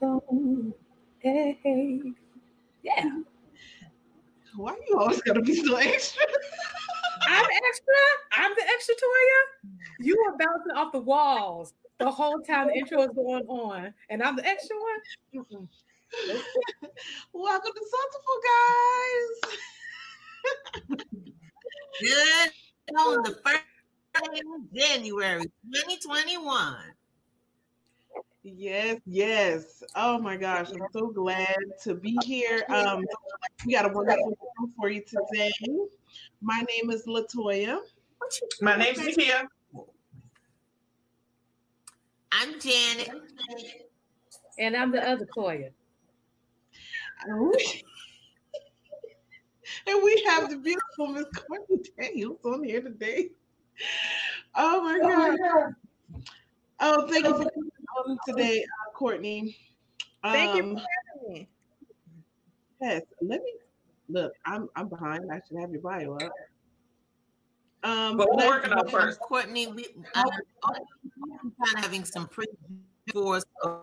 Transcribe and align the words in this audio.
boom. 0.00 0.74
Hey. 1.18 2.00
Yeah. 2.82 3.10
Why 4.56 4.72
are 4.72 4.78
you 4.88 4.98
always 4.98 5.20
gotta 5.22 5.42
be 5.42 5.54
so 5.54 5.76
extra? 5.76 6.24
I'm 7.28 7.44
extra. 7.68 7.94
I'm 8.32 8.52
the 8.56 8.62
extra 8.74 8.94
Toya. 8.94 9.70
You 10.00 10.16
are 10.26 10.36
bouncing 10.36 10.72
off 10.76 10.92
the 10.92 11.00
walls 11.00 11.74
the 11.98 12.10
whole 12.10 12.38
time 12.40 12.68
the 12.68 12.74
intro 12.74 13.02
is 13.02 13.10
going 13.14 13.44
on, 13.46 13.92
and 14.08 14.22
I'm 14.22 14.36
the 14.36 14.46
extra 14.46 14.76
one. 14.76 15.44
Mm-mm. 15.44 15.68
Welcome 17.32 17.72
to 17.74 17.84
Soulful 17.90 18.40
guys. 20.94 21.08
Good 22.00 22.50
on 22.96 23.22
the 23.22 23.36
first 23.44 23.64
day 24.14 24.40
of 24.40 24.72
January 24.72 25.42
2021. 25.42 26.76
Yes, 28.56 29.00
yes. 29.06 29.82
Oh 29.94 30.18
my 30.18 30.36
gosh, 30.36 30.70
I'm 30.70 30.86
so 30.92 31.08
glad 31.08 31.56
to 31.82 31.94
be 31.94 32.18
here. 32.24 32.64
Um, 32.70 33.04
we 33.66 33.74
got 33.74 33.84
a 33.84 33.92
wonderful 33.92 34.38
show 34.40 34.70
for 34.76 34.88
you 34.88 35.02
today. 35.02 35.52
My 36.40 36.64
name 36.68 36.90
is 36.90 37.04
Latoya. 37.06 37.80
My 38.60 38.76
name's 38.76 38.98
Nakia. 38.98 39.46
I'm 42.32 42.58
Janet. 42.60 43.10
And 44.58 44.76
I'm 44.76 44.92
the 44.92 45.06
other 45.06 45.26
Toya. 45.36 45.70
and 49.86 50.02
we 50.02 50.24
have 50.26 50.48
the 50.48 50.56
beautiful 50.56 51.08
Miss 51.08 51.26
Courtney 51.34 51.80
Daniels 51.98 52.38
on 52.44 52.64
here 52.64 52.80
today. 52.80 53.30
Oh 54.54 54.82
my 54.82 54.98
god. 54.98 55.74
Oh, 56.80 57.06
thank 57.08 57.26
you 57.26 57.32
for 57.32 57.50
coming 57.96 58.18
today, 58.26 58.62
uh, 58.62 58.92
Courtney. 58.92 59.56
Thank 60.22 60.56
you 60.56 60.62
Um, 60.62 60.76
for 60.76 60.82
having 61.22 61.32
me. 61.32 61.48
Yes, 62.80 63.02
let 63.20 63.42
me 63.42 63.52
look. 64.08 64.32
I'm 64.44 64.68
I'm 64.76 64.88
behind. 64.88 65.30
I 65.32 65.40
should 65.46 65.58
have 65.58 65.72
your 65.72 65.80
bio 65.80 66.14
up. 66.14 66.32
Um, 67.82 68.16
But 68.16 68.28
we're 68.34 68.46
working 68.46 68.72
on 68.72 68.88
first. 68.88 69.20
Courtney, 69.20 69.68
we, 69.68 69.86
I'm, 70.14 70.26
I'm 70.64 70.74
kind 71.62 71.76
of 71.76 71.82
having 71.82 72.04
some 72.04 72.26
pre 72.28 72.46
for 73.12 73.36
us. 73.36 73.44
so 73.62 73.82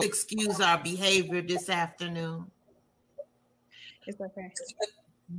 Excuse 0.00 0.60
our 0.60 0.78
behavior 0.78 1.42
this 1.42 1.68
afternoon. 1.68 2.50
It's 4.06 4.20
okay. 4.20 4.50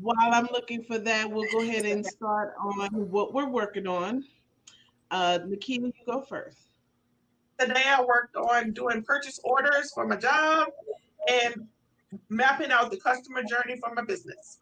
While 0.02 0.16
I'm 0.20 0.48
looking 0.52 0.84
for 0.84 1.00
that, 1.00 1.30
we'll 1.30 1.52
go 1.52 1.62
ahead 1.62 1.86
and 1.86 2.06
start 2.06 2.54
on 2.60 3.10
what 3.10 3.34
we're 3.34 3.50
working 3.50 3.88
on. 3.88 4.24
Uh, 5.12 5.40
Nikita, 5.46 5.88
you 5.88 5.94
go 6.06 6.22
first. 6.22 6.58
Today 7.60 7.84
I 7.86 8.02
worked 8.04 8.36
on 8.36 8.72
doing 8.74 9.04
purchase 9.04 9.40
orders 9.44 9.92
for 9.94 10.08
my 10.08 10.16
job 10.16 10.68
and 11.30 11.68
mapping 12.30 12.72
out 12.72 12.92
the 12.92 12.98
customer 12.98 13.44
journey 13.44 13.80
for 13.80 13.94
my 13.94 14.04
business. 14.04 14.60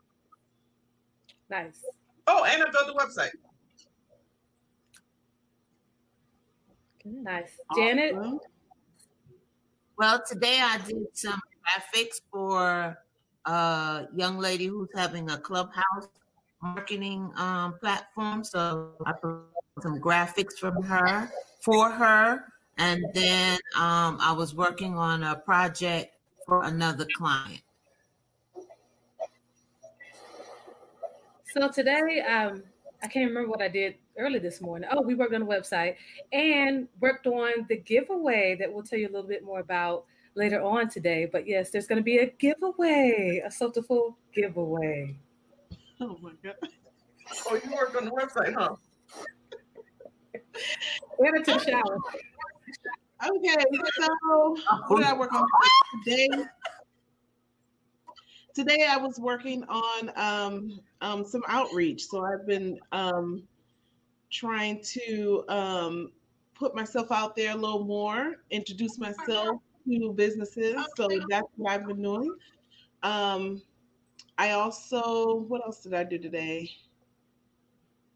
Nice. 1.49 1.83
Oh, 2.27 2.45
and 2.45 2.63
I 2.63 2.65
built 2.65 2.89
a 2.89 2.93
website. 2.93 3.31
Nice. 7.03 7.57
Janet, 7.75 8.15
Awesome. 8.15 8.39
Well, 9.97 10.21
today 10.27 10.59
I 10.61 10.77
did 10.79 11.05
some 11.13 11.39
graphics 11.61 12.21
for 12.31 12.97
a 13.45 14.07
young 14.15 14.37
lady 14.37 14.65
who's 14.65 14.89
having 14.95 15.29
a 15.29 15.37
clubhouse 15.37 16.07
marketing 16.61 17.31
um, 17.35 17.75
platform. 17.79 18.43
So 18.43 18.93
I 19.05 19.13
put 19.13 19.41
some 19.81 19.99
graphics 19.99 20.57
from 20.59 20.81
her 20.83 21.31
for 21.61 21.91
her, 21.91 22.50
and 22.81 23.05
then 23.13 23.59
um, 23.77 24.17
I 24.19 24.33
was 24.35 24.55
working 24.55 24.97
on 24.97 25.21
a 25.21 25.35
project 25.35 26.15
for 26.47 26.63
another 26.63 27.05
client. 27.15 27.61
So 31.53 31.69
today, 31.69 32.21
um, 32.21 32.63
I 33.03 33.07
can't 33.07 33.27
remember 33.27 33.49
what 33.49 33.61
I 33.61 33.67
did 33.67 33.95
early 34.17 34.39
this 34.39 34.61
morning. 34.61 34.89
Oh, 34.91 35.01
we 35.03 35.13
worked 35.13 35.33
on 35.35 35.41
the 35.41 35.45
website 35.45 35.95
and 36.33 36.87
worked 36.99 37.27
on 37.27 37.67
the 37.69 37.77
giveaway 37.77 38.55
that 38.59 38.73
we'll 38.73 38.83
tell 38.83 38.97
you 38.97 39.07
a 39.07 39.11
little 39.11 39.27
bit 39.27 39.43
more 39.43 39.59
about 39.59 40.05
later 40.33 40.59
on 40.59 40.89
today. 40.89 41.29
But 41.31 41.47
yes, 41.47 41.69
there's 41.69 41.85
going 41.85 41.97
to 41.97 42.03
be 42.03 42.17
a 42.17 42.31
giveaway, 42.31 43.43
a 43.45 43.51
Soulful 43.51 44.17
giveaway. 44.33 45.15
Oh 45.99 46.17
my 46.19 46.31
god. 46.43 46.55
Oh, 47.47 47.59
you 47.63 47.75
worked 47.75 47.95
on 47.95 48.05
the 48.05 48.11
website, 48.11 48.55
huh? 48.55 48.75
We're 51.19 51.37
to 51.43 51.53
the 51.53 51.59
shower. 51.59 51.99
Okay, 53.23 53.63
so 53.99 54.57
what 54.87 54.99
did 54.99 55.07
I 55.07 55.13
work 55.17 55.33
on 55.33 55.45
today? 56.03 56.29
Today 58.53 58.85
I 58.89 58.97
was 58.97 59.19
working 59.19 59.63
on 59.65 60.11
um, 60.15 60.79
um, 61.01 61.25
some 61.25 61.43
outreach. 61.47 62.05
So 62.05 62.25
I've 62.25 62.45
been 62.47 62.79
um, 62.91 63.43
trying 64.31 64.81
to 64.83 65.43
um, 65.49 66.11
put 66.55 66.75
myself 66.75 67.11
out 67.11 67.35
there 67.35 67.51
a 67.51 67.55
little 67.55 67.85
more, 67.85 68.37
introduce 68.49 68.97
myself 68.97 69.61
to 69.87 70.13
businesses. 70.13 70.75
So 70.97 71.07
that's 71.29 71.47
what 71.55 71.73
I've 71.73 71.87
been 71.87 72.01
doing. 72.01 72.35
Um, 73.03 73.61
I 74.37 74.51
also, 74.51 75.45
what 75.47 75.63
else 75.63 75.81
did 75.81 75.93
I 75.93 76.03
do 76.03 76.17
today? 76.17 76.71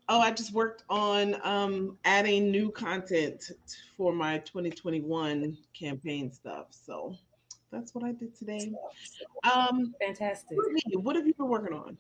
Oh, 0.07 0.19
I 0.19 0.31
just 0.31 0.53
worked 0.53 0.83
on 0.89 1.35
um, 1.43 1.97
adding 2.05 2.51
new 2.51 2.71
content 2.71 3.51
for 3.97 4.13
my 4.13 4.38
2021 4.39 5.57
campaign 5.73 6.31
stuff. 6.31 6.67
So 6.69 7.16
that's 7.71 7.95
what 7.95 8.03
I 8.03 8.11
did 8.11 8.35
today. 8.35 8.71
Um, 9.51 9.95
Fantastic. 9.99 10.57
What 10.93 11.16
have 11.16 11.25
you 11.25 11.33
been 11.33 11.47
working 11.47 11.75
on? 11.75 11.97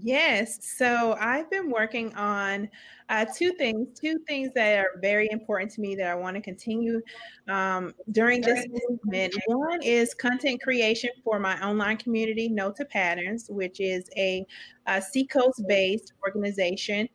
Yes. 0.00 0.58
So 0.76 1.16
I've 1.20 1.48
been 1.50 1.70
working 1.70 2.12
on 2.16 2.68
uh, 3.10 3.26
two 3.36 3.52
things, 3.52 3.86
two 3.98 4.18
things 4.26 4.52
that 4.54 4.78
are 4.78 4.98
very 5.00 5.28
important 5.30 5.70
to 5.72 5.80
me 5.80 5.94
that 5.94 6.08
I 6.08 6.16
want 6.16 6.34
to 6.34 6.42
continue 6.42 7.00
um, 7.48 7.94
during 8.10 8.40
this 8.40 8.66
movement. 8.68 9.34
One 9.46 9.82
is 9.82 10.12
content 10.12 10.60
creation 10.62 11.10
for 11.22 11.38
my 11.38 11.62
online 11.64 11.98
community, 11.98 12.48
No 12.48 12.72
to 12.72 12.84
Patterns, 12.84 13.46
which 13.48 13.78
is 13.78 14.08
a, 14.16 14.44
a 14.86 15.00
Seacoast 15.00 15.62
based 15.68 16.14
organization 16.26 17.08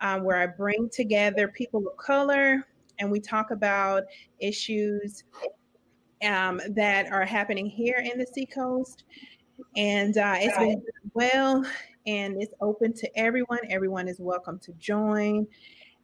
um, 0.00 0.24
where 0.24 0.38
I 0.38 0.48
bring 0.48 0.88
together 0.88 1.46
people 1.46 1.86
of 1.86 1.96
color 1.96 2.66
and 2.98 3.08
we 3.08 3.20
talk 3.20 3.52
about 3.52 4.02
issues 4.40 5.22
um, 6.24 6.60
that 6.70 7.06
are 7.12 7.24
happening 7.24 7.66
here 7.66 7.98
in 7.98 8.18
the 8.18 8.26
Seacoast. 8.26 9.04
And 9.76 10.18
uh, 10.18 10.34
it's 10.38 10.58
been 10.58 10.82
well 11.14 11.64
and 12.06 12.40
it's 12.40 12.54
open 12.60 12.92
to 12.94 13.18
everyone. 13.18 13.60
Everyone 13.68 14.08
is 14.08 14.18
welcome 14.20 14.58
to 14.60 14.72
join. 14.74 15.46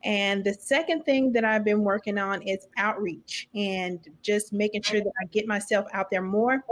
And 0.05 0.45
the 0.45 0.55
second 0.55 1.05
thing 1.05 1.33
that 1.33 1.45
I've 1.45 1.65
been 1.65 1.83
working 1.83 2.19
on 2.19 2.43
is 2.43 2.67
outreach 2.77 3.49
and 3.55 4.01
just 4.21 4.53
making 4.53 4.83
sure 4.83 5.01
that 5.01 5.13
I 5.23 5.27
get 5.27 5.47
myself 5.47 5.87
out 5.93 6.11
there 6.11 6.23
more. 6.23 6.63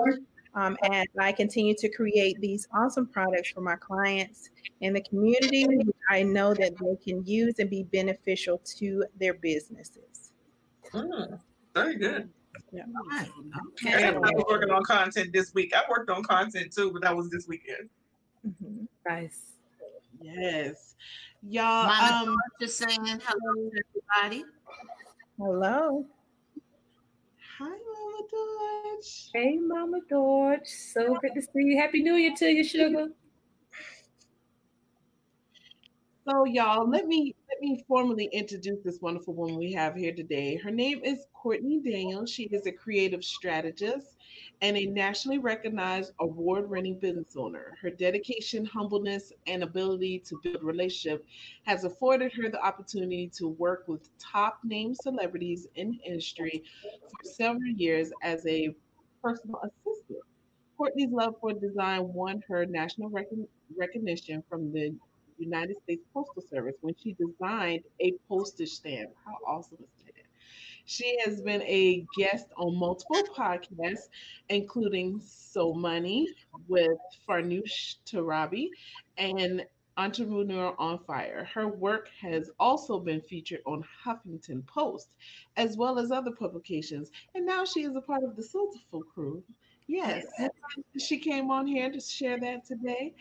Um, 0.55 0.77
and 0.83 1.07
I 1.21 1.31
continue 1.31 1.75
to 1.77 1.89
create 1.89 2.41
these 2.41 2.67
awesome 2.75 3.07
products 3.07 3.51
for 3.51 3.61
my 3.61 3.77
clients 3.77 4.51
in 4.81 4.93
the 4.93 5.01
community. 5.03 5.65
which 5.69 5.87
I 6.11 6.25
know 6.25 6.55
that 6.55 6.73
they 6.77 6.97
can 7.05 7.25
use 7.25 7.61
and 7.61 7.71
be 7.71 7.85
beneficial 7.85 8.59
to 8.79 9.05
their 9.21 9.35
businesses. 9.35 10.33
Hmm, 10.93 11.35
very 11.73 11.97
good. 11.97 12.29
Yeah. 12.73 12.83
Right. 13.09 13.29
Okay. 13.85 14.09
I 14.09 14.11
was 14.11 14.45
working 14.49 14.71
on 14.71 14.83
content 14.83 15.33
this 15.33 15.55
week. 15.55 15.73
I 15.73 15.83
worked 15.89 16.11
on 16.11 16.25
content 16.25 16.73
too, 16.73 16.91
but 16.93 17.03
that 17.03 17.17
was 17.17 17.31
this 17.31 17.47
weekend. 17.47 17.89
Mhm. 18.45 18.89
Nice. 19.09 19.55
Yes, 20.21 20.95
y'all. 21.43 21.87
Mama 21.87 22.31
Um, 22.31 22.37
just 22.61 22.77
saying 22.79 23.01
hello 23.03 23.71
to 23.71 23.83
everybody. 24.21 24.45
Hello. 25.39 26.07
hi, 27.59 27.69
Mama 27.69 28.23
Dodge. 28.31 29.31
Hey, 29.33 29.57
Mama 29.57 30.01
George. 30.09 30.67
So 30.67 31.17
good 31.23 31.35
to 31.35 31.43
see 31.43 31.49
you. 31.55 31.79
Happy 31.79 32.03
New 32.03 32.15
Year 32.15 32.35
to 32.37 32.47
you, 32.47 32.63
sugar. 32.65 33.09
So, 36.29 36.45
y'all, 36.45 36.89
let 36.89 37.07
me 37.07 37.35
let 37.49 37.61
me 37.61 37.83
formally 37.89 38.29
introduce 38.33 38.83
this 38.85 39.01
wonderful 39.01 39.35
woman 39.35 39.57
we 39.57 39.73
have 39.73 39.95
here 39.95 40.15
today. 40.15 40.57
Her 40.57 40.71
name 40.71 41.01
is 41.03 41.25
Courtney 41.33 41.81
Daniels. 41.81 42.31
She 42.31 42.45
is 42.45 42.67
a 42.67 42.73
creative 42.73 43.25
strategist 43.25 44.17
and 44.63 44.77
a 44.77 44.87
nationally 44.87 45.39
recognized 45.39 46.13
award-winning 46.21 46.99
business 46.99 47.35
owner. 47.37 47.75
Her 47.81 47.91
dedication, 47.91 48.65
humbleness, 48.67 49.33
and 49.47 49.63
ability 49.63 50.19
to 50.27 50.39
build 50.43 50.63
relationship 50.63 51.25
has 51.65 51.85
afforded 51.85 52.33
her 52.35 52.51
the 52.51 52.63
opportunity 52.63 53.31
to 53.39 53.49
work 53.49 53.85
with 53.89 54.09
top 54.19 54.59
name 54.65 54.95
celebrities 54.95 55.67
in 55.77 55.99
industry 56.05 56.63
for 56.83 57.25
several 57.25 57.71
years 57.77 58.13
as 58.23 58.47
a 58.47 58.75
personal 59.23 59.61
assistant. 59.63 60.21
Courtney's 60.77 61.11
love 61.11 61.35
for 61.41 61.53
design 61.53 62.13
won 62.13 62.43
her 62.49 62.67
national 62.67 63.09
recon- 63.11 63.49
recognition 63.77 64.43
from 64.49 64.73
the 64.73 64.95
United 65.39 65.77
States 65.85 66.03
Postal 66.13 66.43
Service 66.51 66.75
when 66.83 66.95
she 67.03 67.15
designed 67.15 67.83
a 68.01 68.13
postage 68.29 68.71
stamp. 68.71 69.11
How 69.25 69.37
awesome 69.47 69.79
is? 69.81 70.00
She 70.91 71.17
has 71.25 71.41
been 71.41 71.63
a 71.63 72.05
guest 72.19 72.49
on 72.57 72.75
multiple 72.77 73.23
podcasts, 73.33 74.09
including 74.49 75.21
So 75.25 75.73
Money 75.73 76.27
with 76.67 76.99
Farnoosh 77.29 77.95
Torabi 78.05 78.71
and 79.17 79.65
Entrepreneur 79.97 80.75
on 80.81 80.99
Fire. 80.99 81.49
Her 81.55 81.69
work 81.69 82.09
has 82.21 82.51
also 82.59 82.99
been 82.99 83.21
featured 83.21 83.61
on 83.67 83.85
Huffington 84.05 84.67
Post, 84.67 85.11
as 85.57 85.77
well 85.77 85.97
as 85.97 86.11
other 86.11 86.33
publications. 86.33 87.13
And 87.37 87.47
now 87.47 87.65
she 87.65 87.85
is 87.85 87.95
a 87.95 88.01
part 88.01 88.25
of 88.25 88.35
the 88.35 88.43
Soulful 88.43 89.05
crew. 89.05 89.45
Yes, 89.87 90.27
she 90.99 91.19
came 91.19 91.53
on 91.53 91.69
here 91.69 91.93
to 91.93 92.01
share 92.01 92.41
that 92.41 92.65
today. 92.65 93.15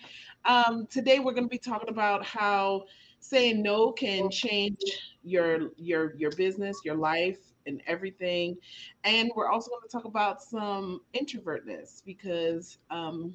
Um, 0.43 0.87
today 0.87 1.19
we're 1.19 1.33
going 1.33 1.45
to 1.45 1.49
be 1.49 1.59
talking 1.59 1.89
about 1.89 2.25
how 2.25 2.85
saying 3.19 3.61
no 3.61 3.91
can 3.91 4.31
change 4.31 4.79
your 5.23 5.69
your 5.77 6.15
your 6.15 6.31
business, 6.31 6.79
your 6.83 6.95
life, 6.95 7.37
and 7.65 7.81
everything. 7.87 8.57
And 9.03 9.31
we're 9.35 9.49
also 9.49 9.69
going 9.69 9.81
to 9.83 9.89
talk 9.89 10.05
about 10.05 10.41
some 10.41 11.01
introvertness 11.13 12.03
because 12.05 12.77
um, 12.89 13.33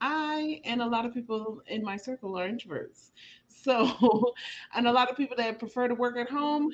I 0.00 0.60
and 0.64 0.82
a 0.82 0.86
lot 0.86 1.06
of 1.06 1.14
people 1.14 1.62
in 1.68 1.82
my 1.82 1.96
circle 1.96 2.38
are 2.38 2.48
introverts. 2.48 3.10
So, 3.48 4.34
and 4.74 4.86
a 4.88 4.92
lot 4.92 5.10
of 5.10 5.16
people 5.16 5.36
that 5.36 5.58
prefer 5.58 5.88
to 5.88 5.94
work 5.94 6.16
at 6.16 6.28
home, 6.28 6.72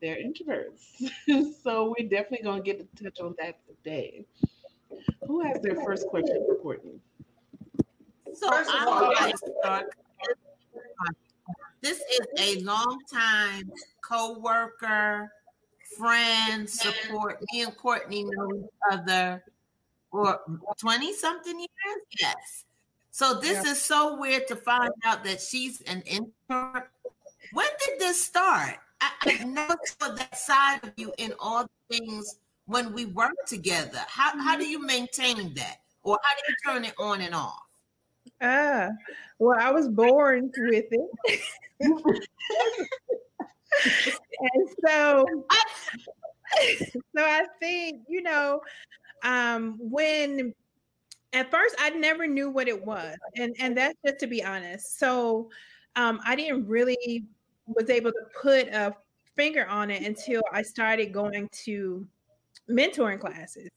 they're 0.00 0.16
introverts. 0.16 1.10
so, 1.62 1.94
we're 1.98 2.08
definitely 2.08 2.44
going 2.44 2.62
to 2.62 2.64
get 2.64 2.96
to 2.96 3.04
touch 3.04 3.20
on 3.20 3.34
that 3.40 3.58
today. 3.66 4.24
Who 5.26 5.40
has 5.42 5.60
their 5.60 5.76
first 5.84 6.06
question 6.08 6.44
for 6.46 6.56
Courtney? 6.56 7.00
So, 8.32 8.48
I 8.50 8.84
would 8.86 9.16
like 9.16 9.34
to. 9.36 9.86
This 11.82 11.98
is 11.98 12.26
a 12.38 12.60
long 12.62 12.98
time 13.10 13.72
co-worker, 14.04 15.32
friend, 15.96 16.68
support. 16.68 17.40
Me 17.52 17.62
and 17.62 17.76
Courtney 17.76 18.24
know 18.24 18.50
each 18.54 18.70
other 18.92 19.42
for 20.10 20.40
20 20.80 21.12
something 21.14 21.58
years. 21.58 22.02
Yes. 22.18 22.64
So 23.10 23.40
this 23.40 23.64
yeah. 23.64 23.72
is 23.72 23.80
so 23.80 24.18
weird 24.18 24.46
to 24.48 24.56
find 24.56 24.92
out 25.04 25.24
that 25.24 25.40
she's 25.40 25.80
an 25.82 26.02
introvert. 26.02 26.90
When 27.52 27.66
did 27.86 27.98
this 27.98 28.20
start? 28.22 28.76
I, 29.00 29.10
I 29.22 29.44
never 29.44 29.76
saw 29.84 30.14
that 30.14 30.36
side 30.36 30.80
of 30.82 30.92
you 30.96 31.12
in 31.18 31.32
all 31.38 31.64
the 31.88 31.98
things 31.98 32.36
when 32.66 32.92
we 32.92 33.06
work 33.06 33.34
together. 33.46 33.98
How 34.06 34.38
how 34.40 34.56
do 34.56 34.66
you 34.66 34.84
maintain 34.84 35.54
that? 35.54 35.78
Or 36.02 36.18
how 36.22 36.34
do 36.34 36.42
you 36.48 36.54
turn 36.72 36.84
it 36.84 36.94
on 36.98 37.20
and 37.20 37.34
off? 37.34 37.66
Ah, 38.40 38.88
well, 39.38 39.58
I 39.60 39.70
was 39.70 39.88
born 39.88 40.50
with 40.56 40.86
it. 40.90 41.40
and 43.84 44.68
so 44.86 45.24
so 47.16 47.24
I 47.24 47.46
think, 47.58 48.02
you 48.08 48.22
know, 48.22 48.60
um, 49.22 49.76
when 49.78 50.54
at 51.32 51.50
first 51.50 51.76
I 51.78 51.90
never 51.90 52.26
knew 52.26 52.50
what 52.50 52.68
it 52.68 52.84
was, 52.84 53.16
and 53.36 53.54
and 53.58 53.76
that's 53.76 53.96
just 54.04 54.18
to 54.20 54.26
be 54.26 54.42
honest. 54.42 54.98
So 54.98 55.50
um, 55.96 56.20
I 56.24 56.36
didn't 56.36 56.66
really 56.66 57.24
was 57.66 57.88
able 57.88 58.10
to 58.10 58.24
put 58.40 58.68
a 58.68 58.94
finger 59.36 59.66
on 59.66 59.90
it 59.90 60.02
until 60.02 60.42
I 60.52 60.62
started 60.62 61.12
going 61.12 61.48
to 61.64 62.06
mentoring 62.70 63.20
classes 63.20 63.68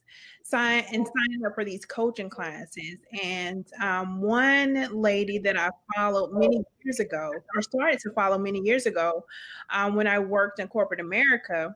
sign 0.44 0.84
and 0.92 1.08
signing 1.08 1.46
up 1.46 1.54
for 1.56 1.66
these 1.66 1.86
coaching 1.86 2.30
classes 2.30 2.98
and 3.24 3.66
um, 3.82 4.22
one 4.22 4.88
lady 4.92 5.38
that 5.38 5.58
i 5.58 5.70
followed 5.96 6.32
many 6.34 6.62
years 6.84 7.00
ago 7.00 7.32
or 7.56 7.62
started 7.62 8.00
to 8.00 8.12
follow 8.12 8.38
many 8.38 8.60
years 8.60 8.86
ago 8.86 9.26
um, 9.72 9.96
when 9.96 10.08
i 10.08 10.20
worked 10.20 10.60
in 10.60 10.68
corporate 10.68 11.00
america 11.00 11.76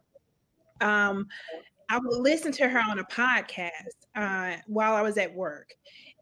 um, 0.82 1.28
I 1.90 2.00
would 2.00 2.20
listen 2.20 2.52
to 2.54 2.68
her 2.68 2.80
on 2.80 3.00
a 3.00 3.04
podcast 3.06 3.72
uh, 4.16 4.58
while 4.68 4.94
I 4.94 5.02
was 5.02 5.18
at 5.18 5.34
work. 5.34 5.74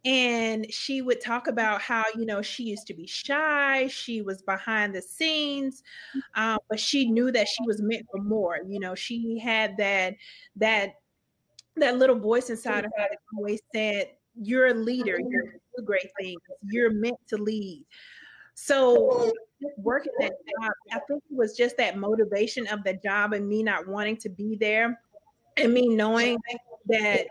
And 0.06 0.72
she 0.72 1.02
would 1.02 1.20
talk 1.20 1.48
about 1.48 1.82
how, 1.82 2.04
you 2.16 2.26
know, 2.26 2.42
she 2.42 2.64
used 2.64 2.86
to 2.88 2.94
be 2.94 3.08
shy. 3.08 3.88
She 3.88 4.22
was 4.22 4.42
behind 4.44 4.94
the 4.94 5.02
scenes, 5.02 5.82
uh, 6.36 6.58
but 6.70 6.80
she 6.80 7.10
knew 7.10 7.32
that 7.32 7.48
she 7.48 7.66
was 7.66 7.82
meant 7.82 8.06
for 8.12 8.22
more. 8.22 8.60
You 8.68 8.80
know, 8.80 8.94
she 8.94 9.40
had 9.40 9.76
that, 9.78 10.16
that, 10.58 10.94
that 11.76 11.98
little 11.98 12.20
voice 12.20 12.50
inside 12.50 12.86
of 12.86 12.92
her 12.98 13.08
that 13.10 13.18
always 13.36 13.62
said, 13.74 14.12
You're 14.36 14.68
a 14.68 14.74
leader. 14.74 15.18
You're 15.20 15.56
do 15.76 15.84
great 15.84 16.10
things. 16.20 16.40
You're 16.64 16.92
meant 16.92 17.18
to 17.28 17.38
lead. 17.38 17.84
So 18.54 19.32
working 19.78 20.14
that 20.20 20.32
job, 20.32 20.72
I 20.92 21.00
think 21.08 21.24
it 21.30 21.36
was 21.36 21.56
just 21.56 21.78
that 21.78 21.98
motivation 21.98 22.68
of 22.68 22.84
the 22.84 22.94
job 22.94 23.34
and 23.34 23.48
me 23.48 23.64
not 23.64 23.88
wanting 23.88 24.18
to 24.18 24.30
be 24.30 24.56
there 24.56 25.00
and 25.58 25.74
me 25.74 25.88
knowing 25.88 26.38
that 26.88 27.26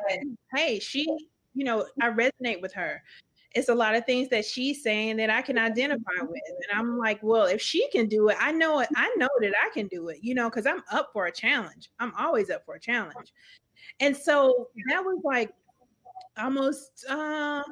hey 0.55 0.79
she 0.79 1.07
you 1.55 1.65
know 1.65 1.87
i 2.01 2.11
resonate 2.11 2.61
with 2.61 2.73
her. 2.73 3.03
It's 3.53 3.69
a 3.69 3.75
lot 3.75 3.95
of 3.95 4.05
things 4.05 4.29
that 4.31 4.45
she's 4.45 4.83
saying 4.83 5.17
that 5.19 5.31
i 5.31 5.41
can 5.41 5.59
identify 5.59 6.21
with 6.23 6.43
and 6.69 6.79
i'm 6.79 6.99
like 6.99 7.23
well 7.23 7.47
if 7.47 7.63
she 7.63 7.89
can 7.91 8.09
do 8.09 8.29
it 8.29 8.37
i 8.41 8.51
know 8.51 8.81
it 8.81 8.89
i 8.97 9.15
know 9.17 9.29
that 9.41 9.53
i 9.65 9.69
can 9.73 9.87
do 9.87 10.09
it 10.09 10.19
you 10.23 10.35
know 10.35 10.51
because 10.51 10.67
i'm 10.67 10.83
up 10.91 11.11
for 11.13 11.27
a 11.27 11.33
challenge. 11.33 11.91
I'm 12.01 12.13
always 12.19 12.51
up 12.51 12.65
for 12.65 12.75
a 12.75 12.81
challenge. 12.81 13.33
And 14.01 14.17
so 14.17 14.69
that 14.89 15.05
was 15.05 15.21
like 15.25 15.53
almost 16.37 17.05
uh 17.09 17.63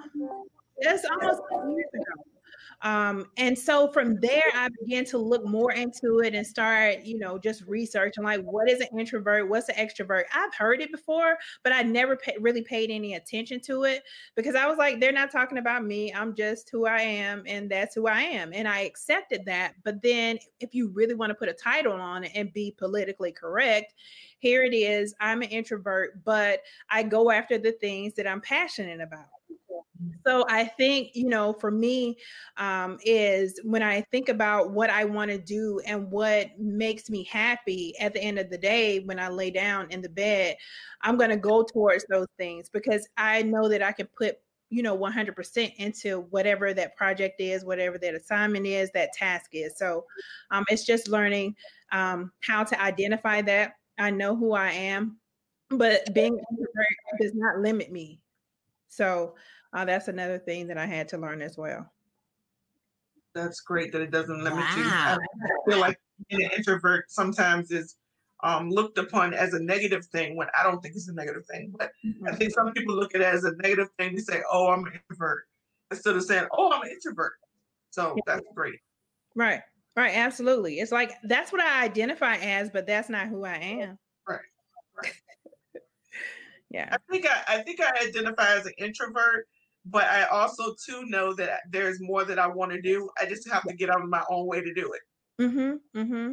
that's 0.81 1.05
almost 1.05 1.40
years 1.50 1.88
ago 1.94 2.31
um, 2.82 3.26
and 3.37 3.56
so 3.56 3.93
from 3.93 4.19
there, 4.20 4.43
I 4.55 4.69
began 4.81 5.05
to 5.06 5.19
look 5.19 5.46
more 5.46 5.73
into 5.73 6.20
it 6.20 6.34
and 6.34 6.44
start, 6.44 7.05
you 7.05 7.17
know, 7.19 7.38
just 7.38 7.62
researching 7.67 8.25
like 8.25 8.43
what 8.43 8.69
is 8.69 8.81
an 8.81 8.88
introvert, 8.99 9.49
what's 9.49 9.69
an 9.69 9.76
extrovert. 9.76 10.25
I've 10.34 10.55
heard 10.55 10.81
it 10.81 10.90
before, 10.90 11.38
but 11.62 11.73
I 11.73 11.82
never 11.82 12.17
pay, 12.17 12.37
really 12.40 12.62
paid 12.62 12.90
any 12.90 13.14
attention 13.14 13.61
to 13.62 13.84
it 13.84 14.02
because 14.34 14.56
I 14.56 14.67
was 14.67 14.79
like, 14.79 15.00
they're 15.00 15.12
not 15.12 15.31
talking 15.31 15.58
about 15.58 15.84
me. 15.84 16.12
I'm 16.12 16.34
just 16.34 16.70
who 16.70 16.87
I 16.87 17.00
am, 17.00 17.44
and 17.46 17.70
that's 17.70 17.94
who 17.94 18.08
I 18.08 18.23
am, 18.23 18.52
and 18.52 18.67
I 18.67 18.81
accepted 18.81 19.44
that. 19.46 19.75
But 19.84 20.02
then, 20.02 20.38
if 20.58 20.75
you 20.75 20.88
really 20.88 21.14
want 21.14 21.31
to 21.31 21.34
put 21.34 21.49
a 21.49 21.55
title 21.55 21.93
on 21.93 22.25
it 22.25 22.32
and 22.34 22.52
be 22.52 22.75
politically 22.76 23.31
correct, 23.31 23.94
here 24.38 24.64
it 24.64 24.75
is. 24.75 25.14
I'm 25.20 25.43
an 25.43 25.50
introvert, 25.50 26.25
but 26.25 26.62
I 26.90 27.05
go 27.05 27.31
after 27.31 27.58
the 27.58 27.73
things 27.73 28.14
that 28.14 28.26
I'm 28.26 28.40
passionate 28.40 29.00
about. 29.00 29.26
So 30.27 30.44
I 30.49 30.65
think, 30.65 31.11
you 31.15 31.29
know, 31.29 31.53
for 31.53 31.71
me, 31.71 32.19
um, 32.56 32.99
is 33.05 33.61
when 33.65 33.82
I 33.82 34.03
think 34.13 34.29
about 34.29 34.71
what 34.71 34.91
I 34.91 35.05
want 35.05 35.31
to 35.31 35.39
do 35.39 35.81
and 35.87 36.11
what 36.11 36.59
makes 36.59 37.11
me 37.11 37.25
happy 37.25 37.94
at 37.99 38.15
the 38.15 38.21
end 38.21 38.39
of 38.39 38.51
the 38.51 38.59
day 38.59 39.01
when 39.01 39.19
I 39.19 39.29
lay 39.29 39.51
down 39.51 39.91
in 39.91 40.01
the 40.01 40.09
bed, 40.09 40.56
I'm 41.03 41.17
going 41.17 41.31
to 41.31 41.37
go 41.37 41.63
towards 41.63 42.05
those 42.09 42.29
things 42.39 42.69
because 42.69 43.09
I 43.17 43.43
know 43.43 43.69
that 43.69 43.82
I 43.82 43.93
can 43.93 44.09
put 44.17 44.37
you 44.71 44.82
know 44.82 44.97
100% 44.97 45.75
into 45.77 46.21
whatever 46.31 46.73
that 46.73 46.97
project 46.97 47.43
is 47.43 47.63
whatever 47.63 47.99
that 47.99 48.15
assignment 48.15 48.67
is 48.67 48.91
that 48.93 49.13
task 49.13 49.51
is. 49.53 49.77
So 49.77 50.06
um, 50.51 50.65
it's 50.69 50.85
just 50.85 51.09
learning 51.09 51.56
um, 51.93 52.32
how 52.41 52.65
to 52.65 52.81
identify 52.81 53.43
that. 53.43 53.75
I 53.99 54.11
know 54.11 54.35
who 54.35 54.53
i 54.53 54.71
am 54.71 55.19
but 55.79 56.13
being 56.15 56.39
does 57.21 57.35
not 57.35 57.59
limit 57.59 57.91
me. 57.91 58.21
So 58.89 59.35
uh, 59.72 59.84
that's 59.84 60.08
another 60.08 60.38
thing 60.38 60.67
that 60.69 60.79
I 60.79 60.86
had 60.86 61.08
to 61.08 61.19
learn 61.19 61.43
as 61.43 61.56
well. 61.56 61.91
That's 63.34 63.60
great 63.60 63.93
that 63.93 64.02
it 64.02 64.10
doesn't 64.10 64.44
limit 64.44 64.60
wow. 64.60 64.76
you. 64.76 64.84
I 64.84 65.17
feel 65.69 65.79
like 65.81 65.98
being 66.29 66.44
an 66.44 66.50
introvert 66.56 67.10
sometimes 67.10 67.70
is 67.70 67.96
um, 68.43 68.70
looked 68.70 68.98
upon 68.98 69.32
as 69.34 69.55
a 69.55 69.62
negative 69.62 70.05
thing 70.06 70.36
when 70.36 70.48
I 70.58 70.62
don't 70.62 70.82
think 70.82 70.94
it's 70.94 71.08
a 71.08 71.14
negative 71.14 71.46
thing. 71.46 71.72
But 71.79 71.93
mm-hmm. 72.05 72.26
I 72.26 72.34
think 72.34 72.52
some 72.52 72.72
people 72.72 72.94
look 72.94 73.14
at 73.14 73.20
it 73.20 73.26
as 73.26 73.44
a 73.44 73.52
negative 73.62 73.88
thing. 73.98 74.14
They 74.14 74.20
say, 74.20 74.43
"Oh, 74.50 74.69
I'm 74.69 74.84
an 74.84 74.93
introvert," 74.93 75.44
instead 75.91 76.17
of 76.17 76.24
saying, 76.24 76.46
"Oh, 76.52 76.72
I'm 76.72 76.82
an 76.82 76.91
introvert." 76.91 77.34
So 77.91 78.14
yeah. 78.17 78.22
that's 78.26 78.46
great. 78.55 78.81
Right. 79.34 79.60
Right. 79.94 80.17
Absolutely. 80.17 80.81
It's 80.81 80.93
like 80.93 81.12
that's 81.24 81.52
what 81.52 81.60
I 81.60 81.84
identify 81.84 82.36
as, 82.36 82.70
but 82.70 82.86
that's 82.86 83.08
not 83.08 83.29
who 83.29 83.44
I 83.44 83.56
am. 83.56 83.98
Right. 84.26 84.41
Right. 85.02 85.12
yeah. 86.70 86.88
I 86.91 86.96
think 87.10 87.26
I, 87.26 87.56
I 87.56 87.62
think 87.62 87.81
I 87.81 87.93
identify 88.06 88.56
as 88.56 88.67
an 88.67 88.72
introvert 88.79 89.46
but 89.84 90.05
I 90.05 90.24
also 90.24 90.74
too 90.84 91.05
know 91.06 91.34
that 91.34 91.60
there's 91.70 92.01
more 92.01 92.24
that 92.24 92.39
I 92.39 92.46
want 92.46 92.72
to 92.72 92.81
do. 92.81 93.10
I 93.20 93.27
just 93.27 93.48
have 93.51 93.65
to 93.65 93.74
get 93.74 93.91
out 93.91 94.03
of 94.03 94.08
my 94.08 94.22
own 94.31 94.46
way 94.46 94.60
to 94.60 94.72
do 94.72 94.93
it. 94.93 95.43
Mm-hmm. 95.43 95.98
Mm-hmm. 95.98 96.32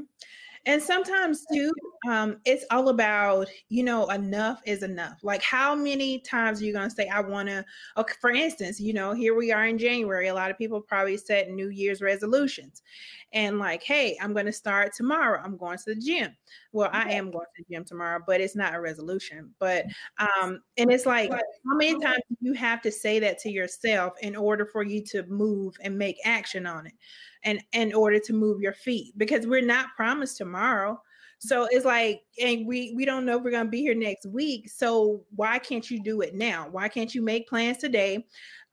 And 0.66 0.82
sometimes 0.82 1.46
too, 1.51 1.72
um, 2.10 2.38
it's 2.46 2.66
all 2.72 2.89
about, 2.89 3.48
you 3.70 3.84
know, 3.84 4.08
enough 4.10 4.62
is 4.66 4.84
enough. 4.84 5.20
Like 5.24 5.42
how 5.42 5.74
many 5.75 6.20
times 6.20 6.62
are 6.62 6.66
you 6.66 6.74
gonna 6.74 6.89
say, 6.89 7.08
I 7.08 7.22
wanna 7.22 7.66
okay, 7.98 8.13
for 8.22 8.30
instance, 8.32 8.80
you 8.80 8.94
know, 8.94 9.13
here 9.13 9.36
we 9.36 9.51
are 9.51 9.66
in 9.66 9.78
January. 9.78 10.28
A 10.28 10.34
lot 10.34 10.51
of 10.51 10.58
people 10.58 10.82
probably 10.82 11.18
set 11.18 11.50
New 11.50 11.70
Year's 11.70 12.01
resolutions 12.01 12.82
and 13.34 13.60
like, 13.60 13.84
hey, 13.84 14.18
I'm 14.22 14.34
gonna 14.34 14.51
start 14.54 14.94
tomorrow. 14.94 15.42
I'm 15.44 15.58
going 15.58 15.78
to 15.78 15.84
the 15.94 15.96
gym. 15.96 16.36
Well, 16.72 16.89
I 16.94 17.12
am 17.13 17.32
going 17.32 17.46
to 17.58 17.63
the 17.68 17.75
gym 17.75 17.86
tomorrow, 17.86 18.20
but 18.25 18.42
it's 18.42 18.56
not 18.56 18.74
a 18.75 18.82
resolution. 18.82 19.54
But 19.60 19.86
um, 20.20 20.62
and 20.78 20.92
it's 20.92 21.06
like 21.06 21.32
how 21.32 21.75
many 21.75 22.00
times 22.00 22.22
do 22.30 22.36
you 22.42 22.54
have 22.54 22.82
to 22.84 22.92
say 22.92 23.20
that 23.20 23.39
to 23.39 23.50
yourself 23.50 24.13
in 24.22 24.36
order 24.36 24.66
for 24.66 24.84
you 24.84 25.04
to 25.06 25.24
move 25.28 25.75
and 25.82 25.98
make 25.98 26.18
action 26.25 26.66
on 26.66 26.88
it? 26.88 26.94
And 27.43 27.62
in 27.74 27.93
order 27.93 28.19
to 28.19 28.34
move 28.34 28.62
your 28.62 28.74
feet 28.74 29.13
because 29.17 29.48
we're 29.48 29.62
not 29.62 29.96
promised 29.96 30.38
tomorrow 30.38 31.00
So 31.39 31.67
it's 31.72 31.86
like, 31.86 32.24
and 32.41 32.67
we 32.67 32.93
we 32.96 33.05
don't 33.05 33.25
know 33.25 33.38
if 33.38 33.43
we're 33.43 33.51
gonna 33.51 33.69
be 33.69 33.81
here 33.81 33.96
next 33.96 34.25
week. 34.25 34.69
So 34.69 35.24
why 35.36 35.58
can't 35.60 35.89
you 35.89 36.03
do 36.03 36.22
it 36.22 36.36
now? 36.36 36.67
Why 36.69 36.89
can't 36.89 37.15
you 37.15 37.22
make 37.22 37.48
plans 37.48 37.77
today? 37.77 38.25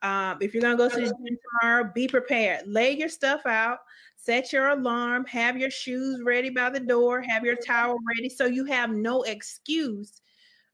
Um, 0.03 0.39
if 0.41 0.53
you're 0.53 0.63
gonna 0.63 0.77
go 0.77 0.89
to 0.89 0.97
the 0.97 1.07
gym 1.07 1.39
tomorrow, 1.61 1.91
be 1.95 2.09
prepared. 2.09 2.67
Lay 2.67 2.91
your 2.97 3.09
stuff 3.09 3.47
out. 3.47 3.79
Set 4.17 4.53
your 4.53 4.69
alarm. 4.71 5.25
Have 5.27 5.57
your 5.57 5.71
shoes 5.71 6.21
ready 6.25 6.51
by 6.51 6.71
the 6.71 6.81
door. 6.81 7.23
Have 7.23 7.45
your 7.45 7.57
towel 7.57 7.99
ready, 8.17 8.29
so 8.29 8.47
you 8.47 8.65
have 8.65 8.91
no 8.91 9.23
excuse 9.23 10.21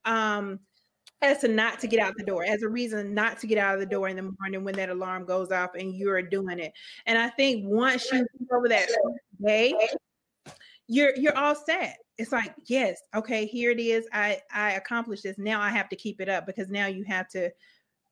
um, 0.05 0.59
as 1.23 1.39
to 1.39 1.49
not 1.49 1.79
to 1.81 1.87
get 1.87 2.01
out 2.01 2.15
the 2.17 2.25
door, 2.25 2.45
as 2.45 2.63
a 2.63 2.69
reason 2.69 3.15
not 3.15 3.39
to 3.39 3.47
get 3.47 3.57
out 3.57 3.75
of 3.75 3.81
the 3.81 3.87
door 3.87 4.09
in 4.09 4.17
the 4.17 4.35
morning 4.41 4.65
when 4.65 4.75
that 4.75 4.91
alarm 4.91 5.25
goes 5.25 5.51
off 5.53 5.71
and 5.75 5.95
you're 5.95 6.21
doing 6.21 6.59
it. 6.59 6.73
And 7.07 7.17
I 7.17 7.29
think 7.29 7.65
once 7.65 8.11
you 8.13 8.27
over 8.53 8.69
that 8.69 8.89
day, 9.45 9.75
you're 10.89 11.17
you're 11.17 11.37
all 11.37 11.55
set. 11.55 11.97
It's 12.19 12.33
like, 12.33 12.55
yes, 12.67 13.01
okay, 13.15 13.47
here 13.47 13.71
it 13.71 13.81
is. 13.81 14.07
I 14.13 14.41
I 14.53 14.73
accomplished 14.73 15.23
this. 15.23 15.39
Now 15.39 15.61
I 15.61 15.71
have 15.71 15.89
to 15.91 15.97
keep 15.97 16.21
it 16.21 16.29
up 16.29 16.45
because 16.45 16.69
now 16.69 16.87
you 16.87 17.05
have 17.05 17.29
to 17.31 17.51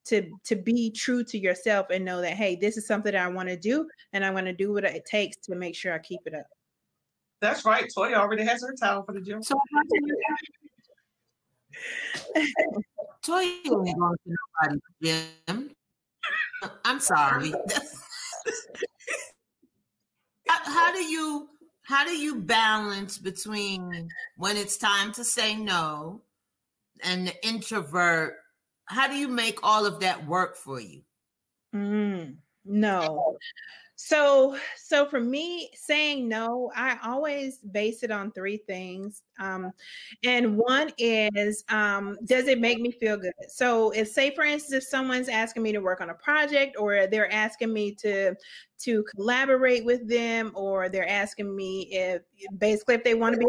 to 0.06 0.30
to 0.44 0.56
be 0.56 0.90
true 0.90 1.24
to 1.24 1.38
yourself 1.38 1.88
and 1.90 2.04
know 2.04 2.20
that 2.20 2.34
hey, 2.34 2.56
this 2.56 2.76
is 2.76 2.86
something 2.86 3.12
that 3.12 3.20
I 3.20 3.28
want 3.28 3.48
to 3.48 3.56
do 3.56 3.88
and 4.12 4.24
I'm 4.24 4.32
going 4.32 4.44
to 4.46 4.52
do 4.52 4.72
what 4.72 4.84
it 4.84 5.04
takes 5.04 5.36
to 5.38 5.54
make 5.54 5.74
sure 5.74 5.92
I 5.92 5.98
keep 5.98 6.20
it 6.26 6.34
up. 6.34 6.46
That's 7.40 7.64
right. 7.64 7.90
Toya 7.96 8.14
already 8.14 8.44
has 8.44 8.62
her 8.62 8.74
towel 8.74 9.02
for 9.02 9.12
the 9.12 9.20
gym. 9.20 9.42
So 9.42 9.58
Toya 13.24 13.42
ain't 13.42 13.98
going 13.98 14.16
to 14.26 14.36
nobody's 14.62 14.80
gym. 15.02 15.70
I'm 16.84 17.00
sorry. 17.00 17.52
how, 20.46 20.92
do 20.92 21.02
you 21.02 21.48
how 21.82 22.04
do 22.04 22.10
you 22.16 22.40
balance 22.40 23.18
between 23.18 24.08
when 24.36 24.56
it's 24.56 24.76
time 24.76 25.12
to 25.12 25.24
say 25.24 25.56
no 25.56 26.22
and 27.02 27.26
the 27.26 27.46
introvert 27.46 28.34
how 28.86 29.06
do 29.06 29.14
you 29.14 29.28
make 29.28 29.58
all 29.62 29.86
of 29.86 30.00
that 30.00 30.26
work 30.26 30.56
for 30.56 30.80
you 30.80 31.02
mm, 31.74 32.34
no 32.64 33.36
so 34.02 34.56
so 34.76 35.04
for 35.04 35.20
me 35.20 35.70
saying 35.74 36.26
no 36.26 36.72
i 36.74 36.96
always 37.04 37.58
base 37.58 38.02
it 38.02 38.10
on 38.10 38.32
three 38.32 38.56
things 38.56 39.22
um, 39.38 39.72
and 40.22 40.56
one 40.56 40.90
is 40.98 41.64
um, 41.70 42.18
does 42.24 42.46
it 42.46 42.60
make 42.60 42.78
me 42.78 42.90
feel 42.90 43.16
good? 43.16 43.32
So 43.48 43.90
if 43.90 44.08
say 44.08 44.34
for 44.34 44.44
instance 44.44 44.84
if 44.84 44.88
someone's 44.88 45.28
asking 45.28 45.62
me 45.62 45.72
to 45.72 45.80
work 45.80 46.00
on 46.00 46.10
a 46.10 46.14
project 46.14 46.76
or 46.78 47.06
they're 47.06 47.32
asking 47.32 47.72
me 47.72 47.94
to 47.96 48.34
to 48.80 49.04
collaborate 49.14 49.84
with 49.84 50.06
them 50.08 50.52
or 50.54 50.88
they're 50.88 51.08
asking 51.08 51.54
me 51.54 51.88
if 51.90 52.22
basically 52.58 52.96
if 52.96 53.04
they 53.04 53.14
want 53.14 53.34
to 53.34 53.38
be 53.38 53.46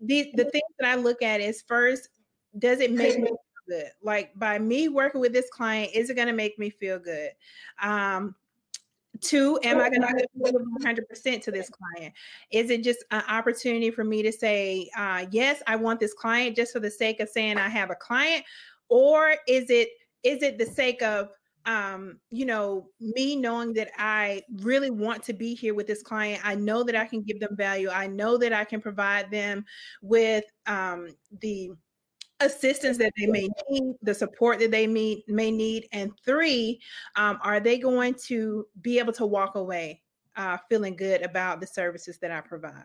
the, 0.00 0.32
the 0.36 0.50
things 0.50 0.62
that 0.78 0.88
i 0.88 0.94
look 0.94 1.22
at 1.22 1.40
is 1.40 1.62
first 1.66 2.08
does 2.58 2.80
it 2.80 2.92
make 2.92 3.18
me 3.18 3.26
feel 3.26 3.36
good? 3.68 3.90
Like 4.02 4.32
by 4.38 4.58
me 4.58 4.88
working 4.88 5.20
with 5.20 5.32
this 5.32 5.50
client 5.50 5.90
is 5.94 6.10
it 6.10 6.14
going 6.14 6.28
to 6.28 6.34
make 6.34 6.58
me 6.58 6.70
feel 6.70 6.98
good? 6.98 7.30
Um 7.82 8.34
Two, 9.20 9.58
am 9.62 9.78
I 9.78 9.88
going 9.90 10.02
to 10.02 10.26
give 10.44 10.54
100% 10.54 11.42
to 11.42 11.50
this 11.50 11.70
client? 11.70 12.14
Is 12.50 12.70
it 12.70 12.82
just 12.82 13.04
an 13.10 13.22
opportunity 13.28 13.90
for 13.90 14.04
me 14.04 14.22
to 14.22 14.32
say, 14.32 14.90
uh, 14.96 15.26
yes, 15.30 15.62
I 15.66 15.76
want 15.76 16.00
this 16.00 16.14
client 16.14 16.56
just 16.56 16.72
for 16.72 16.80
the 16.80 16.90
sake 16.90 17.20
of 17.20 17.28
saying 17.28 17.58
I 17.58 17.68
have 17.68 17.90
a 17.90 17.94
client? 17.94 18.44
Or 18.88 19.34
is 19.48 19.70
it 19.70 19.90
is 20.22 20.42
it 20.42 20.58
the 20.58 20.66
sake 20.66 21.02
of 21.02 21.30
um, 21.66 22.20
you 22.30 22.46
know, 22.46 22.90
me 23.00 23.34
knowing 23.34 23.72
that 23.74 23.90
I 23.98 24.42
really 24.62 24.90
want 24.90 25.24
to 25.24 25.32
be 25.32 25.54
here 25.54 25.74
with 25.74 25.88
this 25.88 26.02
client, 26.02 26.40
I 26.44 26.54
know 26.54 26.84
that 26.84 26.94
I 26.94 27.06
can 27.06 27.22
give 27.22 27.40
them 27.40 27.56
value. 27.56 27.90
I 27.90 28.06
know 28.06 28.38
that 28.38 28.52
I 28.52 28.64
can 28.64 28.80
provide 28.80 29.32
them 29.32 29.64
with 30.00 30.44
um, 30.66 31.08
the 31.40 31.72
assistance 32.40 32.98
that 32.98 33.12
they 33.16 33.26
may 33.26 33.48
need, 33.70 33.94
the 34.02 34.14
support 34.14 34.58
that 34.58 34.70
they 34.70 34.86
may, 34.86 35.22
may 35.28 35.50
need, 35.50 35.88
and 35.92 36.12
three, 36.24 36.80
um, 37.16 37.38
are 37.42 37.60
they 37.60 37.78
going 37.78 38.14
to 38.26 38.66
be 38.82 38.98
able 38.98 39.12
to 39.14 39.26
walk 39.26 39.54
away 39.54 40.02
uh, 40.36 40.58
feeling 40.68 40.96
good 40.96 41.22
about 41.22 41.60
the 41.60 41.66
services 41.66 42.18
that 42.18 42.30
I 42.30 42.40
provide, 42.40 42.84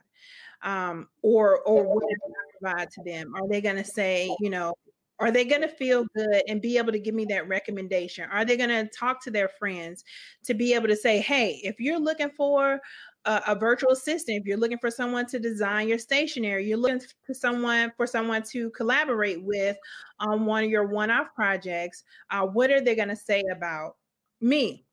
um, 0.64 1.08
or 1.22 1.60
or 1.62 1.84
what 1.84 2.04
I 2.04 2.60
provide 2.60 2.92
to 2.92 3.04
them? 3.04 3.34
Are 3.36 3.48
they 3.48 3.62
going 3.62 3.76
to 3.76 3.84
say, 3.84 4.34
you 4.40 4.50
know, 4.50 4.74
are 5.22 5.32
they 5.32 5.46
going 5.46 5.62
to 5.62 5.68
feel 5.68 6.06
good 6.16 6.42
and 6.48 6.62
be 6.62 6.80
able 6.80 6.92
to 6.92 7.00
give 7.00 7.14
me 7.14 7.26
that 7.26 7.48
recommendation? 7.48 8.28
Are 8.32 8.44
they 8.44 8.58
going 8.58 8.70
to 8.70 8.90
talk 8.98 9.24
to 9.24 9.32
their 9.32 9.50
friends 9.50 10.04
to 10.46 10.56
be 10.56 10.74
able 10.74 10.88
to 10.88 10.96
say, 10.96 11.20
hey, 11.20 11.60
if 11.64 11.80
you're 11.80 12.00
looking 12.00 12.32
for 12.32 12.80
a, 13.26 13.42
a, 13.48 13.56
virtual 13.56 13.92
assistant, 13.92 14.40
if 14.40 14.46
you're 14.46 14.58
looking 14.58 14.78
for 14.78 14.90
someone 14.90 15.26
to 15.28 15.40
design 15.40 15.88
your 15.88 15.98
stationery, 15.98 16.68
you're 16.68 16.78
looking 16.78 17.02
for 17.26 17.34
someone 17.34 17.92
for 17.96 18.08
someone 18.08 18.44
to 18.44 18.70
collaborate 18.72 19.44
with 19.44 19.78
on 20.20 20.46
one 20.46 20.64
of 20.64 20.70
your 20.70 20.88
one-off 20.88 21.28
projects, 21.36 22.04
uh, 22.30 22.46
what 22.46 22.72
are 22.72 22.82
they 22.82 22.96
going 22.96 23.10
to 23.10 23.16
say 23.16 23.44
about 23.52 23.96
me? 24.40 24.86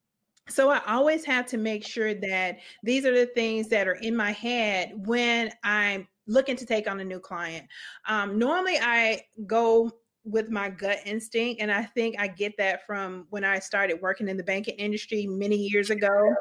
So 0.48 0.70
I 0.70 0.80
always 0.86 1.24
have 1.24 1.46
to 1.46 1.58
make 1.58 1.86
sure 1.86 2.14
that 2.14 2.58
these 2.82 3.04
are 3.04 3.14
the 3.14 3.26
things 3.26 3.68
that 3.68 3.86
are 3.86 3.96
in 3.96 4.16
my 4.16 4.32
head 4.32 4.92
when 5.06 5.50
I'm 5.62 6.08
looking 6.26 6.56
to 6.56 6.66
take 6.66 6.88
on 6.88 7.00
a 7.00 7.04
new 7.04 7.20
client. 7.20 7.66
Um, 8.06 8.38
normally, 8.38 8.78
I 8.80 9.22
go 9.46 9.90
with 10.24 10.50
my 10.50 10.68
gut 10.70 10.98
instinct, 11.04 11.60
and 11.60 11.70
I 11.70 11.84
think 11.84 12.16
I 12.18 12.28
get 12.28 12.56
that 12.58 12.86
from 12.86 13.26
when 13.30 13.44
I 13.44 13.58
started 13.58 14.00
working 14.00 14.28
in 14.28 14.36
the 14.36 14.42
banking 14.42 14.74
industry 14.76 15.26
many 15.26 15.56
years 15.56 15.90
ago 15.90 16.34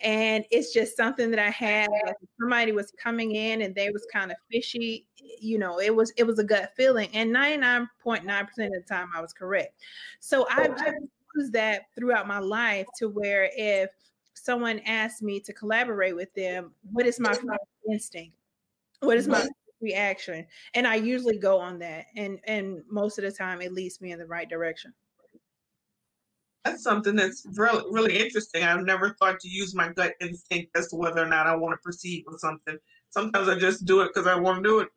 and 0.00 0.44
it's 0.50 0.72
just 0.72 0.96
something 0.96 1.30
that 1.30 1.38
I 1.38 1.50
had. 1.50 1.88
Like 2.06 2.16
somebody 2.40 2.72
was 2.72 2.92
coming 2.92 3.34
in 3.34 3.62
and 3.62 3.74
they 3.74 3.90
was 3.90 4.06
kind 4.12 4.30
of 4.30 4.36
fishy, 4.50 5.06
you 5.40 5.58
know. 5.58 5.80
It 5.80 5.94
was 5.94 6.12
it 6.16 6.24
was 6.24 6.38
a 6.38 6.44
gut 6.44 6.72
feeling, 6.76 7.08
and 7.14 7.32
ninety 7.32 7.58
nine 7.58 7.88
point 8.02 8.24
nine 8.24 8.46
percent 8.46 8.74
of 8.74 8.82
the 8.82 8.88
time 8.88 9.08
I 9.14 9.20
was 9.20 9.32
correct. 9.32 9.80
So 10.20 10.42
oh, 10.42 10.46
I've 10.50 10.76
just 10.76 10.96
used 11.36 11.52
that 11.54 11.82
throughout 11.94 12.26
my 12.26 12.38
life 12.38 12.86
to 12.98 13.08
where 13.08 13.50
if 13.56 13.90
someone 14.34 14.80
asked 14.80 15.22
me 15.22 15.40
to 15.40 15.52
collaborate 15.52 16.14
with 16.14 16.32
them, 16.34 16.72
what 16.92 17.06
is 17.06 17.18
my 17.18 17.34
instinct? 17.90 18.36
What 19.00 19.16
is 19.16 19.28
my 19.28 19.40
mm-hmm. 19.40 19.48
reaction? 19.80 20.46
And 20.74 20.86
I 20.86 20.96
usually 20.96 21.38
go 21.38 21.58
on 21.58 21.78
that, 21.80 22.06
and 22.16 22.38
and 22.46 22.82
most 22.90 23.18
of 23.18 23.24
the 23.24 23.32
time 23.32 23.60
it 23.60 23.72
leads 23.72 24.00
me 24.00 24.12
in 24.12 24.18
the 24.18 24.26
right 24.26 24.48
direction 24.48 24.92
that's 26.66 26.82
something 26.82 27.14
that's 27.14 27.46
really, 27.54 27.84
really 27.90 28.18
interesting. 28.18 28.64
I've 28.64 28.84
never 28.84 29.10
thought 29.20 29.38
to 29.40 29.48
use 29.48 29.74
my 29.74 29.88
gut 29.92 30.14
instinct 30.20 30.76
as 30.76 30.88
to 30.88 30.96
whether 30.96 31.22
or 31.22 31.28
not 31.28 31.46
I 31.46 31.54
want 31.54 31.74
to 31.74 31.78
proceed 31.82 32.24
with 32.26 32.40
something. 32.40 32.76
Sometimes 33.10 33.48
I 33.48 33.58
just 33.58 33.84
do 33.84 34.00
it 34.00 34.08
because 34.12 34.26
I 34.26 34.34
want 34.34 34.62
to 34.62 34.68
do 34.68 34.80
it. 34.80 34.88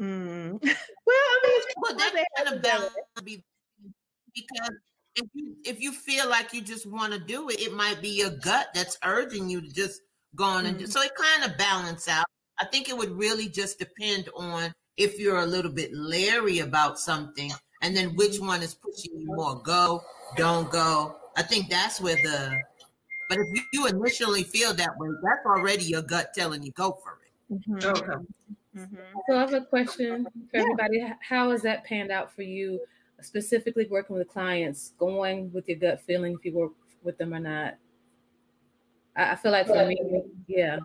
Mm. 0.00 0.62
Well, 1.04 1.16
I 1.16 1.40
mean, 1.44 1.60
but 1.82 1.98
that 1.98 2.24
kind 2.36 2.56
of 2.56 2.62
balance 2.62 2.94
because 3.24 4.70
if 5.16 5.26
you 5.34 5.56
if 5.64 5.80
you 5.80 5.92
feel 5.92 6.30
like 6.30 6.54
you 6.54 6.62
just 6.62 6.86
want 6.86 7.12
to 7.12 7.18
do 7.18 7.48
it, 7.48 7.60
it 7.60 7.74
might 7.74 8.00
be 8.00 8.08
your 8.08 8.30
gut 8.30 8.68
that's 8.72 8.96
urging 9.04 9.50
you 9.50 9.60
to 9.60 9.68
just 9.68 10.00
go 10.36 10.44
on 10.44 10.66
and 10.66 10.78
do. 10.78 10.84
Mm-hmm. 10.84 10.92
So 10.92 11.02
it 11.02 11.10
kind 11.16 11.50
of 11.50 11.58
balance 11.58 12.08
out. 12.08 12.24
I 12.60 12.66
think 12.66 12.88
it 12.88 12.96
would 12.96 13.10
really 13.10 13.48
just 13.48 13.80
depend 13.80 14.28
on 14.36 14.72
if 14.96 15.18
you're 15.18 15.40
a 15.40 15.46
little 15.46 15.72
bit 15.72 15.92
leery 15.92 16.60
about 16.60 17.00
something, 17.00 17.50
and 17.82 17.96
then 17.96 18.14
which 18.14 18.38
one 18.38 18.62
is 18.62 18.74
pushing 18.74 19.18
you 19.18 19.26
more. 19.26 19.60
Go 19.62 20.02
don't 20.36 20.70
go. 20.70 21.16
I 21.36 21.42
think 21.42 21.68
that's 21.68 22.00
where 22.00 22.16
the. 22.16 22.60
But 23.28 23.38
if 23.38 23.64
you 23.72 23.86
initially 23.86 24.42
feel 24.42 24.74
that 24.74 24.98
way, 24.98 25.08
that's 25.22 25.46
already 25.46 25.84
your 25.84 26.02
gut 26.02 26.34
telling 26.34 26.62
you 26.62 26.72
go 26.72 26.98
for 27.02 27.18
it. 27.24 27.60
Mm-hmm. 27.68 27.88
Okay. 27.88 28.24
Mm-hmm. 28.76 28.96
So 29.28 29.36
I 29.36 29.40
have 29.40 29.54
a 29.54 29.62
question 29.62 30.26
for 30.50 30.56
yeah. 30.56 30.62
everybody. 30.62 31.04
How 31.20 31.50
has 31.50 31.62
that 31.62 31.84
panned 31.84 32.10
out 32.10 32.34
for 32.34 32.42
you, 32.42 32.80
specifically 33.20 33.86
working 33.90 34.16
with 34.16 34.28
clients, 34.28 34.92
going 34.98 35.52
with 35.52 35.68
your 35.68 35.78
gut 35.78 36.02
feeling 36.06 36.34
if 36.34 36.44
you 36.44 36.52
work 36.52 36.72
with 37.02 37.18
them 37.18 37.32
or 37.32 37.40
not? 37.40 37.74
I, 39.16 39.32
I 39.32 39.36
feel 39.36 39.52
like 39.52 39.66
for 39.66 39.86
me, 39.86 39.98
yeah, 40.46 40.78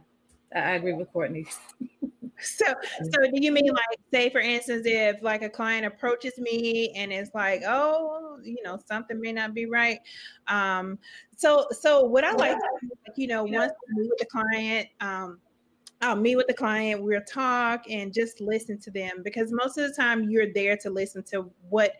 I, 0.56 0.60
I 0.60 0.72
agree 0.72 0.94
with 0.94 1.12
Courtney. 1.12 1.48
So, 2.40 2.66
so 2.66 3.32
do 3.32 3.42
you 3.42 3.52
mean 3.52 3.68
like, 3.68 4.00
say, 4.14 4.30
for 4.30 4.40
instance, 4.40 4.84
if 4.86 5.22
like 5.22 5.42
a 5.42 5.50
client 5.50 5.86
approaches 5.86 6.38
me 6.38 6.92
and 6.96 7.12
it's 7.12 7.34
like, 7.34 7.64
oh, 7.66 8.38
you 8.44 8.62
know, 8.64 8.80
something 8.88 9.20
may 9.20 9.32
not 9.32 9.54
be 9.54 9.66
right. 9.66 10.00
Um, 10.48 11.00
so, 11.36 11.68
so 11.72 12.04
what 12.04 12.24
I 12.24 12.32
like, 12.34 12.58
to 12.58 12.68
do, 12.82 12.90
like 13.08 13.18
you 13.18 13.28
know, 13.28 13.44
once 13.44 13.72
I 13.72 14.00
meet 14.00 14.10
with 14.10 14.20
the 14.20 14.26
client, 14.26 14.90
um, 15.02 15.40
I'll 16.02 16.16
meet 16.16 16.36
with 16.36 16.46
the 16.46 16.54
client, 16.54 17.02
we'll 17.02 17.22
talk 17.22 17.86
and 17.90 18.14
just 18.14 18.40
listen 18.40 18.80
to 18.82 18.92
them 18.92 19.24
because 19.24 19.52
most 19.52 19.80
of 19.80 19.88
the 19.88 19.96
time 19.96 20.30
you're 20.30 20.54
there 20.54 20.78
to 20.78 20.92
listen 20.92 21.24
to 21.32 21.50
what 21.70 21.94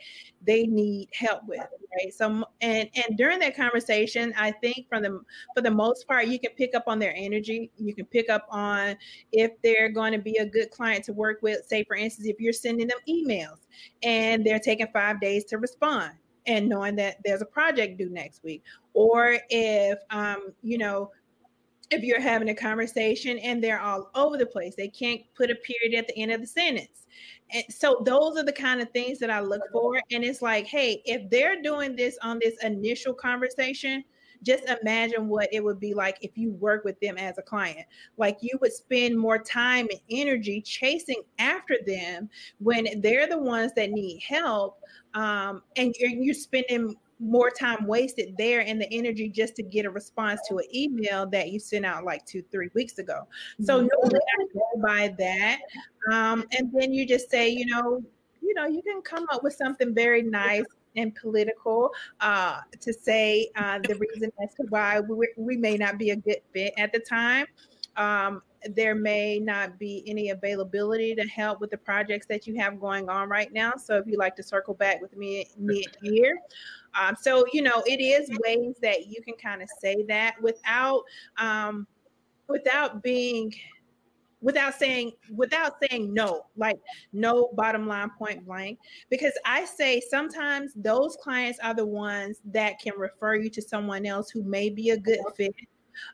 they 0.46 0.68
need 0.68 1.10
help 1.14 1.42
with, 1.48 1.60
right? 1.60 2.14
So 2.14 2.46
and 2.62 2.90
and 2.94 3.18
during 3.18 3.40
that 3.40 3.56
conversation, 3.56 4.34
I 4.38 4.52
think 4.52 4.88
from 4.88 5.02
the 5.02 5.20
for 5.56 5.62
the 5.62 5.72
most 5.72 6.08
part, 6.08 6.28
you 6.28 6.40
can 6.40 6.52
pick 6.52 6.76
up 6.76 6.84
on 6.86 7.00
their 7.00 7.14
energy. 7.16 7.72
You 7.78 7.96
can 7.96 8.06
pick 8.06 8.30
up 8.30 8.46
on 8.52 8.96
if 9.32 9.52
they're 9.64 9.90
going 9.90 10.12
to 10.12 10.20
be 10.20 10.38
a 10.38 10.46
good 10.46 10.70
client 10.70 11.04
to 11.06 11.14
work 11.14 11.42
with. 11.42 11.66
Say, 11.66 11.84
for 11.84 11.96
instance, 11.96 12.28
if 12.28 12.40
you're 12.40 12.54
sending 12.54 12.88
them 12.88 13.00
emails 13.10 13.66
and 14.04 14.46
they're 14.46 14.60
taking 14.60 14.88
five 14.94 15.20
days 15.20 15.44
to 15.46 15.58
respond, 15.58 16.12
and 16.46 16.70
knowing 16.70 16.96
that 16.98 17.18
there's 17.26 17.42
a 17.42 17.46
project 17.46 17.98
due 17.98 18.10
next 18.10 18.44
week, 18.44 18.64
or 18.94 19.40
if 19.50 19.98
um, 20.12 20.54
you 20.62 20.78
know 20.78 21.10
if 21.90 22.04
you're 22.04 22.22
having 22.22 22.50
a 22.50 22.56
conversation 22.56 23.38
and 23.40 23.64
they're 23.64 23.80
all 23.80 24.10
over 24.16 24.38
the 24.38 24.46
place, 24.46 24.76
they 24.76 24.90
can't 24.90 25.22
put 25.36 25.52
a 25.52 25.56
period 25.56 25.98
at 25.98 26.08
the 26.08 26.18
end 26.22 26.32
of 26.32 26.42
the 26.42 26.48
sentence. 26.48 27.06
And 27.54 27.64
so 27.70 28.02
those 28.06 28.38
are 28.38 28.44
the 28.44 28.52
kind 28.52 28.82
of 28.82 28.90
things 28.92 29.20
that 29.20 29.30
I 29.30 29.40
look 29.40 29.62
for. 29.72 30.02
And 30.12 30.24
it's 30.24 30.42
like, 30.42 30.66
hey, 30.66 31.02
if 31.06 31.30
they're 31.30 31.62
doing 31.62 31.96
this 31.96 32.18
on 32.22 32.40
this 32.42 32.62
initial 32.64 33.14
conversation, 33.14 34.04
just 34.44 34.66
imagine 34.82 35.28
what 35.28 35.50
it 35.52 35.64
would 35.64 35.80
be 35.80 35.94
like 35.94 36.18
if 36.22 36.38
you 36.38 36.52
work 36.52 36.84
with 36.84 37.00
them 37.00 37.18
as 37.18 37.38
a 37.38 37.42
client. 37.42 37.86
Like 38.18 38.38
you 38.42 38.58
would 38.62 38.74
spend 38.74 39.18
more 39.18 39.40
time 39.40 39.88
and 39.90 40.00
energy 40.12 40.62
chasing 40.62 41.24
after 41.40 41.78
them 41.86 42.30
when 42.60 42.88
they're 43.02 43.28
the 43.28 43.40
ones 43.40 43.72
that 43.76 43.92
need 43.92 44.22
help. 44.22 44.80
Um, 45.14 45.64
and 45.76 45.96
you're, 46.00 46.12
you're 46.12 46.34
spending 46.34 46.96
more 47.20 47.50
time 47.50 47.88
wasted 47.88 48.36
there 48.38 48.62
and 48.62 48.80
the 48.80 48.92
energy 48.94 49.30
just 49.30 49.56
to 49.56 49.64
get 49.64 49.86
a 49.86 49.90
response 49.90 50.40
to 50.48 50.58
an 50.58 50.66
email 50.74 51.26
that 51.28 51.50
you 51.50 51.60
sent 51.60 51.86
out 51.86 52.04
like 52.04 52.26
two, 52.26 52.44
three 52.52 52.70
weeks 52.74 53.00
ago. 53.00 53.28
So 53.62 53.80
mm-hmm. 53.80 53.88
normally 53.94 54.20
I 54.40 54.46
go 54.54 54.82
by 54.82 55.16
that. 55.18 55.60
Um, 56.12 56.46
and 56.58 56.72
then 56.72 56.94
you 56.94 57.06
just 57.08 57.30
say, 57.30 57.50
you 57.50 57.66
know, 57.66 58.04
you 58.42 58.54
know, 58.54 58.66
you 58.66 58.82
can 58.82 59.02
come 59.02 59.26
up 59.32 59.44
with 59.44 59.54
something 59.54 59.94
very 59.94 60.22
nice 60.22 60.66
and 60.96 61.14
political 61.16 61.92
uh, 62.22 62.60
to 62.80 62.94
say 62.94 63.50
uh, 63.56 63.80
the 63.88 63.96
reason 63.96 64.32
as 64.44 64.54
to 64.56 64.64
why 64.70 65.00
we, 65.00 65.28
we 65.38 65.58
may 65.58 65.78
not 65.78 65.98
be 65.98 66.12
a 66.12 66.16
good 66.16 66.42
fit 66.54 66.74
at 66.78 66.92
the 66.92 67.00
time. 67.00 67.46
Um, 67.96 68.42
there 68.76 68.96
may 68.96 69.40
not 69.40 69.78
be 69.78 70.04
any 70.08 70.30
availability 70.32 71.16
to 71.16 71.28
help 71.28 71.62
with 71.62 71.72
the 71.72 71.78
projects 71.78 72.26
that 72.28 72.48
you 72.48 72.56
have 72.56 72.80
going 72.80 73.10
on 73.10 73.30
right 73.30 73.52
now. 73.54 73.74
So 73.78 73.98
if 73.98 74.08
you'd 74.08 74.20
like 74.20 74.36
to 74.38 74.44
circle 74.44 74.74
back 74.74 75.02
with 75.02 75.16
me 75.16 75.48
mid-year. 75.58 76.40
Um, 77.00 77.16
so, 77.20 77.46
you 77.54 77.62
know, 77.62 77.84
it 77.86 78.02
is 78.02 78.30
ways 78.44 78.76
that 78.82 79.08
you 79.08 79.22
can 79.22 79.36
kind 79.36 79.62
of 79.62 79.70
say 79.80 80.04
that 80.08 80.36
without 80.42 81.04
um, 81.38 81.88
without 82.48 83.04
being 83.04 83.54
without 84.42 84.76
saying 84.76 85.12
without 85.36 85.74
saying 85.82 86.14
no 86.14 86.46
like 86.56 86.80
no 87.12 87.50
bottom 87.54 87.88
line 87.88 88.10
point 88.20 88.46
blank 88.46 88.78
because 89.10 89.34
i 89.46 89.66
say 89.66 90.00
sometimes 90.00 90.74
those 90.76 91.18
clients 91.24 91.58
are 91.64 91.74
the 91.74 91.86
ones 91.86 92.38
that 92.46 92.80
can 92.80 92.94
refer 92.98 93.36
you 93.36 93.50
to 93.50 93.62
someone 93.64 94.06
else 94.06 94.30
who 94.30 94.44
may 94.44 94.70
be 94.70 94.92
a 94.92 94.98
good 94.98 95.20
fit 95.36 95.56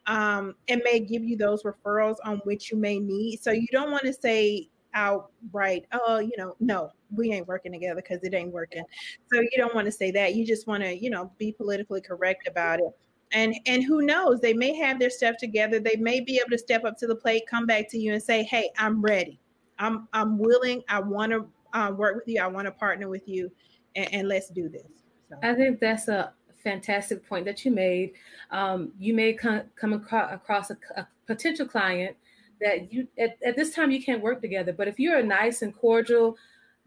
um, 0.06 0.56
and 0.68 0.82
may 0.84 1.00
give 1.00 1.24
you 1.24 1.38
those 1.38 1.64
referrals 1.64 2.18
on 2.26 2.38
which 2.40 2.72
you 2.72 2.78
may 2.78 3.00
need. 3.00 3.42
So 3.42 3.52
you 3.52 3.68
don't 3.72 3.92
want 3.92 4.04
to 4.04 4.14
say 4.14 4.70
outright 4.96 5.86
oh 5.92 6.20
you 6.20 6.32
know 6.38 6.56
no 6.60 6.92
we 7.16 7.32
ain't 7.32 7.48
working 7.48 7.72
together 7.72 8.02
because 8.02 8.24
it 8.24 8.34
ain't 8.34 8.52
working. 8.52 8.84
So 9.32 9.40
you 9.40 9.52
don't 9.58 9.76
want 9.76 9.86
to 9.86 9.92
say 9.92 10.12
that. 10.12 10.36
You 10.36 10.46
just 10.46 10.68
want 10.68 10.84
to 10.84 10.96
you 10.96 11.10
know 11.10 11.32
be 11.38 11.52
politically 11.52 12.02
correct 12.02 12.48
about 12.48 12.80
it. 12.80 12.92
And 13.32 13.56
and 13.66 13.84
who 13.84 14.04
knows? 14.04 14.40
They 14.40 14.54
may 14.54 14.76
have 14.76 15.00
their 15.00 15.10
stuff 15.10 15.36
together. 15.38 15.80
They 15.80 15.96
may 15.96 16.20
be 16.20 16.38
able 16.38 16.52
to 16.52 16.58
step 16.58 16.86
up 16.86 16.98
to 17.00 17.08
the 17.08 17.16
plate 17.16 17.44
come 17.48 17.66
back 17.66 17.90
to 17.90 17.98
you 17.98 18.14
and 18.14 18.22
say 18.22 18.44
hey 18.44 18.70
i'm 18.78 19.02
ready. 19.02 19.40
I'm 19.80 20.08
i'm 20.14 20.38
willing. 20.38 20.82
I 20.90 21.00
want 21.00 21.32
to 21.32 21.48
uh, 21.74 21.92
work 21.92 22.16
with 22.16 22.28
you. 22.28 22.42
I 22.42 22.48
want 22.48 22.66
to 22.66 22.72
partner 22.72 23.10
with 23.10 23.28
you 23.28 23.52
and, 23.96 24.14
and 24.14 24.28
let's 24.28 24.50
do 24.50 24.70
this. 24.70 24.92
So. 25.30 25.38
i 25.42 25.54
think 25.54 25.80
that's 25.80 26.08
a 26.08 26.34
fantastic 26.64 27.28
point 27.28 27.46
that 27.46 27.64
you 27.66 27.72
made 27.72 28.14
um, 28.52 28.92
you 29.00 29.14
may 29.14 29.34
come, 29.34 29.64
come 29.76 29.94
across 29.94 30.70
a, 30.70 30.78
a 30.96 31.08
potential 31.28 31.68
client 31.68 32.16
that 32.62 32.92
you 32.92 33.08
at, 33.18 33.38
at 33.46 33.56
this 33.56 33.74
time 33.74 33.92
you 33.92 34.02
can't 34.02 34.22
work 34.22 34.42
together 34.42 34.74
but 34.74 34.88
if 34.88 35.00
you're 35.00 35.22
nice 35.22 35.62
and 35.62 35.76
cordial 35.76 36.38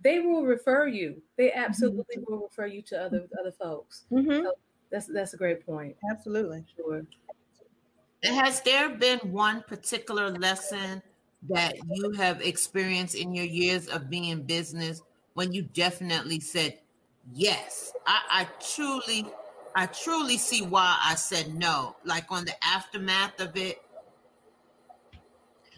they 0.02 0.20
will 0.20 0.44
refer 0.44 0.86
you 0.86 1.20
they 1.36 1.48
mm-hmm. 1.48 1.64
absolutely 1.64 2.16
mm-hmm. 2.16 2.32
will 2.32 2.42
refer 2.42 2.66
you 2.66 2.82
to 2.82 2.96
other 3.00 3.26
other 3.38 3.52
folks 3.52 4.04
mm-hmm. 4.10 4.44
so 4.44 4.52
that's 4.90 5.06
that's 5.06 5.34
a 5.34 5.36
great 5.36 5.64
point. 5.64 5.96
Absolutely. 6.10 6.64
Sure. 6.76 7.04
Has 8.22 8.60
there 8.62 8.90
been 8.90 9.18
one 9.18 9.62
particular 9.66 10.30
lesson 10.30 11.02
that 11.48 11.74
you 11.88 12.12
have 12.12 12.40
experienced 12.40 13.14
in 13.14 13.34
your 13.34 13.44
years 13.44 13.88
of 13.88 14.10
being 14.10 14.24
in 14.24 14.42
business 14.42 15.02
when 15.34 15.52
you 15.52 15.62
definitely 15.62 16.40
said 16.40 16.78
yes? 17.34 17.92
I, 18.06 18.20
I 18.30 18.48
truly, 18.74 19.26
I 19.76 19.84
truly 19.84 20.38
see 20.38 20.62
why 20.62 20.98
I 21.04 21.14
said 21.16 21.54
no. 21.54 21.96
Like 22.02 22.24
on 22.30 22.46
the 22.46 22.54
aftermath 22.64 23.38
of 23.40 23.54
it. 23.58 23.78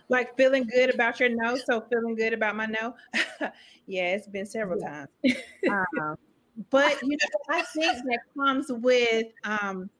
Like 0.08 0.36
feeling 0.36 0.64
good 0.64 0.94
about 0.94 1.18
your 1.18 1.30
no, 1.30 1.56
so 1.56 1.80
feeling 1.90 2.14
good 2.14 2.32
about 2.32 2.54
my 2.54 2.66
no. 2.66 2.94
yeah, 3.86 4.14
it's 4.14 4.28
been 4.28 4.46
several 4.46 4.80
times. 4.80 5.08
um, 5.70 6.16
but 6.70 7.02
you 7.02 7.10
know, 7.10 7.56
I 7.56 7.62
think 7.74 7.98
that 8.04 8.20
comes 8.38 8.66
with 8.70 9.26
um, 9.42 9.90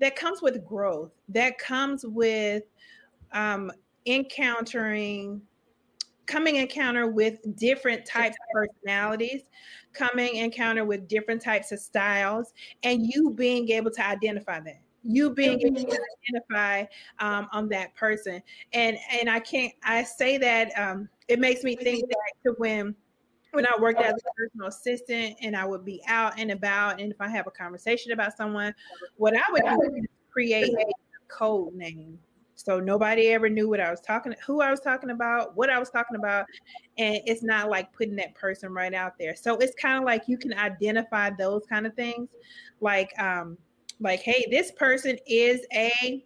that 0.00 0.16
comes 0.16 0.40
with 0.40 0.64
growth. 0.66 1.10
That 1.28 1.58
comes 1.58 2.04
with 2.06 2.64
um, 3.32 3.70
encountering 4.06 5.42
coming 6.26 6.56
encounter 6.56 7.06
with 7.06 7.38
different 7.56 8.04
types 8.06 8.36
of 8.36 8.52
personalities, 8.52 9.42
coming 9.92 10.36
encounter 10.36 10.84
with 10.84 11.08
different 11.08 11.42
types 11.42 11.72
of 11.72 11.78
styles, 11.78 12.52
and 12.82 13.06
you 13.06 13.30
being 13.30 13.68
able 13.70 13.90
to 13.92 14.06
identify 14.06 14.60
that. 14.60 14.80
You 15.02 15.30
being 15.30 15.60
able 15.60 15.82
to 15.82 15.98
identify 16.32 16.84
um, 17.18 17.48
on 17.52 17.68
that 17.68 17.94
person, 17.94 18.42
and 18.72 18.96
and 19.12 19.28
I 19.28 19.38
can't. 19.40 19.72
I 19.84 20.02
say 20.02 20.38
that 20.38 20.72
um, 20.78 21.08
it 21.28 21.38
makes 21.38 21.62
me 21.62 21.76
think 21.76 22.08
back 22.08 22.32
to 22.46 22.54
when 22.56 22.94
when 23.54 23.66
I 23.66 23.72
worked 23.80 24.00
as 24.00 24.14
a 24.14 24.34
personal 24.36 24.68
assistant 24.68 25.36
and 25.40 25.56
I 25.56 25.64
would 25.64 25.84
be 25.84 26.02
out 26.08 26.38
and 26.38 26.50
about, 26.50 27.00
and 27.00 27.12
if 27.12 27.20
I 27.20 27.28
have 27.28 27.46
a 27.46 27.50
conversation 27.50 28.12
about 28.12 28.36
someone, 28.36 28.74
what 29.16 29.34
I 29.34 29.42
would 29.52 29.62
do 29.62 29.96
is 29.96 30.04
create 30.30 30.74
a 30.74 30.84
code 31.28 31.74
name. 31.74 32.18
So 32.56 32.80
nobody 32.80 33.28
ever 33.28 33.48
knew 33.48 33.68
what 33.68 33.80
I 33.80 33.90
was 33.90 34.00
talking, 34.00 34.34
who 34.46 34.60
I 34.60 34.70
was 34.70 34.80
talking 34.80 35.10
about, 35.10 35.56
what 35.56 35.70
I 35.70 35.78
was 35.78 35.90
talking 35.90 36.16
about, 36.16 36.46
and 36.98 37.20
it's 37.26 37.42
not 37.42 37.68
like 37.68 37.92
putting 37.92 38.16
that 38.16 38.34
person 38.34 38.72
right 38.72 38.94
out 38.94 39.14
there. 39.18 39.34
So 39.34 39.56
it's 39.56 39.74
kind 39.74 39.98
of 39.98 40.04
like 40.04 40.24
you 40.26 40.38
can 40.38 40.54
identify 40.54 41.30
those 41.30 41.62
kind 41.68 41.86
of 41.86 41.94
things, 41.94 42.28
like 42.80 43.10
um, 43.18 43.58
like 44.00 44.20
hey, 44.20 44.46
this 44.50 44.70
person 44.72 45.18
is 45.26 45.66
a 45.72 46.24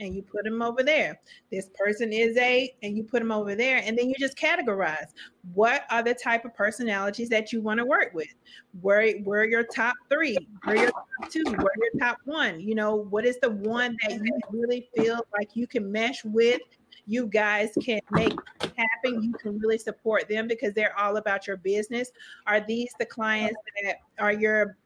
and 0.00 0.14
you 0.14 0.22
put 0.22 0.44
them 0.44 0.62
over 0.62 0.82
there. 0.82 1.20
This 1.50 1.70
person 1.74 2.12
is 2.12 2.36
a, 2.36 2.72
and 2.82 2.96
you 2.96 3.02
put 3.02 3.20
them 3.20 3.32
over 3.32 3.54
there. 3.54 3.82
And 3.84 3.96
then 3.98 4.08
you 4.08 4.14
just 4.18 4.36
categorize 4.36 5.08
what 5.54 5.84
are 5.90 6.02
the 6.02 6.14
type 6.14 6.44
of 6.44 6.54
personalities 6.54 7.28
that 7.30 7.52
you 7.52 7.60
want 7.60 7.78
to 7.78 7.84
work 7.84 8.12
with? 8.14 8.34
Where, 8.80 9.12
where 9.18 9.40
are 9.40 9.46
your 9.46 9.64
top 9.64 9.94
three? 10.10 10.36
Where 10.64 10.76
are 10.76 10.78
your 10.78 10.90
top 10.90 11.30
two? 11.30 11.44
Where 11.44 11.56
are 11.58 11.82
your 11.92 12.00
top 12.00 12.18
one? 12.24 12.60
You 12.60 12.74
know, 12.74 12.94
what 12.94 13.24
is 13.24 13.38
the 13.40 13.50
one 13.50 13.96
that 14.02 14.14
you 14.14 14.20
mm-hmm. 14.20 14.56
really 14.56 14.88
feel 14.94 15.20
like 15.36 15.50
you 15.54 15.66
can 15.66 15.90
mesh 15.90 16.24
with? 16.24 16.60
You 17.06 17.26
guys 17.26 17.70
can 17.82 18.00
make 18.10 18.34
happen. 18.60 19.22
You 19.22 19.32
can 19.32 19.58
really 19.58 19.78
support 19.78 20.28
them 20.28 20.46
because 20.46 20.74
they're 20.74 20.98
all 20.98 21.16
about 21.16 21.46
your 21.46 21.56
business. 21.56 22.10
Are 22.46 22.60
these 22.60 22.90
the 22.98 23.06
clients 23.06 23.58
that 23.82 23.96
are 24.18 24.32
your 24.32 24.76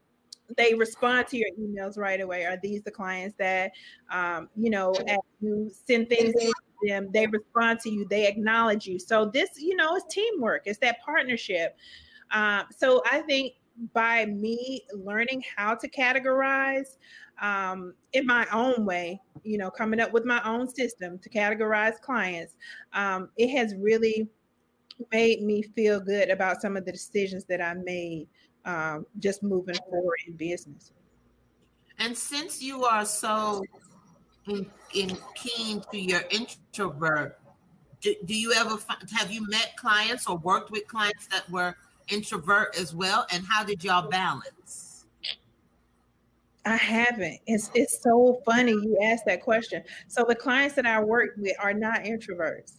they 0.57 0.75
respond 0.75 1.27
to 1.29 1.37
your 1.37 1.49
emails 1.59 1.97
right 1.97 2.21
away. 2.21 2.45
Are 2.45 2.59
these 2.63 2.83
the 2.83 2.91
clients 2.91 3.37
that, 3.39 3.73
um, 4.11 4.49
you 4.57 4.71
know, 4.71 4.93
as 5.09 5.19
you 5.41 5.71
send 5.87 6.09
things 6.09 6.35
to 6.35 6.53
them, 6.87 7.09
they 7.13 7.27
respond 7.27 7.81
to 7.81 7.91
you, 7.91 8.07
they 8.09 8.27
acknowledge 8.27 8.87
you. 8.87 8.99
So 8.99 9.27
this, 9.27 9.51
you 9.57 9.77
know, 9.77 9.97
is 9.97 10.05
teamwork. 10.11 10.63
It's 10.67 10.79
that 10.79 11.01
partnership. 11.05 11.77
Um, 12.31 12.65
so 12.77 13.03
I 13.11 13.21
think 13.21 13.55
by 13.95 14.27
me 14.27 14.85
learning 14.93 15.43
how 15.57 15.75
to 15.75 15.89
categorize 15.89 16.97
um, 17.41 17.95
in 18.13 18.27
my 18.27 18.47
own 18.53 18.85
way, 18.85 19.21
you 19.43 19.59
know, 19.59 19.71
coming 19.71 20.01
up 20.01 20.13
with 20.13 20.25
my 20.25 20.43
own 20.45 20.69
system 20.69 21.19
to 21.19 21.29
categorize 21.29 22.01
clients, 22.01 22.57
um, 22.93 23.31
it 23.37 23.49
has 23.49 23.75
really 23.77 24.29
made 25.11 25.43
me 25.43 25.63
feel 25.63 25.99
good 25.99 26.31
about 26.31 26.61
some 26.61 26.77
of 26.77 26.85
the 26.85 26.93
decisions 26.93 27.45
that 27.47 27.61
I 27.61 27.75
made 27.75 28.29
um, 28.65 29.07
just 29.19 29.43
moving 29.43 29.77
forward 29.89 30.19
in 30.27 30.35
business. 30.35 30.93
And 31.99 32.17
since 32.17 32.63
you 32.63 32.85
are 32.85 33.05
so 33.05 33.63
in, 34.49 34.67
in 34.95 35.17
keen 35.35 35.83
to 35.91 35.99
your 35.99 36.23
introvert, 36.31 37.39
do, 38.01 38.15
do 38.25 38.35
you 38.35 38.53
ever 38.53 38.77
have 39.17 39.31
you 39.31 39.47
met 39.49 39.77
clients 39.77 40.27
or 40.27 40.37
worked 40.39 40.71
with 40.71 40.87
clients 40.89 41.27
that 41.29 41.49
were 41.51 41.77
introvert 42.09 42.77
as 42.79 42.95
well? 42.95 43.27
And 43.33 43.45
how 43.49 43.65
did 43.65 43.85
y'all 43.85 44.09
balance? 44.09 45.05
I 46.65 46.77
haven't. 46.77 47.41
It's 47.47 47.71
it's 47.75 48.03
so 48.03 48.41
funny 48.45 48.73
you 48.73 48.99
asked 49.03 49.25
that 49.27 49.43
question. 49.43 49.83
So 50.09 50.25
the 50.27 50.35
clients 50.35 50.75
that 50.77 50.87
I 50.87 51.01
work 51.03 51.31
with 51.37 51.55
are 51.61 51.75
not 51.75 52.05
introverts. 52.05 52.75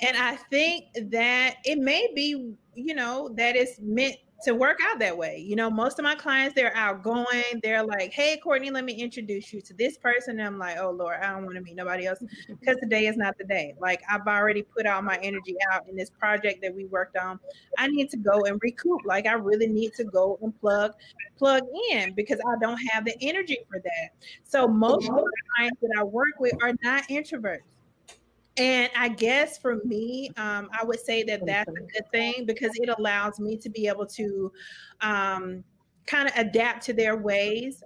And 0.00 0.16
I 0.16 0.36
think 0.50 0.86
that 1.10 1.56
it 1.64 1.78
may 1.78 2.08
be, 2.14 2.52
you 2.74 2.94
know, 2.94 3.30
that 3.36 3.56
it's 3.56 3.78
meant 3.80 4.16
to 4.44 4.54
work 4.54 4.78
out 4.82 4.98
that 4.98 5.16
way. 5.16 5.38
You 5.38 5.56
know, 5.56 5.70
most 5.70 5.98
of 5.98 6.04
my 6.04 6.14
clients 6.14 6.54
they're 6.54 6.76
outgoing. 6.76 7.60
They're 7.62 7.82
like, 7.82 8.12
"Hey, 8.12 8.36
Courtney, 8.36 8.70
let 8.70 8.84
me 8.84 8.92
introduce 8.94 9.52
you 9.52 9.60
to 9.62 9.74
this 9.74 9.96
person." 9.98 10.38
And 10.38 10.46
I'm 10.46 10.58
like, 10.58 10.76
"Oh 10.78 10.90
Lord, 10.90 11.18
I 11.22 11.32
don't 11.32 11.44
want 11.44 11.56
to 11.56 11.62
meet 11.62 11.76
nobody 11.76 12.06
else 12.06 12.18
because 12.60 12.76
today 12.82 13.06
is 13.06 13.16
not 13.16 13.36
the 13.38 13.44
day." 13.44 13.74
Like 13.80 14.02
I've 14.10 14.26
already 14.26 14.62
put 14.62 14.86
all 14.86 15.02
my 15.02 15.18
energy 15.22 15.56
out 15.72 15.88
in 15.88 15.96
this 15.96 16.10
project 16.10 16.62
that 16.62 16.74
we 16.74 16.86
worked 16.86 17.16
on. 17.16 17.40
I 17.78 17.88
need 17.88 18.10
to 18.10 18.16
go 18.16 18.42
and 18.44 18.60
recoup. 18.62 19.04
Like 19.04 19.26
I 19.26 19.32
really 19.32 19.68
need 19.68 19.94
to 19.94 20.04
go 20.04 20.38
and 20.42 20.58
plug 20.60 20.92
plug 21.38 21.62
in 21.92 22.14
because 22.14 22.38
I 22.46 22.58
don't 22.60 22.78
have 22.92 23.04
the 23.04 23.14
energy 23.20 23.58
for 23.68 23.80
that. 23.80 24.10
So 24.44 24.66
most 24.66 25.08
of 25.08 25.14
the 25.14 25.32
clients 25.56 25.80
that 25.80 25.96
I 25.98 26.02
work 26.02 26.40
with 26.40 26.54
are 26.62 26.74
not 26.82 27.08
introverts. 27.08 27.60
And 28.58 28.90
I 28.96 29.08
guess 29.08 29.58
for 29.58 29.76
me, 29.84 30.30
um, 30.36 30.68
I 30.78 30.84
would 30.84 31.00
say 31.00 31.22
that 31.24 31.44
that's 31.44 31.68
a 31.68 31.72
good 31.72 32.10
thing 32.10 32.46
because 32.46 32.70
it 32.74 32.88
allows 32.98 33.38
me 33.38 33.56
to 33.58 33.68
be 33.68 33.86
able 33.86 34.06
to 34.06 34.50
um, 35.02 35.62
kind 36.06 36.28
of 36.28 36.34
adapt 36.36 36.84
to 36.86 36.94
their 36.94 37.16
ways. 37.16 37.82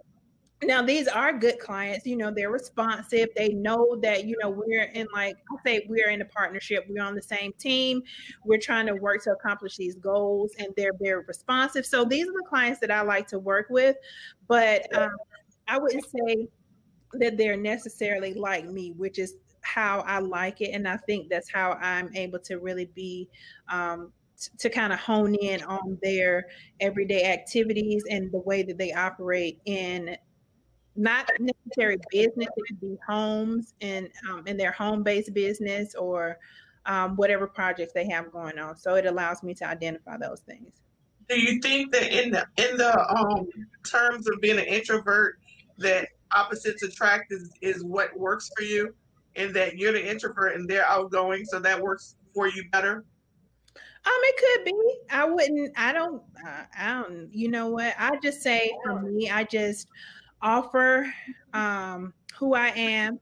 Now, 0.62 0.82
these 0.82 1.08
are 1.08 1.32
good 1.32 1.58
clients. 1.58 2.06
You 2.06 2.16
know, 2.16 2.30
they're 2.30 2.50
responsive. 2.50 3.28
They 3.34 3.48
know 3.48 3.98
that, 4.02 4.26
you 4.26 4.36
know, 4.42 4.50
we're 4.50 4.84
in 4.84 5.06
like, 5.12 5.36
I 5.50 5.56
say 5.64 5.86
we're 5.88 6.10
in 6.10 6.20
a 6.20 6.26
partnership. 6.26 6.84
We're 6.88 7.02
on 7.02 7.14
the 7.14 7.22
same 7.22 7.52
team. 7.54 8.02
We're 8.44 8.60
trying 8.60 8.86
to 8.86 8.94
work 8.94 9.24
to 9.24 9.32
accomplish 9.32 9.76
these 9.76 9.96
goals 9.96 10.52
and 10.58 10.68
they're 10.76 10.92
very 11.00 11.24
responsive. 11.24 11.86
So 11.86 12.04
these 12.04 12.28
are 12.28 12.32
the 12.32 12.44
clients 12.46 12.78
that 12.80 12.90
I 12.90 13.00
like 13.00 13.26
to 13.28 13.38
work 13.38 13.68
with. 13.70 13.96
But 14.48 14.94
um, 14.96 15.10
I 15.66 15.78
wouldn't 15.78 16.04
say 16.04 16.48
that 17.14 17.38
they're 17.38 17.56
necessarily 17.56 18.34
like 18.34 18.66
me, 18.66 18.92
which 18.92 19.18
is 19.18 19.36
how 19.62 20.00
I 20.00 20.18
like 20.18 20.60
it. 20.60 20.70
And 20.72 20.86
I 20.88 20.96
think 20.96 21.28
that's 21.28 21.50
how 21.50 21.72
I'm 21.72 22.14
able 22.14 22.38
to 22.40 22.58
really 22.58 22.90
be 22.94 23.28
um, 23.70 24.12
t- 24.40 24.50
to 24.58 24.70
kind 24.70 24.92
of 24.92 24.98
hone 24.98 25.34
in 25.34 25.62
on 25.62 25.98
their 26.02 26.46
everyday 26.80 27.24
activities 27.24 28.04
and 28.10 28.30
the 28.32 28.40
way 28.40 28.62
that 28.62 28.78
they 28.78 28.92
operate 28.92 29.60
in 29.64 30.16
not 30.96 31.30
necessary 31.38 31.98
business. 32.10 32.48
It 32.56 32.64
could 32.68 32.80
be 32.80 32.96
homes 33.06 33.74
and 33.80 34.08
um, 34.28 34.46
in 34.46 34.56
their 34.56 34.72
home 34.72 35.02
based 35.02 35.32
business 35.34 35.94
or 35.94 36.38
um, 36.86 37.16
whatever 37.16 37.46
projects 37.46 37.92
they 37.92 38.08
have 38.08 38.32
going 38.32 38.58
on. 38.58 38.76
So 38.76 38.94
it 38.94 39.06
allows 39.06 39.42
me 39.42 39.54
to 39.54 39.66
identify 39.66 40.16
those 40.16 40.40
things. 40.40 40.72
Do 41.28 41.40
you 41.40 41.60
think 41.60 41.92
that 41.92 42.10
in 42.10 42.32
the 42.32 42.44
in 42.56 42.76
the 42.76 42.98
um, 43.08 43.46
terms 43.88 44.28
of 44.28 44.40
being 44.40 44.58
an 44.58 44.64
introvert, 44.64 45.38
that 45.78 46.08
opposites 46.34 46.82
attract 46.82 47.32
is, 47.32 47.50
is 47.60 47.84
what 47.84 48.16
works 48.18 48.50
for 48.56 48.62
you? 48.62 48.94
And 49.36 49.54
that 49.54 49.76
you're 49.76 49.92
the 49.92 50.10
introvert 50.10 50.56
and 50.56 50.68
they're 50.68 50.86
outgoing, 50.86 51.44
so 51.44 51.58
that 51.60 51.80
works 51.80 52.16
for 52.34 52.48
you 52.48 52.64
better? 52.70 53.04
Um, 54.02 54.12
it 54.22 54.36
could 54.36 54.64
be. 54.64 54.94
I 55.10 55.24
wouldn't. 55.24 55.72
I 55.76 55.92
don't. 55.92 56.22
Uh, 56.46 56.64
I 56.78 56.94
don't. 56.94 57.28
You 57.32 57.48
know 57.48 57.68
what? 57.68 57.94
I 57.98 58.16
just 58.22 58.40
say 58.40 58.70
for 58.84 59.00
me, 59.00 59.28
I 59.28 59.44
just 59.44 59.88
offer 60.40 61.12
um, 61.52 62.14
who 62.38 62.54
I 62.54 62.68
am, 62.68 63.20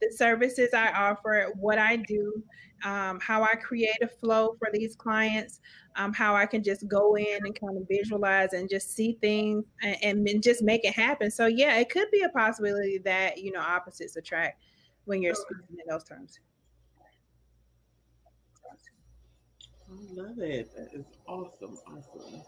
the 0.00 0.10
services 0.16 0.70
I 0.74 0.90
offer, 0.90 1.52
what 1.54 1.78
I 1.78 1.96
do, 1.96 2.42
um, 2.84 3.20
how 3.20 3.44
I 3.44 3.54
create 3.54 3.96
a 4.02 4.08
flow 4.08 4.56
for 4.58 4.68
these 4.72 4.96
clients, 4.96 5.60
um, 5.94 6.12
how 6.12 6.34
I 6.34 6.44
can 6.44 6.62
just 6.62 6.88
go 6.88 7.16
in 7.16 7.38
and 7.44 7.58
kind 7.58 7.76
of 7.76 7.86
visualize 7.88 8.52
and 8.52 8.68
just 8.68 8.94
see 8.94 9.16
things 9.20 9.64
and, 9.82 10.26
and 10.28 10.42
just 10.42 10.62
make 10.62 10.84
it 10.84 10.92
happen. 10.92 11.30
So 11.30 11.46
yeah, 11.46 11.76
it 11.76 11.88
could 11.88 12.10
be 12.10 12.22
a 12.22 12.28
possibility 12.30 12.98
that 13.04 13.38
you 13.38 13.52
know 13.52 13.60
opposites 13.60 14.16
attract 14.16 14.60
when 15.06 15.22
you're 15.22 15.34
speaking 15.34 15.64
in 15.70 15.88
those 15.88 16.04
terms. 16.04 16.38
I 19.88 20.20
love 20.20 20.38
it. 20.38 20.74
That 20.76 20.98
is 20.98 21.06
awesome. 21.26 21.78
Awesome. 21.86 22.44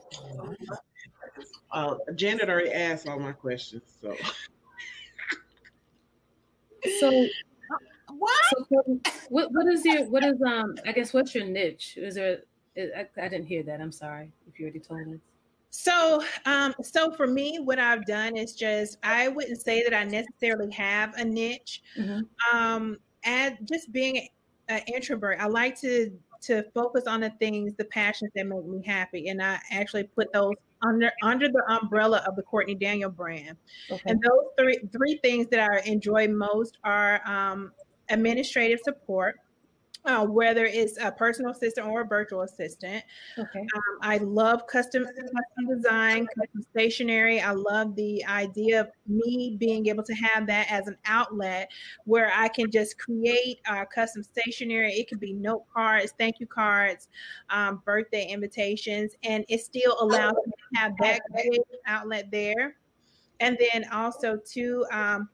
Uh, 1.70 1.94
Janet 2.14 2.50
already 2.50 2.72
asked 2.72 3.08
all 3.08 3.18
my 3.18 3.32
questions, 3.32 3.82
so. 4.02 4.14
So, 6.98 7.10
what? 8.08 8.34
So, 8.68 9.00
what? 9.28 9.52
What 9.52 9.72
is 9.72 9.84
your? 9.84 10.04
What 10.06 10.24
is 10.24 10.42
um? 10.42 10.74
I 10.84 10.92
guess 10.92 11.14
what's 11.14 11.34
your 11.34 11.46
niche? 11.46 11.96
Is 11.96 12.16
there? 12.16 12.40
I, 12.76 13.06
I 13.20 13.28
didn't 13.28 13.46
hear 13.46 13.62
that. 13.64 13.80
I'm 13.80 13.92
sorry 13.92 14.32
if 14.48 14.58
you 14.58 14.66
already 14.66 14.80
told 14.80 15.08
us. 15.08 15.20
So, 15.70 16.22
um, 16.46 16.74
so 16.82 17.12
for 17.12 17.26
me, 17.26 17.58
what 17.62 17.78
I've 17.78 18.06
done 18.06 18.36
is 18.36 18.54
just 18.54 18.98
I 19.02 19.28
wouldn't 19.28 19.60
say 19.60 19.82
that 19.82 19.94
I 19.94 20.04
necessarily 20.04 20.72
have 20.72 21.14
a 21.16 21.24
niche. 21.24 21.82
Mm-hmm. 21.96 22.56
Um, 22.56 22.96
and 23.24 23.58
just 23.64 23.92
being 23.92 24.28
an 24.68 24.80
introvert, 24.92 25.38
I 25.40 25.46
like 25.46 25.78
to 25.80 26.10
to 26.40 26.62
focus 26.72 27.04
on 27.06 27.20
the 27.20 27.30
things, 27.40 27.74
the 27.76 27.84
passions 27.86 28.30
that 28.34 28.46
make 28.46 28.64
me 28.64 28.82
happy, 28.86 29.28
and 29.28 29.42
I 29.42 29.58
actually 29.70 30.04
put 30.04 30.32
those 30.32 30.54
under 30.82 31.10
under 31.22 31.48
the 31.48 31.62
umbrella 31.68 32.22
of 32.26 32.36
the 32.36 32.42
Courtney 32.42 32.74
Daniel 32.74 33.10
brand. 33.10 33.56
Okay. 33.90 34.02
And 34.06 34.20
those 34.22 34.46
three 34.58 34.78
three 34.92 35.18
things 35.22 35.48
that 35.50 35.60
I 35.60 35.80
enjoy 35.86 36.28
most 36.28 36.78
are 36.84 37.20
um, 37.28 37.72
administrative 38.08 38.80
support 38.82 39.36
uh, 40.08 40.24
whether 40.24 40.64
it's 40.64 40.98
a 40.98 41.12
personal 41.12 41.52
assistant 41.52 41.86
or 41.86 42.00
a 42.00 42.06
virtual 42.06 42.40
assistant. 42.40 43.04
Okay. 43.38 43.60
Um, 43.60 43.98
I 44.00 44.16
love 44.16 44.66
custom 44.66 45.04
custom 45.04 45.76
design, 45.76 46.26
custom 46.34 46.62
stationery. 46.70 47.40
I 47.40 47.52
love 47.52 47.94
the 47.94 48.24
idea 48.24 48.80
of 48.80 48.88
me 49.06 49.56
being 49.60 49.86
able 49.86 50.02
to 50.04 50.14
have 50.14 50.46
that 50.46 50.66
as 50.72 50.86
an 50.86 50.96
outlet 51.04 51.70
where 52.06 52.32
I 52.34 52.48
can 52.48 52.70
just 52.70 52.98
create 52.98 53.58
uh, 53.68 53.84
custom 53.84 54.22
stationery. 54.22 54.94
It 54.94 55.08
could 55.08 55.20
be 55.20 55.34
note 55.34 55.64
cards, 55.72 56.14
thank 56.18 56.40
you 56.40 56.46
cards, 56.46 57.08
um, 57.50 57.82
birthday 57.84 58.26
invitations, 58.28 59.12
and 59.22 59.44
it 59.48 59.60
still 59.60 59.96
allows 60.00 60.34
me 60.46 60.52
to 60.52 60.80
have 60.80 60.92
that 61.00 61.20
outlet 61.86 62.30
there. 62.32 62.76
And 63.40 63.58
then 63.60 63.84
also 63.92 64.38
to 64.52 64.86
um, 64.90 65.28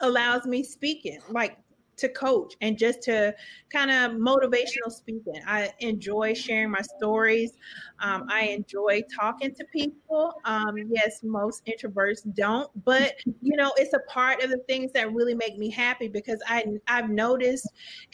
allows 0.00 0.44
me 0.44 0.62
speaking 0.62 1.20
like 1.30 1.58
to 2.00 2.08
coach 2.08 2.54
and 2.60 2.76
just 2.78 3.02
to 3.02 3.34
kind 3.70 3.90
of 3.90 4.12
motivational 4.18 4.90
speaking. 4.90 5.40
I 5.46 5.70
enjoy 5.78 6.34
sharing 6.34 6.70
my 6.70 6.82
stories. 6.82 7.52
Um, 8.00 8.26
I 8.28 8.46
enjoy 8.46 9.02
talking 9.14 9.54
to 9.54 9.64
people. 9.72 10.34
Um, 10.44 10.74
yes, 10.88 11.20
most 11.22 11.64
introverts 11.66 12.34
don't, 12.34 12.68
but 12.84 13.14
you 13.42 13.56
know, 13.56 13.72
it's 13.76 13.92
a 13.94 14.00
part 14.08 14.42
of 14.42 14.50
the 14.50 14.58
things 14.68 14.90
that 14.92 15.12
really 15.12 15.34
make 15.34 15.56
me 15.58 15.70
happy 15.70 16.08
because 16.08 16.40
I 16.48 16.64
I've 16.88 17.10
noticed, 17.10 17.68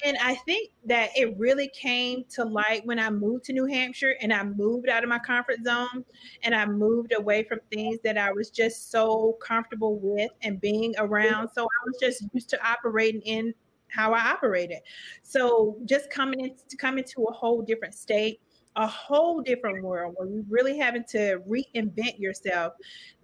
and 0.05 0.16
I 0.22 0.35
think 0.35 0.70
that 0.87 1.11
it 1.16 1.37
really 1.38 1.68
came 1.68 2.25
to 2.35 2.44
light 2.44 2.85
when 2.85 2.99
I 2.99 3.11
moved 3.11 3.44
to 3.44 3.53
New 3.53 3.66
Hampshire 3.66 4.16
and 4.20 4.33
I 4.33 4.42
moved 4.42 4.88
out 4.88 5.03
of 5.03 5.09
my 5.09 5.18
comfort 5.18 5.57
zone 5.64 6.05
and 6.42 6.55
I 6.55 6.66
moved 6.66 7.12
away 7.16 7.44
from 7.44 7.61
things 7.72 7.99
that 8.05 8.18
I 8.18 8.33
was 8.33 8.51
just 8.51 8.90
so 8.90 9.37
comfortable 9.42 9.99
with 10.01 10.31
and 10.42 10.61
being 10.61 10.94
around. 10.99 11.49
So 11.55 11.62
I 11.62 11.81
was 11.87 11.96
just 12.01 12.25
used 12.33 12.49
to 12.51 12.66
operating 12.66 13.20
in 13.22 13.55
how 13.88 14.12
I 14.12 14.20
operated. 14.20 14.79
So 15.22 15.79
just 15.85 16.11
coming 16.11 16.40
into 16.40 16.77
coming 16.77 17.05
to 17.05 17.25
a 17.25 17.33
whole 17.33 17.62
different 17.62 17.94
state, 17.94 18.40
a 18.77 18.87
whole 18.87 19.40
different 19.40 19.83
world 19.83 20.14
where 20.16 20.29
you 20.29 20.44
really 20.49 20.77
having 20.79 21.05
to 21.11 21.40
reinvent 21.49 22.18
yourself. 22.18 22.75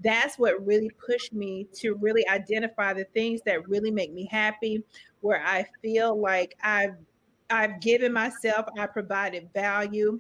That's 0.02 0.38
what 0.38 0.64
really 0.64 0.90
pushed 1.04 1.32
me 1.32 1.66
to 1.74 1.94
really 1.94 2.26
identify 2.28 2.94
the 2.94 3.04
things 3.12 3.40
that 3.46 3.68
really 3.68 3.90
make 3.90 4.12
me 4.12 4.26
happy, 4.30 4.82
where 5.20 5.42
I 5.44 5.66
feel 5.82 6.20
like 6.20 6.56
I've 6.62 6.96
I've 7.50 7.80
given 7.80 8.12
myself, 8.12 8.66
I 8.78 8.86
provided 8.86 9.50
value. 9.52 10.18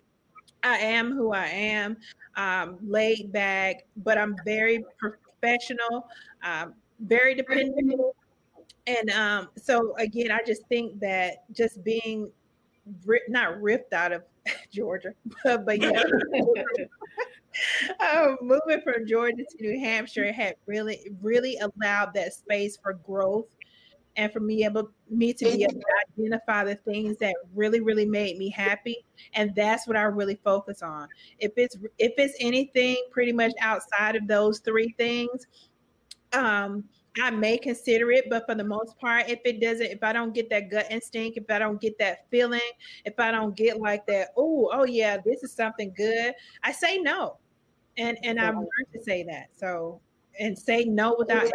I 0.64 0.76
am 0.76 1.12
who 1.12 1.32
I 1.32 1.46
am, 1.46 1.96
um, 2.36 2.78
laid 2.86 3.32
back, 3.32 3.84
but 3.96 4.16
I'm 4.16 4.36
very 4.44 4.84
professional, 4.98 6.06
um, 6.44 6.74
very 7.00 7.34
dependable, 7.34 8.14
and 8.86 9.10
um, 9.10 9.48
so 9.56 9.94
again, 9.96 10.30
I 10.30 10.40
just 10.46 10.66
think 10.68 10.98
that 11.00 11.44
just 11.52 11.82
being 11.84 12.30
not 13.28 13.60
ripped 13.60 13.92
out 13.92 14.12
of 14.12 14.22
Georgia, 14.72 15.14
but, 15.44 15.64
but 15.64 15.80
yeah, 15.80 16.02
uh, 18.00 18.34
moving 18.42 18.80
from 18.82 19.06
Georgia 19.06 19.36
to 19.36 19.56
New 19.60 19.78
Hampshire 19.78 20.32
had 20.32 20.56
really, 20.66 21.12
really 21.20 21.58
allowed 21.58 22.12
that 22.14 22.32
space 22.32 22.76
for 22.76 22.94
growth 22.94 23.46
and 24.16 24.32
for 24.32 24.40
me 24.40 24.64
able 24.64 24.90
me 25.10 25.32
to 25.32 25.44
be 25.46 25.62
able 25.64 25.74
to 25.74 26.22
identify 26.22 26.64
the 26.64 26.74
things 26.74 27.16
that 27.18 27.34
really 27.54 27.80
really 27.80 28.04
made 28.04 28.36
me 28.36 28.50
happy 28.50 28.96
and 29.34 29.54
that's 29.54 29.86
what 29.86 29.96
i 29.96 30.02
really 30.02 30.38
focus 30.44 30.82
on. 30.82 31.08
If 31.38 31.52
it's 31.56 31.76
if 31.98 32.12
it's 32.18 32.34
anything 32.40 32.96
pretty 33.10 33.32
much 33.32 33.52
outside 33.60 34.16
of 34.16 34.26
those 34.26 34.58
three 34.60 34.94
things 34.98 35.46
um 36.32 36.84
I 37.20 37.30
may 37.30 37.58
consider 37.58 38.10
it, 38.10 38.30
but 38.30 38.46
for 38.46 38.54
the 38.54 38.64
most 38.64 38.98
part, 38.98 39.28
if 39.28 39.40
it 39.44 39.60
doesn't, 39.60 39.86
if 39.86 40.02
I 40.02 40.12
don't 40.12 40.32
get 40.32 40.48
that 40.50 40.70
gut 40.70 40.86
instinct, 40.90 41.36
if 41.36 41.44
I 41.50 41.58
don't 41.58 41.80
get 41.80 41.98
that 41.98 42.26
feeling, 42.30 42.60
if 43.04 43.18
I 43.18 43.30
don't 43.30 43.54
get 43.54 43.80
like 43.80 44.06
that, 44.06 44.28
oh, 44.36 44.70
oh 44.72 44.84
yeah, 44.84 45.18
this 45.18 45.42
is 45.42 45.52
something 45.52 45.92
good, 45.96 46.34
I 46.62 46.72
say 46.72 46.98
no. 46.98 47.36
And 47.98 48.16
and 48.22 48.40
I've 48.40 48.54
learned 48.54 48.92
to 48.94 49.02
say 49.02 49.22
that. 49.24 49.48
So 49.54 50.00
and 50.40 50.58
say 50.58 50.84
no 50.84 51.14
without 51.18 51.50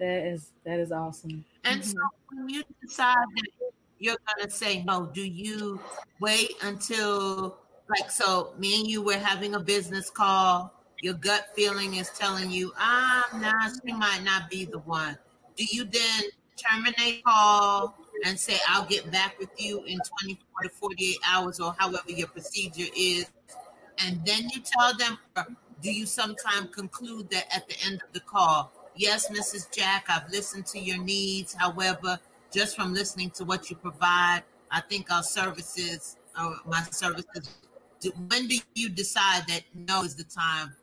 that 0.00 0.26
is 0.26 0.52
that 0.64 0.80
is 0.80 0.90
awesome. 0.90 1.44
And 1.64 1.80
mm-hmm. 1.80 1.90
so 1.90 1.98
when 2.32 2.48
you 2.48 2.64
decide 2.82 3.16
that 3.36 3.70
you're 3.98 4.16
gonna 4.26 4.50
say 4.50 4.82
no, 4.82 5.06
do 5.06 5.22
you 5.22 5.78
wait 6.20 6.52
until 6.62 7.58
like 7.88 8.10
so 8.10 8.54
me 8.58 8.80
and 8.80 8.90
you 8.90 9.02
were 9.02 9.18
having 9.18 9.54
a 9.54 9.60
business 9.60 10.10
call 10.10 10.74
your 11.02 11.14
gut 11.14 11.48
feeling 11.54 11.94
is 11.94 12.10
telling 12.10 12.50
you 12.50 12.72
ah 12.78 13.24
nah 13.40 13.68
she 13.68 13.92
might 13.92 14.22
not 14.22 14.50
be 14.50 14.64
the 14.64 14.78
one. 14.80 15.16
Do 15.56 15.64
you 15.64 15.84
then 15.84 16.24
terminate 16.56 17.24
call 17.24 17.96
and 18.26 18.38
say 18.38 18.58
i'll 18.68 18.84
get 18.84 19.10
back 19.10 19.38
with 19.38 19.48
you 19.56 19.82
in 19.84 19.98
24 20.22 20.62
to 20.64 20.68
48 20.68 21.16
hours 21.26 21.60
or 21.60 21.74
however 21.78 22.02
your 22.08 22.28
procedure 22.28 22.90
is? 22.96 23.26
And 24.04 24.24
then 24.24 24.48
you 24.50 24.60
tell 24.60 24.96
them 24.96 25.18
do 25.82 25.90
you 25.90 26.04
sometimes 26.06 26.68
conclude 26.74 27.30
that 27.30 27.46
at 27.54 27.66
the 27.68 27.76
end 27.86 28.02
of 28.02 28.12
the 28.12 28.20
call 28.20 28.72
yes 28.94 29.30
mrs 29.30 29.70
jack 29.74 30.04
i've 30.08 30.30
listened 30.30 30.66
to 30.66 30.78
your 30.78 30.98
needs. 30.98 31.54
However 31.54 32.18
just 32.52 32.76
from 32.76 32.92
listening 32.92 33.30
to 33.30 33.44
what 33.44 33.70
you 33.70 33.76
provide 33.76 34.42
i 34.70 34.80
think 34.80 35.10
our 35.10 35.22
services 35.22 36.16
uh, 36.36 36.54
my 36.66 36.82
services 36.90 37.56
when 38.28 38.48
do 38.48 38.56
you 38.74 38.88
decide 38.88 39.46
that 39.46 39.62
no 39.74 40.02
is 40.02 40.14
the 40.14 40.24
time 40.24 40.74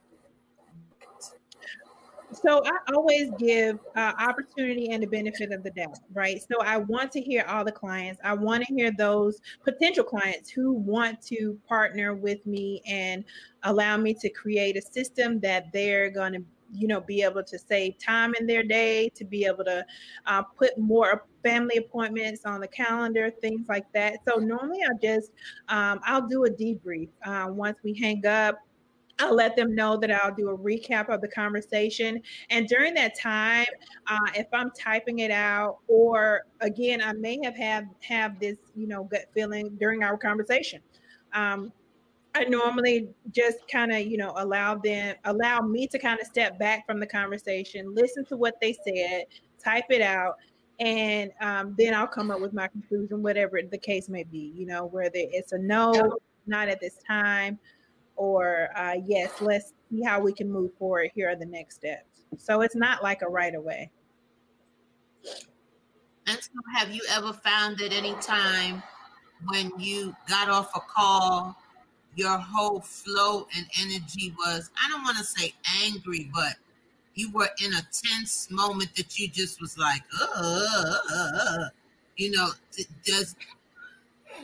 so 2.33 2.61
I 2.65 2.93
always 2.93 3.29
give 3.37 3.79
uh, 3.95 4.13
opportunity 4.19 4.89
and 4.91 5.01
the 5.01 5.07
benefit 5.07 5.51
of 5.51 5.63
the 5.63 5.71
doubt, 5.71 5.99
right? 6.13 6.41
So 6.41 6.61
I 6.61 6.77
want 6.77 7.11
to 7.13 7.21
hear 7.21 7.45
all 7.47 7.63
the 7.63 7.71
clients. 7.71 8.19
I 8.23 8.33
want 8.33 8.65
to 8.65 8.73
hear 8.73 8.91
those 8.91 9.39
potential 9.63 10.03
clients 10.03 10.49
who 10.49 10.73
want 10.73 11.21
to 11.27 11.57
partner 11.67 12.15
with 12.15 12.45
me 12.45 12.81
and 12.85 13.23
allow 13.63 13.97
me 13.97 14.13
to 14.15 14.29
create 14.29 14.75
a 14.77 14.81
system 14.81 15.39
that 15.41 15.71
they're 15.71 16.09
going 16.09 16.33
to 16.33 16.43
you 16.73 16.85
know 16.85 16.99
be 16.99 17.21
able 17.21 17.41
to 17.41 17.57
save 17.57 17.97
time 17.97 18.33
in 18.39 18.45
their 18.45 18.61
day 18.61 19.09
to 19.15 19.23
be 19.23 19.45
able 19.45 19.63
to 19.63 19.85
uh, 20.25 20.41
put 20.41 20.77
more 20.77 21.25
family 21.41 21.77
appointments 21.77 22.45
on 22.45 22.59
the 22.59 22.67
calendar 22.67 23.31
things 23.39 23.67
like 23.69 23.85
that 23.93 24.17
so 24.27 24.35
normally 24.35 24.79
i 24.83 24.93
just 25.01 25.31
um, 25.69 25.97
i'll 26.03 26.27
do 26.27 26.43
a 26.43 26.49
debrief 26.49 27.07
uh, 27.25 27.47
once 27.49 27.77
we 27.83 27.93
hang 27.93 28.25
up 28.25 28.66
I'll 29.19 29.35
let 29.35 29.55
them 29.55 29.73
know 29.73 29.97
that 29.97 30.11
I'll 30.11 30.33
do 30.33 30.49
a 30.49 30.57
recap 30.57 31.09
of 31.09 31.21
the 31.21 31.27
conversation. 31.27 32.21
And 32.49 32.67
during 32.67 32.93
that 32.95 33.17
time, 33.17 33.65
uh, 34.07 34.31
if 34.35 34.47
I'm 34.53 34.71
typing 34.71 35.19
it 35.19 35.31
out, 35.31 35.79
or 35.87 36.41
again, 36.61 37.01
I 37.01 37.13
may 37.13 37.39
have 37.43 37.55
have 37.55 37.85
have 38.01 38.39
this, 38.39 38.57
you 38.75 38.87
know, 38.87 39.05
gut 39.05 39.25
feeling 39.33 39.75
during 39.79 40.03
our 40.03 40.17
conversation. 40.17 40.81
Um, 41.33 41.71
I 42.35 42.43
normally 42.43 43.09
just 43.31 43.57
kind 43.71 43.91
of, 43.91 44.05
you 44.05 44.17
know, 44.17 44.33
allow 44.37 44.75
them, 44.75 45.15
allow 45.25 45.61
me 45.61 45.87
to 45.87 45.97
kind 45.97 46.19
of 46.19 46.27
step 46.27 46.59
back 46.59 46.85
from 46.85 46.99
the 46.99 47.07
conversation, 47.07 47.95
listen 47.95 48.25
to 48.25 48.37
what 48.37 48.61
they 48.61 48.73
said, 48.85 49.25
type 49.63 49.85
it 49.89 50.01
out, 50.01 50.35
and 50.79 51.31
um, 51.41 51.73
then 51.75 51.95
I'll 51.95 52.05
come 52.05 52.29
up 52.29 52.39
with 52.39 52.53
my 52.53 52.67
conclusion, 52.67 53.23
whatever 53.23 53.59
the 53.63 53.79
case 53.79 54.09
may 54.09 54.23
be. 54.23 54.53
You 54.55 54.67
know, 54.67 54.85
whether 54.85 55.11
it's 55.15 55.53
a 55.53 55.57
no, 55.57 56.19
not 56.45 56.67
at 56.67 56.79
this 56.79 56.99
time 57.07 57.57
or 58.17 58.69
uh, 58.75 58.95
yes, 59.05 59.31
let's 59.39 59.73
see 59.89 60.01
how 60.01 60.19
we 60.19 60.33
can 60.33 60.51
move 60.51 60.71
forward. 60.77 61.11
Here 61.15 61.29
are 61.29 61.35
the 61.35 61.45
next 61.45 61.75
steps. 61.75 62.23
So 62.37 62.61
it's 62.61 62.75
not 62.75 63.01
like 63.01 63.21
a 63.21 63.27
right 63.27 63.55
away. 63.55 63.89
And 66.27 66.37
so, 66.41 66.51
have 66.75 66.93
you 66.93 67.01
ever 67.09 67.31
found 67.31 67.77
that 67.77 67.93
any 67.93 68.13
time 68.15 68.83
when 69.45 69.71
you 69.79 70.13
got 70.27 70.49
off 70.49 70.75
a 70.75 70.81
call, 70.81 71.55
your 72.15 72.37
whole 72.37 72.81
flow 72.81 73.47
and 73.55 73.65
energy 73.79 74.33
was, 74.37 74.69
I 74.83 74.89
don't 74.89 75.03
want 75.03 75.17
to 75.17 75.23
say 75.23 75.53
angry, 75.83 76.29
but 76.33 76.55
you 77.13 77.31
were 77.31 77.49
in 77.63 77.73
a 77.73 77.81
tense 77.93 78.49
moment 78.51 78.95
that 78.95 79.17
you 79.17 79.27
just 79.29 79.61
was 79.61 79.77
like, 79.77 80.01
uh, 80.21 81.65
you 82.17 82.31
know, 82.31 82.49
does 83.05 83.35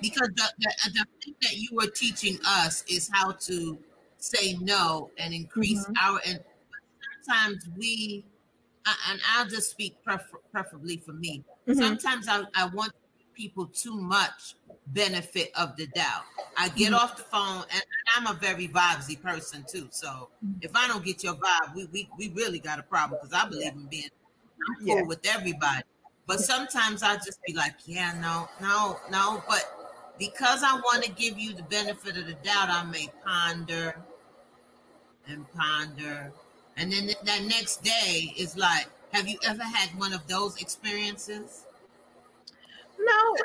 because 0.01 0.29
the, 0.35 0.43
the, 0.59 0.73
the 0.91 1.05
thing 1.23 1.35
that 1.41 1.55
you 1.55 1.69
were 1.71 1.87
teaching 1.87 2.37
us 2.45 2.83
is 2.87 3.09
how 3.11 3.31
to 3.31 3.77
say 4.17 4.57
no 4.61 5.09
and 5.17 5.33
increase 5.33 5.83
mm-hmm. 5.83 5.93
our 6.01 6.19
and 6.25 6.39
sometimes 7.25 7.69
we 7.77 8.25
and 9.09 9.19
i'll 9.33 9.47
just 9.47 9.71
speak 9.71 10.01
prefer, 10.03 10.37
preferably 10.51 10.97
for 10.97 11.13
me 11.13 11.43
mm-hmm. 11.67 11.79
sometimes 11.79 12.27
I, 12.29 12.43
I 12.55 12.67
want 12.67 12.93
people 13.33 13.65
too 13.65 13.95
much 13.95 14.55
benefit 14.87 15.51
of 15.57 15.75
the 15.75 15.87
doubt 15.87 16.23
i 16.57 16.69
get 16.69 16.87
mm-hmm. 16.87 16.95
off 16.95 17.17
the 17.17 17.23
phone 17.23 17.63
and 17.73 17.83
i'm 18.15 18.27
a 18.27 18.37
very 18.39 18.67
vibesy 18.67 19.21
person 19.21 19.65
too 19.69 19.87
so 19.91 20.29
mm-hmm. 20.45 20.53
if 20.61 20.71
i 20.75 20.87
don't 20.87 21.03
get 21.03 21.23
your 21.23 21.35
vibe 21.35 21.75
we 21.75 21.85
we, 21.91 22.09
we 22.17 22.29
really 22.29 22.59
got 22.59 22.79
a 22.79 22.83
problem 22.83 23.19
because 23.21 23.37
i 23.37 23.47
believe 23.47 23.63
yeah. 23.63 23.71
in 23.71 23.85
being 23.87 24.09
I'm 24.69 24.85
cool 24.85 24.97
yeah. 24.97 25.03
with 25.03 25.19
everybody 25.25 25.83
but 26.25 26.39
sometimes 26.39 27.03
I 27.03 27.15
just 27.15 27.39
be 27.45 27.53
like, 27.53 27.75
yeah, 27.85 28.13
no, 28.21 28.47
no, 28.61 28.97
no. 29.11 29.43
But 29.47 29.82
because 30.19 30.63
I 30.63 30.73
want 30.73 31.03
to 31.03 31.11
give 31.11 31.37
you 31.37 31.53
the 31.53 31.63
benefit 31.63 32.17
of 32.17 32.27
the 32.27 32.33
doubt, 32.33 32.69
I 32.69 32.83
may 32.85 33.09
ponder 33.25 33.95
and 35.27 35.45
ponder. 35.53 36.31
And 36.77 36.91
then 36.91 37.07
that 37.07 37.43
next 37.43 37.83
day 37.83 38.33
is 38.37 38.57
like, 38.57 38.87
have 39.11 39.27
you 39.27 39.37
ever 39.45 39.63
had 39.63 39.97
one 39.97 40.13
of 40.13 40.27
those 40.27 40.59
experiences? 40.61 41.65
No, 42.99 43.35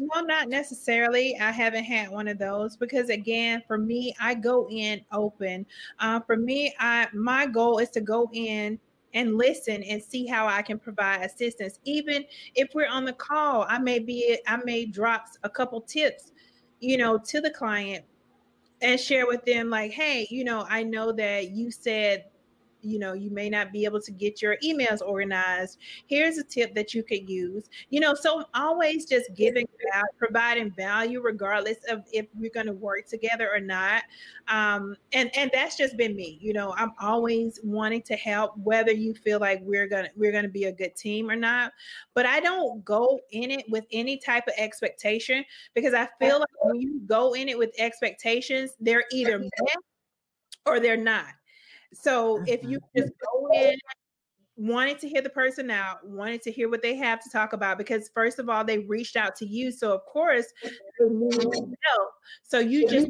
no, 0.00 0.20
not 0.22 0.48
necessarily. 0.48 1.36
I 1.38 1.50
haven't 1.50 1.84
had 1.84 2.10
one 2.10 2.26
of 2.26 2.38
those 2.38 2.76
because, 2.76 3.10
again, 3.10 3.62
for 3.66 3.78
me, 3.78 4.14
I 4.20 4.34
go 4.34 4.66
in 4.70 5.02
open. 5.12 5.66
Uh, 6.00 6.20
for 6.20 6.36
me, 6.36 6.74
I 6.78 7.06
my 7.12 7.46
goal 7.46 7.78
is 7.78 7.90
to 7.90 8.00
go 8.00 8.28
in 8.32 8.78
and 9.18 9.36
listen 9.36 9.82
and 9.82 10.00
see 10.00 10.26
how 10.26 10.46
I 10.46 10.62
can 10.62 10.78
provide 10.78 11.22
assistance. 11.22 11.80
Even 11.82 12.24
if 12.54 12.68
we're 12.72 12.88
on 12.88 13.04
the 13.04 13.12
call, 13.12 13.66
I 13.68 13.78
may 13.78 13.98
be 13.98 14.38
I 14.46 14.58
may 14.58 14.86
drop 14.86 15.26
a 15.42 15.50
couple 15.50 15.80
tips, 15.80 16.30
you 16.78 16.96
know, 16.96 17.18
to 17.18 17.40
the 17.40 17.50
client 17.50 18.04
and 18.80 18.98
share 18.98 19.26
with 19.26 19.44
them 19.44 19.70
like, 19.70 19.90
hey, 19.90 20.28
you 20.30 20.44
know, 20.44 20.64
I 20.68 20.84
know 20.84 21.10
that 21.12 21.50
you 21.50 21.72
said 21.72 22.26
you 22.82 22.98
know 22.98 23.12
you 23.12 23.30
may 23.30 23.48
not 23.48 23.72
be 23.72 23.84
able 23.84 24.00
to 24.00 24.12
get 24.12 24.42
your 24.42 24.56
emails 24.64 25.00
organized. 25.00 25.78
Here's 26.06 26.38
a 26.38 26.44
tip 26.44 26.74
that 26.74 26.94
you 26.94 27.02
could 27.02 27.28
use. 27.28 27.68
You 27.90 28.00
know 28.00 28.14
so 28.14 28.44
always 28.54 29.06
just 29.06 29.34
giving 29.34 29.66
out 29.94 30.06
providing 30.18 30.70
value 30.72 31.20
regardless 31.20 31.78
of 31.88 32.02
if 32.12 32.26
we're 32.34 32.50
going 32.50 32.66
to 32.66 32.72
work 32.72 33.06
together 33.06 33.50
or 33.52 33.60
not. 33.60 34.02
Um 34.48 34.96
and 35.12 35.30
and 35.36 35.50
that's 35.52 35.76
just 35.76 35.96
been 35.96 36.16
me 36.16 36.38
you 36.40 36.52
know 36.52 36.74
i'm 36.76 36.92
always 37.00 37.60
wanting 37.62 38.02
to 38.02 38.16
help 38.16 38.56
whether 38.56 38.92
you 38.92 39.14
feel 39.14 39.38
like 39.38 39.60
we're 39.62 39.86
gonna 39.86 40.08
we're 40.16 40.32
gonna 40.32 40.48
be 40.48 40.64
a 40.64 40.72
good 40.72 40.94
team 40.96 41.30
or 41.30 41.36
not. 41.36 41.72
But 42.14 42.26
i 42.26 42.40
don't 42.40 42.84
go 42.84 43.20
in 43.30 43.50
it 43.50 43.64
with 43.68 43.84
any 43.92 44.16
type 44.16 44.46
of 44.46 44.54
expectation 44.56 45.44
because 45.74 45.94
i 45.94 46.08
feel 46.18 46.40
like 46.40 46.48
when 46.62 46.80
you 46.80 47.00
go 47.06 47.34
in 47.34 47.48
it 47.48 47.58
with 47.58 47.70
expectations 47.78 48.72
they're 48.80 49.04
either 49.12 49.38
met 49.38 49.76
or 50.66 50.80
they're 50.80 50.96
not 50.96 51.26
so 51.92 52.42
if 52.46 52.62
you 52.62 52.78
mm-hmm. 52.78 53.00
just 53.00 53.12
go 53.20 53.48
in 53.54 53.74
wanting 54.56 54.96
to 54.96 55.08
hear 55.08 55.22
the 55.22 55.30
person 55.30 55.70
out, 55.70 56.06
wanted 56.06 56.42
to 56.42 56.50
hear 56.50 56.68
what 56.68 56.82
they 56.82 56.96
have 56.96 57.22
to 57.22 57.30
talk 57.30 57.52
about, 57.52 57.78
because 57.78 58.10
first 58.12 58.38
of 58.38 58.48
all, 58.48 58.64
they 58.64 58.78
reached 58.78 59.16
out 59.16 59.36
to 59.36 59.46
you. 59.46 59.70
So 59.70 59.94
of 59.94 60.04
course 60.04 60.46
they 60.62 61.08
need 61.08 61.32
help. 61.42 62.10
So 62.42 62.58
you 62.58 62.88
just 62.88 63.08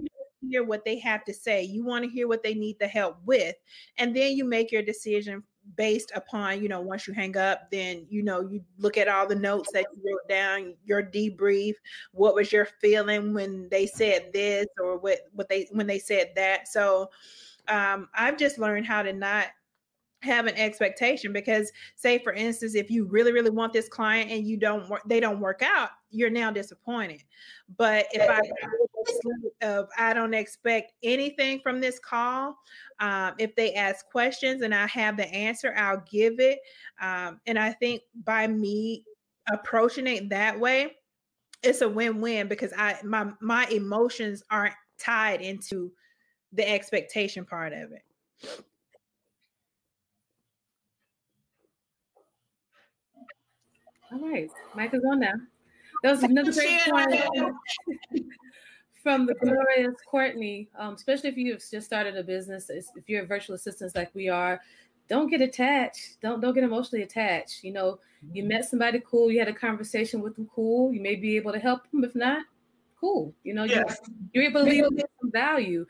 hear 0.48 0.62
what 0.62 0.84
they 0.84 0.98
have 0.98 1.24
to 1.24 1.34
say. 1.34 1.62
You 1.62 1.84
want 1.84 2.04
to 2.04 2.10
hear 2.10 2.28
what 2.28 2.42
they 2.42 2.54
need 2.54 2.78
the 2.78 2.86
help 2.86 3.16
with. 3.24 3.56
And 3.96 4.14
then 4.14 4.36
you 4.36 4.44
make 4.44 4.70
your 4.70 4.82
decision 4.82 5.42
based 5.76 6.12
upon, 6.14 6.62
you 6.62 6.68
know, 6.68 6.80
once 6.80 7.06
you 7.06 7.14
hang 7.14 7.36
up, 7.36 7.70
then 7.70 8.06
you 8.08 8.22
know, 8.22 8.40
you 8.40 8.62
look 8.78 8.96
at 8.96 9.08
all 9.08 9.26
the 9.26 9.34
notes 9.34 9.70
that 9.72 9.86
you 9.94 10.02
wrote 10.04 10.28
down, 10.28 10.74
your 10.84 11.02
debrief, 11.02 11.74
what 12.12 12.34
was 12.34 12.52
your 12.52 12.66
feeling 12.80 13.34
when 13.34 13.68
they 13.70 13.86
said 13.86 14.30
this 14.32 14.66
or 14.80 14.98
what 14.98 15.20
what 15.32 15.48
they 15.48 15.66
when 15.72 15.86
they 15.86 15.98
said 15.98 16.32
that. 16.36 16.68
So 16.68 17.10
um, 17.68 18.08
I've 18.14 18.36
just 18.36 18.58
learned 18.58 18.86
how 18.86 19.02
to 19.02 19.12
not 19.12 19.46
have 20.22 20.46
an 20.46 20.56
expectation 20.56 21.32
because 21.32 21.70
say 21.94 22.18
for 22.18 22.32
instance 22.32 22.74
if 22.74 22.90
you 22.90 23.04
really 23.04 23.32
really 23.32 23.50
want 23.50 23.72
this 23.72 23.88
client 23.88 24.30
and 24.30 24.44
you 24.44 24.56
don't 24.56 24.88
work 24.88 25.02
they 25.06 25.20
don't 25.20 25.38
work 25.38 25.62
out 25.62 25.90
you're 26.10 26.30
now 26.30 26.50
disappointed. 26.50 27.22
But 27.76 28.06
if 28.12 28.28
i 28.28 28.40
of 29.62 29.88
i 29.96 30.12
don't 30.12 30.34
expect 30.34 30.92
anything 31.02 31.60
from 31.60 31.80
this 31.80 31.98
call 31.98 32.56
um, 33.00 33.34
if 33.38 33.54
they 33.54 33.74
ask 33.74 34.08
questions 34.10 34.62
and 34.62 34.74
i 34.74 34.86
have 34.86 35.16
the 35.16 35.28
answer 35.28 35.72
i'll 35.76 36.02
give 36.10 36.40
it. 36.40 36.58
Um, 37.00 37.40
and 37.46 37.58
i 37.58 37.72
think 37.72 38.02
by 38.24 38.46
me 38.48 39.04
approaching 39.50 40.06
it 40.06 40.28
that 40.30 40.58
way 40.58 40.96
it's 41.62 41.80
a 41.80 41.88
win-win 41.88 42.48
because 42.48 42.72
i 42.76 42.96
my 43.04 43.30
my 43.40 43.66
emotions 43.66 44.42
aren't 44.50 44.74
tied 44.98 45.40
into 45.40 45.92
the 46.52 46.68
expectation 46.68 47.44
part 47.44 47.72
of 47.72 47.92
it. 47.92 48.02
All 54.12 54.20
right, 54.20 54.50
Mike 54.74 54.94
is 54.94 55.04
on 55.04 55.20
now. 55.20 55.34
That 56.02 56.12
was 56.12 56.22
another 56.22 56.52
great 56.52 56.80
point 56.88 57.14
from 59.02 59.26
the 59.26 59.34
glorious 59.34 59.94
Courtney. 60.08 60.68
Um, 60.78 60.94
especially 60.94 61.30
if 61.30 61.36
you 61.36 61.52
have 61.52 61.62
just 61.70 61.86
started 61.86 62.16
a 62.16 62.22
business, 62.22 62.70
if 62.70 62.86
you're 63.06 63.24
a 63.24 63.26
virtual 63.26 63.56
assistant 63.56 63.94
like 63.94 64.14
we 64.14 64.28
are, 64.28 64.60
don't 65.08 65.28
get 65.28 65.40
attached. 65.40 66.20
Don't 66.22 66.40
don't 66.40 66.54
get 66.54 66.64
emotionally 66.64 67.02
attached. 67.02 67.64
You 67.64 67.72
know, 67.72 67.98
you 68.32 68.44
met 68.44 68.64
somebody 68.64 69.02
cool, 69.04 69.30
you 69.30 69.38
had 69.38 69.48
a 69.48 69.52
conversation 69.52 70.20
with 70.20 70.36
them 70.36 70.48
cool. 70.54 70.92
You 70.92 71.00
may 71.00 71.16
be 71.16 71.36
able 71.36 71.52
to 71.52 71.58
help 71.58 71.90
them. 71.90 72.04
If 72.04 72.14
not, 72.14 72.44
cool. 73.00 73.34
You 73.44 73.54
know, 73.54 73.64
Yes. 73.64 74.00
you're, 74.32 74.42
you're 74.42 74.50
able 74.50 74.64
to 74.64 74.70
leave 74.70 74.84
them 74.84 74.98
some 75.20 75.30
value. 75.30 75.86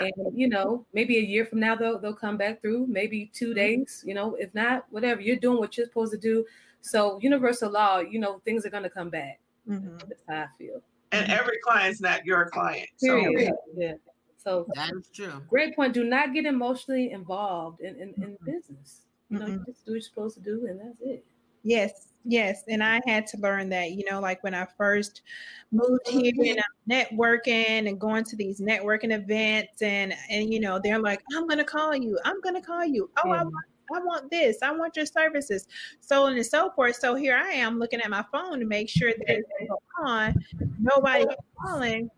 Right. 0.00 0.12
And 0.16 0.38
you 0.38 0.48
know, 0.48 0.86
maybe 0.92 1.18
a 1.18 1.20
year 1.20 1.44
from 1.44 1.60
now 1.60 1.74
they'll 1.76 1.98
they'll 1.98 2.14
come 2.14 2.36
back 2.36 2.60
through, 2.60 2.86
maybe 2.86 3.30
two 3.32 3.48
Mm-hmm. 3.48 3.54
days, 3.54 4.04
you 4.06 4.14
know, 4.14 4.34
if 4.36 4.54
not, 4.54 4.86
whatever. 4.90 5.20
You're 5.20 5.36
doing 5.36 5.58
what 5.58 5.76
you're 5.76 5.86
supposed 5.86 6.12
to 6.12 6.18
do. 6.18 6.44
So 6.80 7.18
universal 7.22 7.70
law, 7.70 7.98
you 8.00 8.18
know, 8.18 8.40
things 8.44 8.64
are 8.66 8.70
gonna 8.70 8.90
come 8.90 9.10
back. 9.10 9.40
Mhm. 9.68 9.98
That's 10.08 10.22
how 10.28 10.34
I 10.42 10.46
feel. 10.58 10.82
And 11.12 11.30
every 11.30 11.58
client's 11.62 12.00
not 12.00 12.24
your 12.24 12.48
client. 12.50 12.88
So 12.96 13.20
Period. 13.20 13.52
Yeah. 13.76 13.94
So 14.38 14.66
That 14.74 14.92
is 14.94 15.08
true. 15.12 15.40
great 15.48 15.76
point. 15.76 15.92
Do 15.94 16.02
not 16.04 16.32
get 16.34 16.46
emotionally 16.46 17.12
involved 17.12 17.80
in, 17.80 17.94
in, 17.96 18.14
in 18.22 18.36
Mhm. 18.36 18.44
business. 18.44 19.02
You 19.28 19.38
know, 19.38 19.46
you 19.46 19.58
Mhm. 19.60 19.66
just 19.66 19.84
do 19.84 19.92
what 19.92 19.94
you're 19.94 20.00
supposed 20.02 20.34
to 20.36 20.42
do 20.42 20.66
and 20.66 20.80
that's 20.80 21.00
it. 21.00 21.24
Yes, 21.62 22.08
yes. 22.24 22.62
And 22.68 22.82
I 22.82 23.00
had 23.06 23.26
to 23.28 23.38
learn 23.38 23.68
that, 23.70 23.92
you 23.92 24.04
know, 24.10 24.20
like 24.20 24.42
when 24.42 24.54
I 24.54 24.66
first 24.76 25.22
moved 25.70 26.02
oh, 26.08 26.18
here 26.18 26.32
and 26.38 26.58
I'm 26.58 27.06
networking 27.06 27.88
and 27.88 28.00
going 28.00 28.24
to 28.24 28.36
these 28.36 28.60
networking 28.60 29.12
events 29.12 29.82
and 29.82 30.14
and 30.30 30.52
you 30.52 30.60
know, 30.60 30.80
they're 30.82 30.98
like, 30.98 31.22
I'm 31.34 31.46
gonna 31.46 31.64
call 31.64 31.96
you, 31.96 32.18
I'm 32.24 32.40
gonna 32.40 32.62
call 32.62 32.84
you. 32.84 33.10
Oh, 33.24 33.30
I 33.30 33.38
mm-hmm. 33.38 33.44
want 33.44 33.66
I 33.94 33.98
want 33.98 34.30
this, 34.30 34.58
I 34.62 34.70
want 34.72 34.96
your 34.96 35.06
services, 35.06 35.66
so 36.00 36.24
on 36.24 36.34
and 36.34 36.46
so 36.46 36.70
forth. 36.70 36.96
So 36.96 37.14
here 37.14 37.36
I 37.36 37.50
am 37.50 37.78
looking 37.78 38.00
at 38.00 38.08
my 38.08 38.24
phone 38.32 38.58
to 38.60 38.64
make 38.64 38.88
sure 38.88 39.12
that 39.12 39.28
it's 39.28 39.48
on, 40.04 40.34
nobody 40.80 41.26
calling. 41.60 42.10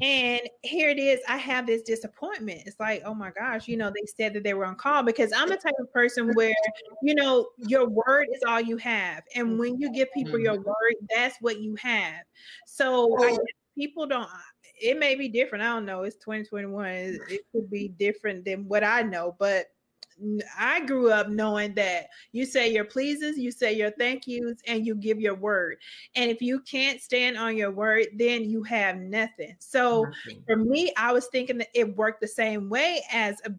And 0.00 0.40
here 0.62 0.88
it 0.88 0.98
is. 0.98 1.20
I 1.28 1.36
have 1.36 1.66
this 1.66 1.82
disappointment. 1.82 2.62
It's 2.64 2.80
like, 2.80 3.02
oh 3.04 3.14
my 3.14 3.30
gosh, 3.30 3.68
you 3.68 3.76
know, 3.76 3.90
they 3.90 4.06
said 4.16 4.32
that 4.34 4.44
they 4.44 4.54
were 4.54 4.64
on 4.64 4.76
call 4.76 5.02
because 5.02 5.32
I'm 5.32 5.48
the 5.48 5.56
type 5.56 5.74
of 5.78 5.92
person 5.92 6.30
where, 6.34 6.54
you 7.02 7.14
know, 7.14 7.48
your 7.58 7.88
word 7.88 8.28
is 8.34 8.42
all 8.46 8.60
you 8.60 8.78
have. 8.78 9.22
And 9.34 9.58
when 9.58 9.78
you 9.78 9.92
give 9.92 10.08
people 10.12 10.38
your 10.38 10.54
mm-hmm. 10.54 10.68
word, 10.68 10.94
that's 11.14 11.36
what 11.40 11.60
you 11.60 11.76
have. 11.82 12.22
So 12.66 13.14
I 13.22 13.36
people 13.76 14.06
don't, 14.06 14.28
it 14.80 14.98
may 14.98 15.14
be 15.14 15.28
different. 15.28 15.64
I 15.64 15.68
don't 15.68 15.84
know. 15.84 16.02
It's 16.02 16.16
2021. 16.16 16.86
It, 16.86 17.20
it 17.28 17.40
could 17.52 17.70
be 17.70 17.88
different 17.88 18.44
than 18.44 18.66
what 18.66 18.82
I 18.82 19.02
know, 19.02 19.36
but 19.38 19.66
I 20.58 20.84
grew 20.84 21.10
up 21.10 21.28
knowing 21.28 21.74
that 21.74 22.08
you 22.32 22.44
say 22.44 22.72
your 22.72 22.84
pleases, 22.84 23.38
you 23.38 23.50
say 23.50 23.72
your 23.72 23.90
thank 23.92 24.26
yous, 24.26 24.58
and 24.66 24.86
you 24.86 24.94
give 24.94 25.20
your 25.20 25.34
word. 25.34 25.78
And 26.14 26.30
if 26.30 26.40
you 26.40 26.60
can't 26.60 27.00
stand 27.00 27.38
on 27.38 27.56
your 27.56 27.70
word, 27.70 28.08
then 28.14 28.44
you 28.44 28.62
have 28.64 28.96
nothing. 28.96 29.56
So 29.58 30.04
Nothing. 30.04 30.44
for 30.46 30.56
me, 30.56 30.92
I 30.96 31.12
was 31.12 31.28
thinking 31.28 31.58
that 31.58 31.68
it 31.74 31.96
worked 31.96 32.20
the 32.20 32.28
same 32.28 32.68
way 32.68 33.02
as 33.12 33.40
a 33.44 33.52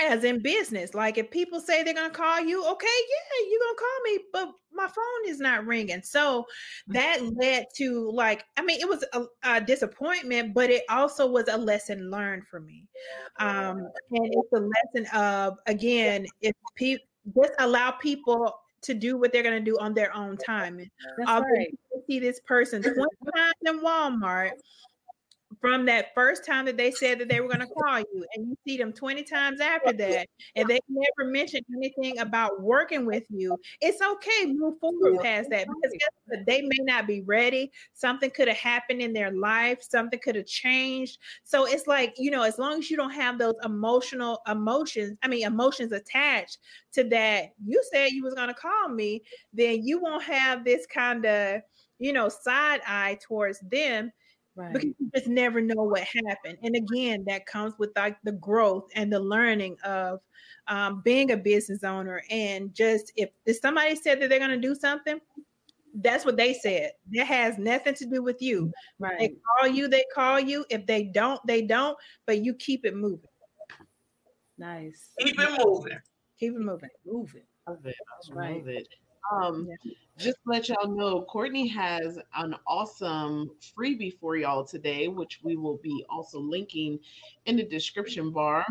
as 0.00 0.24
in 0.24 0.42
business. 0.42 0.94
Like 0.94 1.18
if 1.18 1.30
people 1.30 1.60
say 1.60 1.82
they're 1.82 1.94
gonna 1.94 2.10
call 2.10 2.40
you, 2.40 2.66
okay, 2.66 2.86
yeah, 2.86 3.48
you're 3.48 3.60
gonna 3.60 3.78
call 3.78 4.02
me, 4.04 4.18
but 4.32 4.50
my 4.74 4.86
phone 4.86 5.28
is 5.28 5.38
not 5.38 5.66
ringing. 5.66 6.02
So 6.02 6.46
that 6.88 7.20
led 7.36 7.66
to 7.76 8.10
like, 8.12 8.44
I 8.56 8.62
mean, 8.62 8.80
it 8.80 8.88
was 8.88 9.04
a, 9.12 9.24
a 9.44 9.60
disappointment, 9.60 10.54
but 10.54 10.70
it 10.70 10.82
also 10.88 11.26
was 11.26 11.48
a 11.48 11.56
lesson 11.56 12.10
learned 12.10 12.46
for 12.46 12.60
me. 12.60 12.86
Um, 13.38 13.88
and 14.10 14.34
it's 14.34 14.52
a 14.52 14.60
lesson 14.96 15.16
of 15.16 15.58
again, 15.66 16.26
if 16.40 16.54
people 16.74 17.06
just 17.36 17.52
allow 17.58 17.92
people 17.92 18.52
to 18.82 18.94
do 18.94 19.16
what 19.16 19.32
they're 19.32 19.44
gonna 19.44 19.60
do 19.60 19.78
on 19.78 19.94
their 19.94 20.14
own 20.14 20.36
time. 20.36 20.78
That's 20.78 21.30
I'll 21.30 21.42
right. 21.42 21.72
see 22.08 22.18
this 22.18 22.40
person 22.40 22.82
20 22.82 22.96
times 23.34 23.54
in 23.64 23.80
Walmart 23.80 24.50
from 25.62 25.86
that 25.86 26.12
first 26.12 26.44
time 26.44 26.64
that 26.64 26.76
they 26.76 26.90
said 26.90 27.20
that 27.20 27.28
they 27.28 27.40
were 27.40 27.46
going 27.46 27.60
to 27.60 27.66
call 27.66 28.00
you, 28.00 28.26
and 28.34 28.48
you 28.48 28.56
see 28.66 28.76
them 28.76 28.92
20 28.92 29.22
times 29.22 29.60
after 29.60 29.92
that, 29.92 30.26
and 30.56 30.68
they 30.68 30.80
never 30.88 31.30
mentioned 31.30 31.64
anything 31.76 32.18
about 32.18 32.60
working 32.60 33.06
with 33.06 33.22
you. 33.30 33.56
It's 33.80 34.02
okay, 34.02 34.52
move 34.52 34.80
forward 34.80 35.20
past 35.22 35.50
that 35.50 35.68
because 35.68 35.92
guess 35.92 36.44
they 36.46 36.62
may 36.62 36.78
not 36.80 37.06
be 37.06 37.22
ready. 37.22 37.70
Something 37.94 38.30
could 38.30 38.48
have 38.48 38.56
happened 38.56 39.00
in 39.00 39.12
their 39.12 39.30
life, 39.30 39.78
something 39.82 40.18
could 40.18 40.34
have 40.34 40.46
changed. 40.46 41.18
So 41.44 41.64
it's 41.64 41.86
like, 41.86 42.14
you 42.18 42.32
know, 42.32 42.42
as 42.42 42.58
long 42.58 42.80
as 42.80 42.90
you 42.90 42.96
don't 42.96 43.12
have 43.12 43.38
those 43.38 43.54
emotional 43.64 44.40
emotions, 44.48 45.16
I 45.22 45.28
mean, 45.28 45.46
emotions 45.46 45.92
attached 45.92 46.58
to 46.94 47.04
that, 47.04 47.50
you 47.64 47.80
said 47.92 48.10
you 48.10 48.24
was 48.24 48.34
going 48.34 48.48
to 48.48 48.54
call 48.54 48.88
me, 48.88 49.22
then 49.52 49.86
you 49.86 50.00
won't 50.00 50.24
have 50.24 50.64
this 50.64 50.86
kind 50.86 51.24
of, 51.24 51.62
you 52.00 52.12
know, 52.12 52.28
side 52.28 52.80
eye 52.84 53.16
towards 53.22 53.60
them 53.60 54.10
Right. 54.54 54.72
because 54.72 54.90
you 54.98 55.10
just 55.14 55.28
never 55.28 55.60
know 55.62 55.82
what 55.82 56.06
happened. 56.26 56.58
And 56.62 56.76
again, 56.76 57.24
that 57.26 57.46
comes 57.46 57.72
with 57.78 57.90
like 57.96 58.18
the 58.22 58.32
growth 58.32 58.90
and 58.94 59.10
the 59.10 59.18
learning 59.18 59.78
of 59.82 60.20
um, 60.68 61.00
being 61.02 61.30
a 61.30 61.36
business 61.36 61.84
owner. 61.84 62.22
And 62.30 62.74
just 62.74 63.12
if, 63.16 63.30
if 63.46 63.58
somebody 63.58 63.96
said 63.96 64.20
that 64.20 64.28
they're 64.28 64.38
going 64.38 64.50
to 64.50 64.56
do 64.58 64.74
something, 64.74 65.20
that's 65.94 66.24
what 66.24 66.36
they 66.36 66.54
said. 66.54 66.92
That 67.12 67.26
has 67.26 67.58
nothing 67.58 67.94
to 67.94 68.06
do 68.06 68.22
with 68.22 68.40
you. 68.42 68.72
Right. 68.98 69.18
They 69.18 69.34
call 69.58 69.68
you, 69.68 69.88
they 69.88 70.04
call 70.14 70.40
you. 70.40 70.64
If 70.70 70.86
they 70.86 71.04
don't, 71.04 71.40
they 71.46 71.62
don't. 71.62 71.96
But 72.26 72.44
you 72.44 72.54
keep 72.54 72.84
it 72.84 72.94
moving. 72.94 73.28
Nice. 74.58 75.10
keep 75.18 75.38
it 75.38 75.64
moving. 75.64 75.98
Keep 76.38 76.54
it 76.54 76.60
moving. 76.60 76.90
Move 77.06 77.34
it. 77.34 77.46
Love 77.68 77.86
it. 77.86 77.94
right. 78.30 78.56
Love 78.56 78.68
it. 78.68 78.88
Um, 79.30 79.68
just 80.18 80.36
to 80.44 80.50
let 80.50 80.68
y'all 80.68 80.88
know, 80.88 81.22
Courtney 81.22 81.66
has 81.68 82.18
an 82.36 82.54
awesome 82.66 83.50
freebie 83.76 84.18
for 84.18 84.36
y'all 84.36 84.64
today, 84.64 85.08
which 85.08 85.40
we 85.42 85.56
will 85.56 85.78
be 85.78 86.04
also 86.10 86.38
linking 86.38 86.98
in 87.46 87.56
the 87.56 87.64
description 87.64 88.30
bar. 88.30 88.64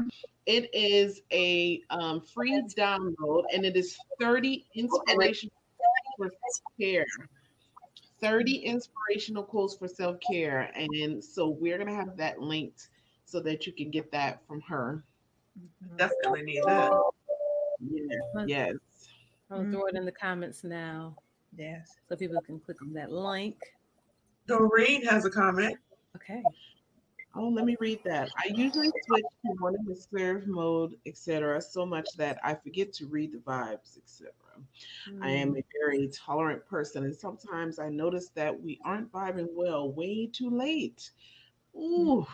It 0.45 0.69
is 0.73 1.21
a 1.31 1.81
um, 1.89 2.21
free 2.21 2.61
download, 2.77 3.43
and 3.53 3.65
it 3.65 3.75
is 3.75 3.97
30 4.19 4.65
inspirational 4.75 5.53
for 6.17 6.29
self-care. 6.29 7.05
30 8.19 8.55
inspirational 8.57 9.43
quotes 9.43 9.75
for 9.75 9.87
self-care. 9.87 10.71
And 10.75 11.23
so 11.23 11.49
we're 11.49 11.77
gonna 11.77 11.95
have 11.95 12.17
that 12.17 12.39
linked 12.39 12.89
so 13.25 13.39
that 13.41 13.65
you 13.65 13.73
can 13.73 13.89
get 13.89 14.11
that 14.11 14.45
from 14.47 14.61
her. 14.61 15.03
Definitely 15.97 16.43
need 16.43 16.63
that. 16.65 16.91
Yeah. 17.79 18.45
Yes. 18.45 18.75
I'll 19.51 19.69
throw 19.69 19.85
it 19.85 19.95
in 19.95 20.05
the 20.05 20.11
mm-hmm. 20.11 20.25
comments 20.25 20.63
now 20.63 21.15
Yes. 21.57 21.97
so 22.07 22.15
people 22.15 22.39
can 22.41 22.59
click 22.59 22.81
on 22.81 22.93
that 22.93 23.11
link. 23.11 23.57
Doreen 24.47 25.05
has 25.05 25.25
a 25.25 25.29
comment. 25.29 25.77
Okay. 26.15 26.41
Oh, 27.33 27.47
let 27.47 27.65
me 27.65 27.77
read 27.79 27.99
that. 28.03 28.29
I 28.37 28.47
usually 28.53 28.91
switch 29.07 29.25
to 29.45 29.51
one 29.59 29.75
of 29.75 29.85
the 29.85 29.95
serve 29.95 30.47
mode, 30.47 30.95
etc., 31.05 31.61
so 31.61 31.85
much 31.85 32.07
that 32.17 32.39
I 32.43 32.55
forget 32.55 32.91
to 32.93 33.05
read 33.05 33.31
the 33.31 33.37
vibes, 33.37 33.97
etc. 33.97 34.31
I 35.21 35.29
am 35.29 35.53
mm. 35.53 35.59
a 35.59 35.63
very 35.79 36.09
tolerant 36.09 36.65
person, 36.65 37.05
and 37.05 37.15
sometimes 37.15 37.79
I 37.79 37.89
notice 37.89 38.29
that 38.35 38.59
we 38.59 38.79
aren't 38.83 39.11
vibing 39.11 39.47
well 39.53 39.91
way 39.93 40.29
too 40.31 40.49
late. 40.49 41.11
Mm. 41.75 41.81
Ooh, 41.81 42.27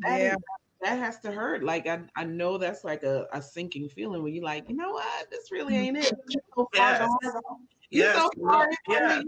that, 0.00 0.20
Yeah. 0.20 0.34
Is- 0.82 0.88
that 0.88 0.98
has 0.98 1.18
to 1.20 1.30
hurt. 1.32 1.62
Like 1.64 1.86
I, 1.86 2.00
I 2.16 2.24
know 2.24 2.58
that's 2.58 2.84
like 2.84 3.02
a, 3.02 3.26
a 3.32 3.42
sinking 3.42 3.88
feeling 3.88 4.22
when 4.22 4.34
you're 4.34 4.44
like, 4.44 4.68
you 4.68 4.76
know 4.76 4.92
what, 4.92 5.30
this 5.30 5.50
really 5.50 5.76
ain't 5.76 5.96
it. 5.96 6.12
You're 6.28 6.42
so 6.54 6.68
far 6.74 6.90
Yes. 6.92 7.08
gone. 7.22 7.42
Yes. 7.90 8.16
so 8.16 8.30
far 8.42 8.68
Yes. 8.88 9.24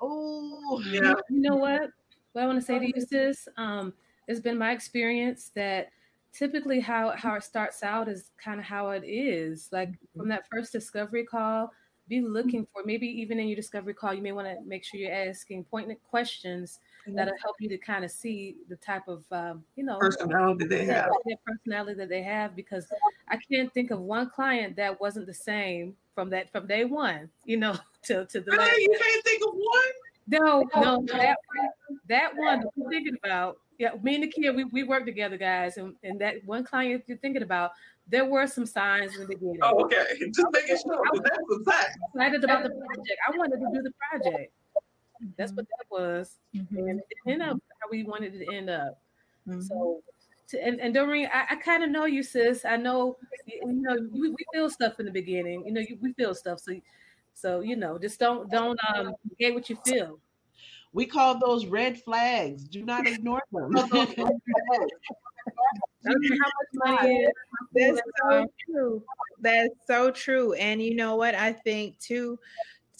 Oh, 0.00 0.82
Yeah. 0.86 1.14
You 1.28 1.40
know 1.40 1.56
what? 1.56 1.90
What 2.32 2.42
I 2.42 2.46
want 2.46 2.60
to 2.60 2.64
say 2.64 2.78
to 2.78 2.86
you, 2.86 3.00
sis, 3.00 3.48
um, 3.56 3.92
it's 4.28 4.40
been 4.40 4.56
my 4.56 4.70
experience 4.72 5.50
that 5.56 5.90
typically 6.32 6.78
how 6.78 7.10
how 7.16 7.34
it 7.34 7.42
starts 7.42 7.82
out 7.82 8.08
is 8.08 8.30
kind 8.42 8.60
of 8.60 8.64
how 8.66 8.90
it 8.90 9.02
is. 9.04 9.68
Like 9.72 9.90
from 10.16 10.28
that 10.28 10.44
first 10.50 10.72
discovery 10.72 11.24
call, 11.24 11.72
be 12.08 12.20
looking 12.20 12.66
for 12.72 12.82
maybe 12.84 13.06
even 13.06 13.38
in 13.40 13.48
your 13.48 13.56
discovery 13.56 13.94
call, 13.94 14.14
you 14.14 14.22
may 14.22 14.32
want 14.32 14.46
to 14.46 14.56
make 14.64 14.84
sure 14.84 15.00
you're 15.00 15.12
asking 15.12 15.64
poignant 15.64 15.98
questions 16.08 16.78
that'll 17.14 17.34
help 17.42 17.56
you 17.60 17.68
to 17.68 17.78
kind 17.78 18.04
of 18.04 18.10
see 18.10 18.56
the 18.68 18.76
type 18.76 19.06
of 19.08 19.24
um, 19.32 19.64
you 19.76 19.84
know 19.84 19.98
Personality 19.98 20.66
they 20.66 20.84
have. 20.86 21.10
their 21.26 21.36
personality 21.46 21.94
that 21.94 22.08
they 22.08 22.22
have 22.22 22.54
because 22.56 22.86
I 23.28 23.36
can't 23.50 23.72
think 23.72 23.90
of 23.90 24.00
one 24.00 24.30
client 24.30 24.76
that 24.76 25.00
wasn't 25.00 25.26
the 25.26 25.34
same 25.34 25.96
from 26.14 26.30
that 26.30 26.50
from 26.52 26.66
day 26.66 26.84
one, 26.84 27.28
you 27.44 27.56
know, 27.56 27.74
to 28.04 28.26
to 28.26 28.40
the 28.40 28.50
last. 28.52 28.70
Really? 28.70 28.82
You 28.82 28.98
can't 29.00 29.24
think 29.24 29.42
of 29.46 29.54
one? 29.54 29.92
No, 30.26 30.68
no, 30.76 31.04
that 31.08 31.36
that 32.08 32.36
one 32.36 32.60
that 32.60 32.68
you're 32.76 32.88
thinking 32.90 33.16
about. 33.24 33.58
Yeah, 33.78 33.92
me 34.02 34.14
and 34.16 34.24
the 34.24 34.28
kid, 34.28 34.54
we, 34.54 34.64
we 34.64 34.82
work 34.82 35.06
together, 35.06 35.38
guys, 35.38 35.78
and, 35.78 35.94
and 36.04 36.20
that 36.20 36.44
one 36.44 36.64
client 36.64 37.02
you're 37.06 37.16
thinking 37.16 37.42
about, 37.42 37.70
there 38.06 38.26
were 38.26 38.46
some 38.46 38.66
signs 38.66 39.14
in 39.14 39.22
the 39.22 39.26
beginning. 39.28 39.58
Oh, 39.62 39.84
okay. 39.84 40.04
Just 40.34 40.46
making 40.52 40.76
sure. 40.84 41.02
'cause 41.02 41.20
That's 41.24 41.38
a 41.38 41.64
fact. 41.64 41.98
excited 42.14 42.44
about 42.44 42.62
the 42.64 42.68
project. 42.68 43.18
I 43.26 43.36
wanted 43.38 43.56
to 43.58 43.66
do 43.72 43.82
the 43.82 43.92
project. 44.10 44.52
That's 45.36 45.52
what 45.52 45.66
that 45.68 45.86
was, 45.90 46.38
Mhm. 46.54 46.78
and 46.78 47.00
it 47.00 47.06
didn't 47.26 47.42
up 47.42 47.58
how 47.80 47.88
we 47.90 48.02
wanted 48.04 48.34
it 48.34 48.44
to 48.44 48.52
end 48.52 48.70
up. 48.70 49.00
Mhm. 49.46 49.62
So, 49.62 50.02
to, 50.48 50.62
and, 50.64 50.80
and 50.80 50.94
Doreen, 50.94 51.28
I, 51.32 51.46
I 51.50 51.56
kind 51.56 51.82
of 51.84 51.90
know 51.90 52.06
you, 52.06 52.22
sis. 52.22 52.64
I 52.64 52.76
know, 52.76 53.16
you 53.46 53.60
you 53.66 53.72
know, 53.82 53.96
we, 54.12 54.30
we 54.30 54.46
feel 54.52 54.70
stuff 54.70 54.98
in 55.00 55.06
the 55.06 55.12
beginning. 55.12 55.64
You 55.66 55.72
know, 55.72 55.80
you, 55.80 55.98
we 56.00 56.12
feel 56.14 56.34
stuff. 56.34 56.60
So, 56.60 56.72
so 57.34 57.60
you 57.60 57.76
know, 57.76 57.98
just 57.98 58.18
don't 58.18 58.50
don't 58.50 58.78
um 58.88 59.14
get 59.38 59.54
what 59.54 59.70
you 59.70 59.76
feel. 59.84 60.20
we 60.92 61.06
call 61.06 61.38
those 61.38 61.66
red 61.66 62.00
flags. 62.02 62.64
Do 62.64 62.82
not 62.82 63.06
ignore 63.06 63.42
them. 63.52 63.70
I 63.76 63.86
don't 63.90 64.14
care 64.16 64.28
how 66.04 66.50
much 66.58 67.00
money. 67.02 67.28
That's 67.74 68.00
so 68.28 68.46
true. 68.66 69.02
That's 69.40 69.74
so 69.86 70.10
true. 70.10 70.52
And 70.54 70.82
you 70.82 70.94
know 70.94 71.16
what? 71.16 71.34
I 71.34 71.52
think 71.52 71.98
too, 71.98 72.38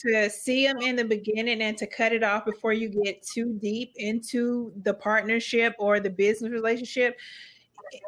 to 0.06 0.30
see 0.30 0.66
them 0.66 0.78
in 0.78 0.96
the 0.96 1.04
beginning 1.04 1.62
and 1.62 1.76
to 1.78 1.86
cut 1.86 2.12
it 2.12 2.22
off 2.22 2.44
before 2.44 2.72
you 2.72 2.88
get 2.88 3.22
too 3.22 3.58
deep 3.60 3.92
into 3.96 4.72
the 4.82 4.94
partnership 4.94 5.74
or 5.78 6.00
the 6.00 6.10
business 6.10 6.50
relationship 6.50 7.18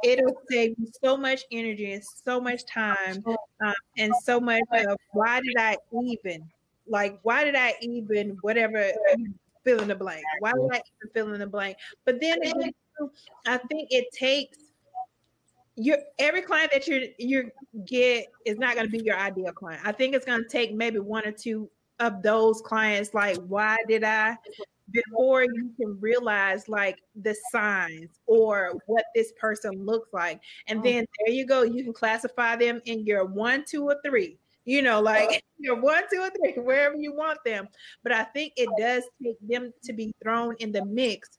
it'll 0.05 0.37
save 0.49 0.75
you 0.79 0.89
so 1.03 1.17
much 1.17 1.43
energy 1.51 1.93
and 1.93 2.03
so 2.05 2.41
much 2.41 2.65
time 2.67 3.23
um, 3.27 3.75
and 3.99 4.13
so 4.23 4.39
much 4.39 4.63
of 4.73 4.97
why 5.13 5.41
did 5.41 5.57
I 5.59 5.77
even 6.05 6.49
like 6.87 7.19
why 7.23 7.45
did 7.45 7.57
I 7.57 7.75
even 7.81 8.37
whatever 8.43 8.91
fill 9.65 9.81
in 9.81 9.89
the 9.89 9.95
blank 9.95 10.23
why 10.41 10.53
did 10.53 10.71
I 10.73 10.77
even 10.77 11.13
fill 11.15 11.35
in 11.35 11.41
the 11.41 11.47
blank 11.47 11.77
but 12.05 12.21
then 12.21 12.39
I 13.47 13.59
think 13.59 13.89
it 13.91 14.07
takes 14.13 14.59
your 15.77 15.99
every 16.19 16.43
client 16.43 16.71
that 16.73 16.87
you 16.87 17.09
you 17.19 17.51
get 17.87 18.27
is 18.45 18.59
not 18.59 18.75
going 18.75 18.87
to 18.87 18.93
be 18.93 19.03
your 19.03 19.17
ideal 19.17 19.53
client. 19.53 19.81
I 19.85 19.93
think 19.93 20.15
it's 20.15 20.27
going 20.27 20.43
to 20.43 20.49
take 20.49 20.75
maybe 20.75 20.99
one 20.99 21.27
or 21.27 21.33
two 21.33 21.71
of 22.03 22.23
those 22.23 22.61
clients. 22.61 23.15
Like, 23.15 23.39
why 23.47 23.77
did 23.89 24.05
I? 24.05 24.37
Before 24.91 25.45
you 25.45 25.71
can 25.81 25.99
realize 26.01 26.69
like 26.69 26.99
the 27.15 27.35
signs 27.51 28.11
or 28.27 28.75
what 28.87 29.05
this 29.15 29.33
person 29.41 29.87
looks 29.87 30.13
like, 30.13 30.41
and 30.67 30.81
mm. 30.81 30.83
then 30.83 31.07
there 31.19 31.35
you 31.35 31.47
go. 31.47 31.63
You 31.63 31.85
can 31.85 31.95
classify 31.95 32.57
them 32.57 32.83
in 32.85 33.07
your 33.07 33.25
one, 33.25 33.65
two, 33.67 33.85
or 33.85 33.97
three. 34.05 34.39
You 34.65 34.83
know, 34.83 35.01
like 35.01 35.43
your 35.59 35.81
one, 35.81 36.03
two, 36.13 36.21
or 36.21 36.31
three, 36.31 36.63
wherever 36.63 36.97
you 36.97 37.15
want 37.15 37.39
them. 37.45 37.69
But 38.03 38.13
I 38.13 38.25
think 38.25 38.53
it 38.57 38.69
does 38.79 39.05
take 39.23 39.37
them 39.49 39.73
to 39.85 39.93
be 39.93 40.13
thrown 40.23 40.57
in 40.59 40.73
the 40.73 40.85
mix 40.85 41.39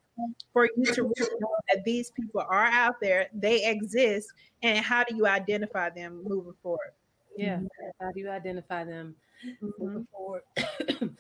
for 0.52 0.70
you 0.76 0.86
to 0.86 1.04
really 1.04 1.36
know 1.40 1.56
that 1.74 1.84
these 1.84 2.12
people 2.12 2.42
are 2.42 2.66
out 2.66 2.96
there, 3.02 3.28
they 3.34 3.66
exist, 3.66 4.30
and 4.62 4.84
how 4.84 5.04
do 5.04 5.16
you 5.16 5.28
identify 5.28 5.90
them 5.90 6.24
moving 6.24 6.54
forward? 6.62 6.94
Yeah, 7.36 7.58
mm-hmm. 7.58 7.66
how 8.00 8.12
do 8.12 8.20
you 8.20 8.30
identify 8.30 8.84
them 8.84 9.16
mm-hmm. 9.46 9.70
moving 9.80 10.08
forward? 10.12 10.42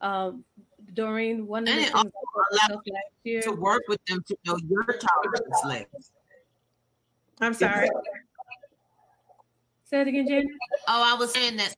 um, 0.00 0.44
Doreen, 0.94 1.46
one 1.46 1.66
of 1.68 1.74
the 1.74 1.82
things 1.82 2.12
last 2.52 2.78
year 3.24 3.42
to 3.42 3.52
work 3.52 3.82
with 3.88 4.04
them 4.06 4.22
to 4.28 4.36
know 4.44 4.56
your 4.68 4.84
tolerance 4.84 5.62
levels. 5.64 6.12
I'm 7.40 7.54
sorry. 7.54 7.88
Say 9.84 10.00
it 10.00 10.08
again, 10.08 10.26
Jane. 10.26 10.48
Oh, 10.88 11.14
I 11.14 11.18
was 11.18 11.32
saying 11.32 11.56
that 11.56 11.74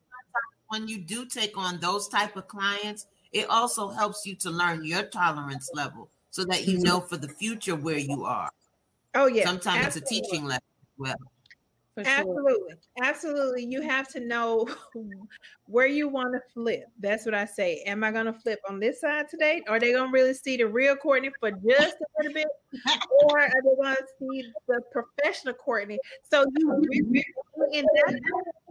when 0.68 0.88
you 0.88 0.98
do 0.98 1.26
take 1.26 1.56
on 1.58 1.78
those 1.80 2.08
type 2.08 2.36
of 2.36 2.46
clients, 2.48 3.06
it 3.32 3.48
also 3.50 3.88
helps 3.88 4.24
you 4.24 4.34
to 4.36 4.50
learn 4.50 4.84
your 4.84 5.02
tolerance 5.02 5.70
level 5.74 6.08
so 6.30 6.44
that 6.44 6.66
you 6.66 6.74
mm-hmm. 6.74 6.84
know 6.84 7.00
for 7.00 7.16
the 7.16 7.28
future 7.28 7.76
where 7.76 7.98
you 7.98 8.24
are. 8.24 8.50
Oh 9.14 9.26
yeah. 9.26 9.44
Sometimes 9.44 9.86
Absolutely. 9.86 10.18
it's 10.18 10.26
a 10.26 10.30
teaching 10.30 10.44
lesson 10.44 10.62
well. 10.96 11.16
Absolutely. 12.06 12.74
Absolutely. 13.02 13.64
You 13.64 13.82
have 13.82 14.08
to 14.08 14.20
know 14.20 14.68
where 15.66 15.86
you 15.86 16.08
want 16.08 16.32
to 16.34 16.40
flip. 16.52 16.84
That's 17.00 17.24
what 17.24 17.34
I 17.34 17.44
say. 17.44 17.82
Am 17.86 18.04
I 18.04 18.10
going 18.10 18.26
to 18.26 18.32
flip 18.32 18.60
on 18.68 18.80
this 18.80 19.00
side 19.00 19.28
today? 19.28 19.62
Are 19.68 19.78
they 19.80 19.92
going 19.92 20.10
to 20.10 20.12
really 20.12 20.34
see 20.34 20.56
the 20.56 20.66
real 20.66 20.96
Courtney 20.96 21.30
for 21.40 21.50
just 21.50 21.96
a 21.96 22.06
little 22.18 22.34
bit? 22.34 22.46
or 23.22 23.40
are 23.40 23.48
they 23.48 23.82
going 23.82 23.96
to 23.96 24.04
see 24.18 24.52
the 24.66 24.80
professional 24.92 25.54
Courtney? 25.54 25.98
So 26.30 26.44
you 26.56 27.22
in 27.72 27.84
that 27.84 28.20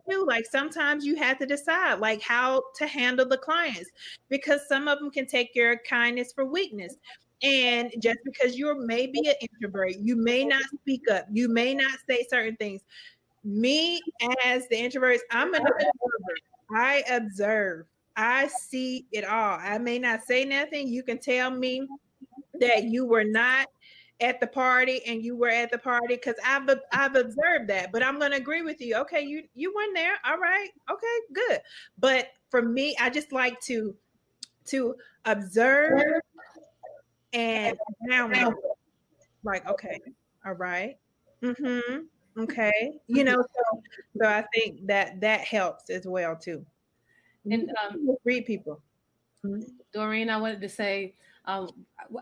too. 0.09 0.25
Like 0.27 0.45
sometimes 0.45 1.05
you 1.05 1.15
have 1.15 1.37
to 1.39 1.45
decide 1.45 1.99
like 1.99 2.21
how 2.21 2.63
to 2.75 2.87
handle 2.87 3.27
the 3.27 3.37
clients 3.37 3.89
because 4.29 4.67
some 4.67 4.87
of 4.87 4.99
them 4.99 5.11
can 5.11 5.25
take 5.25 5.55
your 5.55 5.77
kindness 5.89 6.31
for 6.33 6.45
weakness. 6.45 6.95
And 7.43 7.91
just 7.99 8.17
because 8.25 8.57
you're 8.57 8.83
maybe 8.83 9.19
an 9.27 9.35
introvert, 9.41 9.97
you 10.01 10.15
may 10.15 10.43
not 10.43 10.63
speak 10.81 11.03
up, 11.11 11.27
you 11.31 11.49
may 11.49 11.75
not 11.75 11.99
say 12.09 12.25
certain 12.29 12.55
things. 12.55 12.81
Me 13.47 14.01
as 14.45 14.67
the 14.67 14.77
introvert, 14.77 15.19
I'm 15.31 15.53
an 15.53 15.61
observer. 15.61 16.35
I 16.69 17.03
observe. 17.09 17.85
I 18.17 18.47
see 18.47 19.07
it 19.11 19.23
all. 19.23 19.57
I 19.61 19.77
may 19.77 19.99
not 19.99 20.23
say 20.23 20.43
nothing. 20.43 20.87
You 20.87 21.03
can 21.03 21.17
tell 21.17 21.49
me 21.49 21.87
that 22.59 22.85
you 22.85 23.05
were 23.05 23.23
not 23.23 23.67
at 24.19 24.39
the 24.39 24.47
party 24.47 25.01
and 25.05 25.23
you 25.23 25.37
were 25.37 25.49
at 25.49 25.71
the 25.71 25.77
party 25.77 26.15
because 26.15 26.35
I've 26.43 26.67
I've 26.91 27.15
observed 27.15 27.69
that. 27.69 27.91
But 27.93 28.03
I'm 28.03 28.19
gonna 28.19 28.35
agree 28.35 28.63
with 28.63 28.81
you. 28.81 28.95
Okay, 28.97 29.21
you 29.21 29.43
you 29.53 29.73
weren't 29.73 29.95
there. 29.95 30.15
All 30.25 30.39
right. 30.39 30.69
Okay, 30.91 31.19
good. 31.33 31.61
But 31.99 32.29
for 32.49 32.61
me, 32.61 32.97
I 32.99 33.09
just 33.09 33.31
like 33.31 33.61
to 33.61 33.95
to 34.65 34.95
observe 35.25 36.21
and 37.33 37.77
now 38.01 38.53
like 39.43 39.67
okay 39.67 39.99
all 40.45 40.53
right 40.53 40.97
mm-hmm 41.41 41.99
okay 42.37 42.93
you 43.07 43.23
know 43.23 43.41
so 43.41 43.81
so 44.21 44.27
i 44.27 44.43
think 44.53 44.85
that 44.85 45.19
that 45.19 45.41
helps 45.41 45.89
as 45.89 46.05
well 46.05 46.35
too 46.35 46.65
and 47.49 47.71
um 47.83 48.15
read 48.23 48.45
people 48.45 48.81
mm-hmm. 49.45 49.61
doreen 49.93 50.29
i 50.29 50.37
wanted 50.37 50.61
to 50.61 50.69
say 50.69 51.13
um 51.45 51.69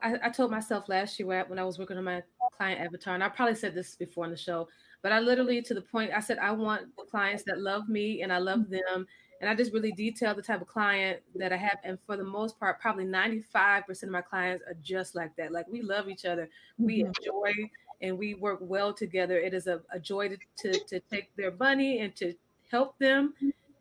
I, 0.03 0.17
I 0.23 0.29
told 0.29 0.51
myself 0.51 0.87
last 0.87 1.19
year 1.19 1.45
when 1.47 1.59
i 1.59 1.63
was 1.63 1.79
working 1.79 1.97
on 1.97 2.03
my 2.03 2.23
client 2.55 2.79
avatar 2.79 3.15
and 3.15 3.23
i 3.23 3.29
probably 3.29 3.55
said 3.55 3.75
this 3.75 3.95
before 3.95 4.25
on 4.25 4.31
the 4.31 4.37
show 4.37 4.67
but 5.01 5.11
i 5.11 5.19
literally 5.19 5.61
to 5.61 5.73
the 5.73 5.81
point 5.81 6.11
i 6.15 6.19
said 6.19 6.37
i 6.37 6.51
want 6.51 6.83
clients 7.09 7.43
that 7.43 7.59
love 7.59 7.89
me 7.89 8.21
and 8.21 8.31
i 8.31 8.37
love 8.37 8.59
mm-hmm. 8.59 8.73
them 8.73 9.07
and 9.41 9.49
I 9.49 9.55
just 9.55 9.73
really 9.73 9.91
detail 9.91 10.33
the 10.33 10.41
type 10.41 10.61
of 10.61 10.67
client 10.67 11.19
that 11.35 11.51
I 11.51 11.57
have. 11.57 11.77
And 11.83 11.99
for 12.05 12.15
the 12.15 12.23
most 12.23 12.59
part, 12.59 12.79
probably 12.79 13.05
95% 13.05 14.03
of 14.03 14.09
my 14.09 14.21
clients 14.21 14.63
are 14.67 14.75
just 14.81 15.15
like 15.15 15.35
that. 15.35 15.51
Like 15.51 15.67
we 15.67 15.81
love 15.81 16.07
each 16.09 16.25
other, 16.25 16.49
we 16.77 17.03
mm-hmm. 17.03 17.07
enjoy 17.07 17.69
and 18.05 18.17
we 18.17 18.35
work 18.35 18.59
well 18.61 18.93
together. 18.93 19.37
It 19.39 19.53
is 19.53 19.67
a, 19.67 19.81
a 19.91 19.99
joy 19.99 20.29
to, 20.29 20.37
to, 20.59 20.79
to, 20.89 20.99
take 21.11 21.35
their 21.35 21.51
money 21.59 21.99
and 21.99 22.15
to 22.17 22.33
help 22.71 22.97
them. 22.99 23.33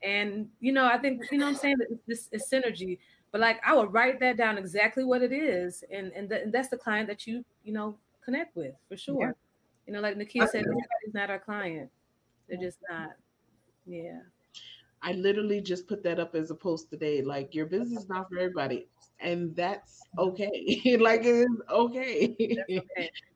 And, 0.02 0.48
you 0.60 0.72
know, 0.72 0.86
I 0.86 0.98
think, 0.98 1.22
you 1.30 1.38
know 1.38 1.46
I'm 1.46 1.54
saying? 1.54 1.76
This 2.06 2.28
is 2.32 2.48
synergy. 2.50 2.98
But 3.32 3.40
like 3.40 3.60
I 3.64 3.74
would 3.74 3.92
write 3.92 4.20
that 4.20 4.36
down 4.36 4.58
exactly 4.58 5.04
what 5.04 5.22
it 5.22 5.32
is. 5.32 5.84
And, 5.90 6.10
and, 6.12 6.30
and 6.32 6.52
that's 6.52 6.68
the 6.68 6.76
client 6.78 7.08
that 7.08 7.26
you, 7.26 7.44
you 7.64 7.72
know, 7.72 7.96
connect 8.24 8.56
with 8.56 8.74
for 8.88 8.96
sure. 8.96 9.20
Yeah. 9.20 9.32
You 9.86 9.92
know, 9.92 10.00
like 10.00 10.16
Nakia 10.16 10.48
said, 10.48 10.62
everybody's 10.62 11.12
not 11.12 11.30
our 11.30 11.38
client. 11.38 11.90
They're 12.48 12.58
just 12.58 12.78
not. 12.90 13.10
Yeah. 13.86 14.20
I 15.02 15.12
literally 15.12 15.60
just 15.60 15.86
put 15.86 16.02
that 16.04 16.18
up 16.18 16.34
as 16.34 16.50
a 16.50 16.54
post 16.54 16.88
today. 16.88 17.20
Like 17.20 17.54
your 17.54 17.66
business 17.66 18.04
is 18.04 18.08
not 18.08 18.30
for 18.30 18.38
everybody, 18.38 18.88
and 19.20 19.54
that's 19.54 20.00
mm-hmm. 20.16 20.30
okay. 20.30 20.96
like 21.00 21.24
it 21.24 21.26
is 21.26 21.46
okay. 21.70 22.34
okay. 22.70 23.10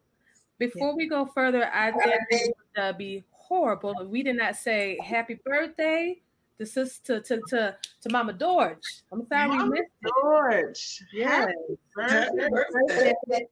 Before 0.59 0.97
we 0.97 1.09
go 1.09 1.27
further, 1.27 1.71
I 1.73 1.93
think 1.93 2.15
it 2.31 2.57
would 2.77 2.83
uh, 2.83 2.93
be 2.93 3.25
horrible 3.31 3.95
if 4.01 4.09
we 4.09 4.23
did 4.23 4.37
not 4.37 4.57
say 4.57 4.99
happy 5.05 5.39
birthday 5.45 6.21
to 6.59 6.67
sister 6.67 7.21
to 7.21 7.41
to 7.49 7.77
to 8.03 8.11
Mama 8.11 8.33
Dorch. 8.33 8.83
I'm 9.13 9.27
sorry 9.27 9.49
Mama 9.49 9.65
we 9.65 9.71
missed 9.71 9.93
Dorch. 10.03 11.03
Yes. 11.13 11.53
Happy 11.97 12.35
birthday. 12.43 13.47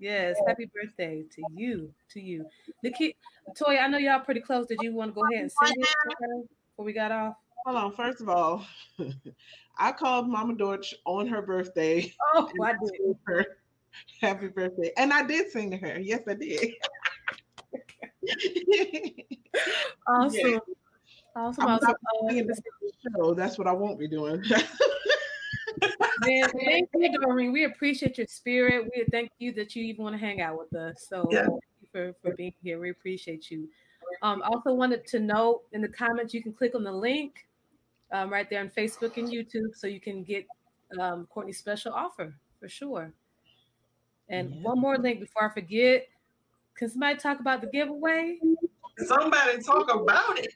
Yes, 0.00 0.36
happy 0.46 0.70
birthday 0.72 1.24
to 1.34 1.42
you, 1.56 1.92
to 2.10 2.20
you. 2.20 2.46
Nikki, 2.84 3.16
Toya, 3.60 3.82
I 3.82 3.88
know 3.88 3.98
y'all 3.98 4.20
pretty 4.20 4.40
close. 4.40 4.66
Did 4.66 4.78
you 4.80 4.94
want 4.94 5.10
to 5.10 5.14
go 5.14 5.26
ahead 5.26 5.42
and 5.42 5.50
sing 5.50 5.74
it? 5.76 6.48
before 6.70 6.84
we 6.84 6.92
got 6.92 7.10
off? 7.10 7.34
Hold 7.66 7.76
on. 7.76 7.92
First 7.92 8.20
of 8.20 8.28
all, 8.28 8.64
I 9.78 9.90
called 9.90 10.28
Mama 10.28 10.54
Dorch 10.54 10.94
on 11.04 11.26
her 11.26 11.42
birthday. 11.42 12.14
Oh, 12.34 12.48
I 12.62 12.72
did. 12.72 13.16
Her 13.26 13.44
happy 14.20 14.48
birthday. 14.48 14.92
And 14.96 15.12
I 15.12 15.24
did 15.26 15.50
sing 15.50 15.70
to 15.70 15.76
her. 15.76 15.98
Yes, 15.98 16.22
I 16.28 16.34
did. 16.34 16.74
awesome. 20.06 20.40
Yeah. 20.44 20.58
Awesome. 21.36 21.66
I'm 21.66 21.78
awesome. 21.78 21.94
show. 23.16 23.34
That's 23.34 23.58
what 23.58 23.66
I 23.66 23.72
won't 23.72 23.98
be 23.98 24.08
doing. 24.08 24.42
Man, 26.26 26.48
thank 26.64 26.88
you, 26.94 27.20
Doreen. 27.20 27.52
We 27.52 27.64
appreciate 27.64 28.18
your 28.18 28.26
spirit. 28.26 28.88
We 28.94 29.04
thank 29.10 29.30
you 29.38 29.52
that 29.52 29.76
you 29.76 29.84
even 29.84 30.02
want 30.02 30.14
to 30.14 30.18
hang 30.18 30.40
out 30.40 30.58
with 30.58 30.74
us. 30.74 31.06
So 31.08 31.28
yeah. 31.30 31.42
thank 31.42 31.62
you 31.80 31.88
for, 31.92 32.14
for 32.22 32.34
being 32.34 32.54
here. 32.62 32.80
We 32.80 32.90
appreciate 32.90 33.50
you. 33.50 33.68
Um, 34.22 34.42
also 34.42 34.72
wanted 34.72 35.06
to 35.08 35.20
note 35.20 35.62
in 35.72 35.80
the 35.80 35.88
comments, 35.88 36.34
you 36.34 36.42
can 36.42 36.52
click 36.52 36.74
on 36.74 36.82
the 36.82 36.92
link 36.92 37.46
um, 38.10 38.30
right 38.30 38.48
there 38.50 38.60
on 38.60 38.70
Facebook 38.70 39.16
and 39.16 39.28
YouTube 39.28 39.74
so 39.74 39.86
you 39.86 40.00
can 40.00 40.24
get 40.24 40.46
um, 40.98 41.26
Courtney's 41.26 41.58
special 41.58 41.92
offer 41.92 42.34
for 42.58 42.68
sure. 42.68 43.12
And 44.28 44.54
yeah. 44.54 44.62
one 44.62 44.78
more 44.78 44.96
link 44.98 45.20
before 45.20 45.50
I 45.50 45.54
forget. 45.54 46.06
Can 46.76 46.88
somebody 46.88 47.18
talk 47.18 47.40
about 47.40 47.60
the 47.60 47.66
giveaway? 47.66 48.38
Somebody 48.98 49.62
talk 49.62 49.92
about 49.92 50.38
it. 50.38 50.54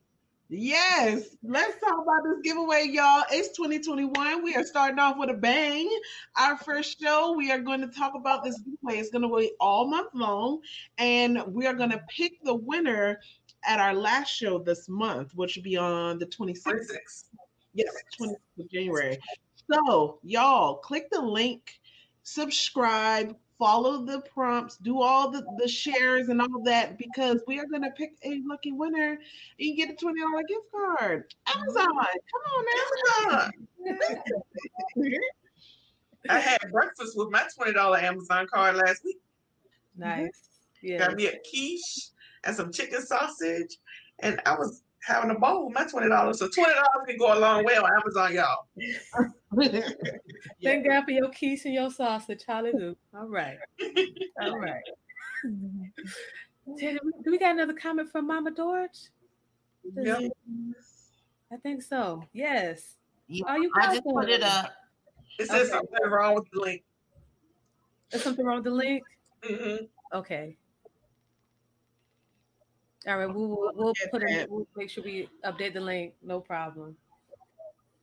Yes, 0.55 1.35
let's 1.43 1.81
talk 1.81 1.95
about 2.03 2.25
this 2.25 2.41
giveaway, 2.45 2.87
y'all. 2.91 3.25
It's 3.31 3.57
2021. 3.57 4.45
We 4.45 4.55
are 4.55 4.65
starting 4.65 4.99
off 4.99 5.17
with 5.19 5.31
a 5.31 5.35
bang. 5.35 5.89
Our 6.37 6.59
first 6.59 7.01
show, 7.01 7.33
we 7.33 7.51
are 7.51 7.59
going 7.59 7.81
to 7.81 7.87
talk 7.87 8.13
about 8.15 8.45
this 8.45 8.61
giveaway. 8.61 9.01
It's 9.01 9.09
going 9.09 9.23
to 9.23 9.35
be 9.35 9.53
all 9.61 9.89
month 9.89 10.11
long, 10.13 10.61
and 10.99 11.43
we 11.47 11.67
are 11.67 11.73
going 11.73 11.89
to 11.89 12.03
pick 12.15 12.45
the 12.45 12.55
winner 12.55 13.19
at 13.65 13.81
our 13.81 13.95
last 13.95 14.29
show 14.29 14.59
this 14.59 14.91
month, 14.91 15.33
which 15.35 15.57
will 15.57 15.63
be 15.63 15.79
on 15.79 16.19
the 16.19 16.27
26th. 16.27 16.65
26th. 16.67 17.25
Yes, 17.73 17.89
26th 18.21 18.35
of 18.59 18.71
January. 18.71 19.19
So, 19.73 20.19
y'all, 20.23 20.75
click 20.75 21.09
the 21.11 21.23
link, 21.23 21.81
subscribe, 22.25 23.35
follow 23.63 24.05
the 24.05 24.21
prompts, 24.23 24.77
do 24.79 25.01
all 25.01 25.31
the, 25.31 25.47
the 25.57 25.69
shares 25.69 26.31
and 26.31 26.43
all 26.43 26.63
that 26.65 26.99
because 26.99 27.41
we 27.47 27.61
are 27.61 27.67
going 27.67 27.83
to 27.83 27.91
pick 27.91 28.15
a 28.25 28.41
lucky 28.45 28.73
winner. 28.73 29.13
And 29.13 29.21
you 29.57 29.77
get 29.77 29.89
a 29.89 29.93
$20 29.93 30.15
gift 30.49 30.67
card. 30.73 31.33
Amazon, 31.55 31.87
come 31.87 32.43
on, 32.57 32.65
Amazon. 33.31 33.53
I 36.29 36.41
had 36.41 36.59
breakfast 36.73 37.17
with 37.17 37.31
my 37.31 37.45
twenty 37.55 37.73
dollar 37.73 37.99
Amazon 37.99 38.47
card 38.53 38.77
last 38.77 39.05
week. 39.05 39.19
Nice. 39.97 40.49
Yeah. 40.81 40.99
Got 40.99 41.17
me 41.17 41.27
a 41.27 41.39
quiche 41.49 42.11
and 42.45 42.55
some 42.55 42.73
chicken 42.73 43.05
sausage, 43.05 43.79
and 44.21 44.41
I 44.47 44.55
was 44.55 44.83
having 45.05 45.31
a 45.31 45.39
bowl 45.39 45.67
with 45.67 45.75
my 45.75 45.85
twenty 45.85 46.09
dollars. 46.09 46.39
So 46.39 46.49
twenty 46.49 46.73
dollars 46.75 47.07
can 47.07 47.19
go 47.19 47.37
a 47.37 47.39
long 47.39 47.65
way 47.65 47.77
on 47.77 47.91
Amazon, 48.01 48.35
y'all. 48.35 48.67
Thank 50.63 50.87
God 50.87 51.05
for 51.05 51.11
your 51.11 51.31
quiche 51.31 51.65
and 51.67 51.75
your 51.75 51.91
sausage. 51.91 52.45
Hallelujah. 52.47 52.95
All 53.15 53.27
right. 53.29 53.59
All 54.41 54.59
right. 54.59 54.83
Do 55.45 56.99
we 57.27 57.39
got 57.39 57.53
another 57.53 57.75
comment 57.75 58.11
from 58.11 58.27
Mama 58.29 58.53
George? 58.53 58.99
Yep. 59.97 60.31
I 61.53 61.57
think 61.57 61.83
so. 61.83 62.23
Yes. 62.33 62.95
Yeah, 63.27 63.45
Oh, 63.49 63.57
you 63.57 63.71
I 63.77 63.87
got 63.87 63.93
just 63.95 64.05
put 64.05 64.29
it 64.29 64.43
up. 64.43 64.73
It 65.39 65.49
says 65.49 65.69
Okay. 65.69 65.71
something 65.79 66.11
wrong 66.11 66.35
with 66.35 66.45
the 66.53 66.61
link. 66.61 66.85
There's 68.11 68.23
something 68.23 68.45
wrong 68.45 68.57
with 68.57 68.65
the 68.65 68.71
link. 68.71 69.03
Mhm. 69.43 69.89
Okay. 70.15 70.57
All 73.07 73.19
right, 73.19 73.27
we'll 73.27 73.49
we'll, 73.49 73.73
we'll 73.75 73.95
put 74.11 74.23
it. 74.23 74.49
We'll 74.51 74.67
make 74.77 74.91
sure 74.91 75.03
we 75.05 75.29
update 75.45 75.75
the 75.75 75.81
link. 75.81 76.15
No 76.23 76.41
problem. 76.41 76.97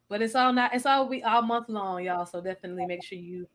But 0.10 0.22
it's 0.22 0.36
all 0.36 0.52
not. 0.52 0.74
It's 0.74 0.86
all 0.86 1.08
we 1.08 1.24
all 1.24 1.42
month 1.42 1.70
long, 1.70 2.04
y'all. 2.04 2.26
So 2.26 2.42
definitely 2.42 2.86
make 2.86 3.04
sure 3.04 3.18
you 3.18 3.48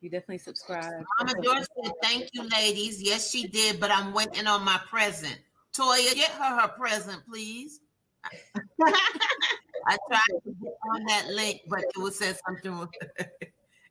you 0.00 0.08
definitely 0.08 0.38
subscribe. 0.38 1.04
Mama 1.18 1.34
George 1.42 1.64
said, 1.82 1.92
"Thank 2.02 2.30
you, 2.32 2.48
ladies. 2.48 3.02
Yes, 3.02 3.30
she 3.30 3.46
did, 3.46 3.78
but 3.80 3.90
I'm 3.90 4.12
waiting 4.14 4.46
on 4.46 4.64
my 4.64 4.80
present. 4.88 5.38
Toya, 5.76 6.14
get 6.14 6.30
her 6.30 6.60
her 6.60 6.68
present, 6.68 7.22
please." 7.28 7.80
I 8.82 9.96
tried 10.08 10.20
to 10.44 10.54
get 10.62 10.74
on 10.94 11.04
that 11.06 11.28
link, 11.28 11.62
but 11.68 11.80
it 11.80 11.98
was 11.98 12.18
said 12.18 12.36
something. 12.46 12.78
with- 12.78 12.90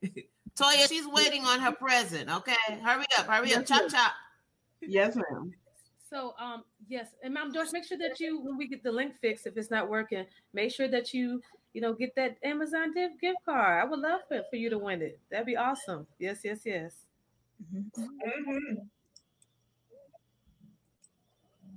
Toya, 0.55 0.87
she's 0.87 1.07
waiting 1.07 1.45
on 1.45 1.59
her 1.59 1.71
present. 1.71 2.29
Okay, 2.29 2.55
hurry 2.83 3.05
up, 3.17 3.27
hurry 3.27 3.53
up, 3.55 3.65
chop 3.65 3.89
chop. 3.89 4.11
yes, 4.81 5.15
ma'am. 5.15 5.51
So 6.09 6.33
um 6.39 6.63
yes, 6.87 7.09
and 7.23 7.33
Mom 7.33 7.53
George, 7.53 7.69
make 7.71 7.85
sure 7.85 7.97
that 7.99 8.19
you 8.19 8.41
when 8.41 8.57
we 8.57 8.67
get 8.67 8.81
the 8.83 8.91
link 8.91 9.15
fixed, 9.21 9.45
if 9.45 9.55
it's 9.57 9.69
not 9.69 9.89
working, 9.89 10.25
make 10.53 10.71
sure 10.71 10.87
that 10.87 11.13
you 11.13 11.41
you 11.73 11.81
know 11.81 11.93
get 11.93 12.15
that 12.15 12.37
Amazon 12.43 12.93
gift 12.93 13.21
gift 13.21 13.37
card. 13.45 13.81
I 13.81 13.89
would 13.89 13.99
love 13.99 14.21
for, 14.27 14.41
for 14.49 14.55
you 14.55 14.69
to 14.71 14.79
win 14.79 15.01
it. 15.01 15.19
That'd 15.29 15.45
be 15.45 15.55
awesome. 15.55 16.07
Yes, 16.17 16.39
yes, 16.43 16.61
yes. 16.65 16.93
Mhm. 17.73 18.87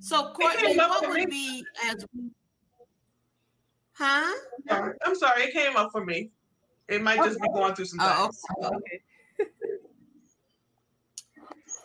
So, 0.01 0.33
Courtney, 0.33 0.69
came 0.69 0.81
up 0.81 0.89
what 0.91 1.05
for 1.05 1.11
would 1.11 1.19
me. 1.19 1.27
be 1.27 1.67
as 1.85 2.07
huh? 3.93 4.35
I'm 5.05 5.15
sorry, 5.15 5.45
it 5.45 5.53
came 5.53 5.77
up 5.77 5.93
for 5.93 6.05
me. 6.05 6.31
It 6.89 7.03
might 7.03 7.23
just 7.23 7.41
be 7.41 7.49
going 7.49 7.75
through 7.75 7.85
some 7.85 8.01
Oh, 8.03 8.25
things. 8.25 8.43
Okay. 8.65 9.03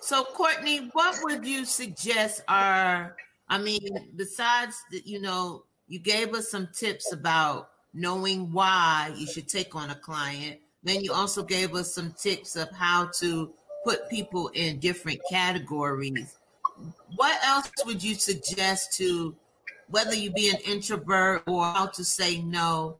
So, 0.07 0.23
Courtney, 0.23 0.89
what 0.93 1.19
would 1.23 1.45
you 1.45 1.65
suggest 1.65 2.41
are, 2.47 3.17
I 3.49 3.57
mean, 3.57 4.13
besides 4.15 4.81
that, 4.93 5.05
you 5.05 5.19
know, 5.19 5.65
you 5.89 5.99
gave 5.99 6.33
us 6.33 6.49
some 6.49 6.69
tips 6.73 7.11
about 7.11 7.71
knowing 7.93 8.53
why 8.53 9.11
you 9.17 9.27
should 9.27 9.49
take 9.49 9.75
on 9.75 9.89
a 9.89 9.95
client. 9.95 10.61
Then 10.81 11.03
you 11.03 11.11
also 11.11 11.43
gave 11.43 11.75
us 11.75 11.93
some 11.93 12.13
tips 12.17 12.55
of 12.55 12.71
how 12.71 13.07
to 13.19 13.51
put 13.83 14.09
people 14.09 14.47
in 14.53 14.79
different 14.79 15.19
categories. 15.29 16.37
What 17.17 17.37
else 17.43 17.69
would 17.85 18.01
you 18.01 18.15
suggest 18.15 18.93
to, 18.99 19.35
whether 19.89 20.15
you 20.15 20.31
be 20.31 20.49
an 20.49 20.61
introvert 20.65 21.43
or 21.47 21.65
how 21.65 21.87
to 21.87 22.05
say 22.05 22.41
no? 22.43 22.95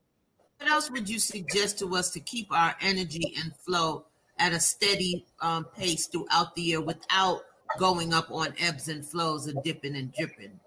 What 0.58 0.70
else 0.70 0.92
would 0.92 1.08
you 1.08 1.20
suggest 1.20 1.80
to 1.80 1.96
us 1.96 2.10
to 2.12 2.20
keep 2.20 2.52
our 2.52 2.76
energy 2.82 3.34
and 3.42 3.56
flow 3.56 4.08
at 4.40 4.54
a 4.54 4.60
steady 4.60 5.26
um, 5.42 5.66
pace 5.78 6.08
throughout 6.08 6.56
the 6.56 6.62
year 6.62 6.82
without 6.82 7.42
going 7.78 8.14
up 8.14 8.32
on 8.32 8.54
ebbs 8.60 8.88
and 8.88 9.06
flows 9.06 9.48
and 9.48 9.62
dipping 9.64 9.96
and 9.96 10.14
dripping. 10.14 10.60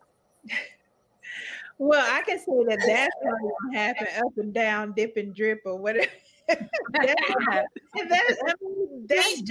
Well, 1.78 2.04
I 2.06 2.22
can 2.22 2.38
say 2.38 2.44
that 2.68 2.78
that's 2.86 3.14
going 3.22 3.72
to 3.72 3.78
happen 3.78 4.06
up 4.18 4.32
and 4.36 4.52
down, 4.52 4.92
dip 4.92 5.16
and 5.16 5.34
drip 5.34 5.60
or 5.64 5.78
whatever. 5.78 6.06
that's, 6.48 6.60
that's, 6.92 8.38
I 8.46 8.52
mean, 8.60 9.06
that's 9.08 9.40
just 9.40 9.50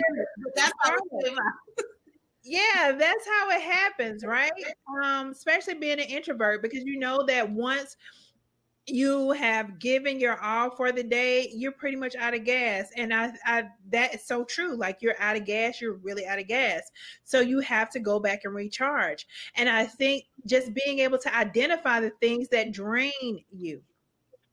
That's 0.56 0.72
how 0.84 0.94
it 0.94 1.00
part 1.00 1.00
of 1.00 1.08
it. 1.20 1.26
came 1.26 1.38
out. 1.40 1.86
yeah 2.44 2.92
that's 2.94 3.26
how 3.28 3.50
it 3.52 3.62
happens 3.62 4.26
right 4.26 4.52
um 5.04 5.30
especially 5.32 5.74
being 5.76 6.00
an 6.00 6.08
introvert 6.08 6.62
because 6.62 6.84
you 6.86 6.98
know 6.98 7.24
that 7.26 7.50
once 7.50 7.96
you 8.90 9.32
have 9.32 9.80
given 9.80 10.20
your 10.20 10.40
all 10.42 10.70
for 10.70 10.92
the 10.92 11.04
day 11.04 11.50
you're 11.54 11.72
pretty 11.72 11.98
much 11.98 12.16
out 12.16 12.34
of 12.34 12.44
gas. 12.44 12.90
And 12.96 13.14
i 13.14 13.32
i 13.46 13.64
that 13.92 14.16
is 14.16 14.26
so 14.26 14.44
true 14.46 14.76
like 14.76 15.02
you're 15.02 15.20
out 15.20 15.36
of 15.36 15.46
gas 15.46 15.82
you're 15.82 15.96
really 15.96 16.26
out 16.26 16.40
of 16.40 16.48
gas. 16.48 16.84
So 17.24 17.40
you 17.40 17.60
have 17.60 17.90
to 17.92 18.00
go 18.00 18.20
back 18.20 18.42
and 18.46 18.54
recharge. 18.54 19.28
And 19.56 19.70
i 19.70 19.86
think 19.86 20.26
just 20.46 20.74
being 20.74 21.00
able 21.00 21.18
to 21.20 21.36
identify 21.36 22.00
the 22.00 22.12
things 22.22 22.48
that 22.50 22.72
drain 22.72 23.44
you 23.52 23.82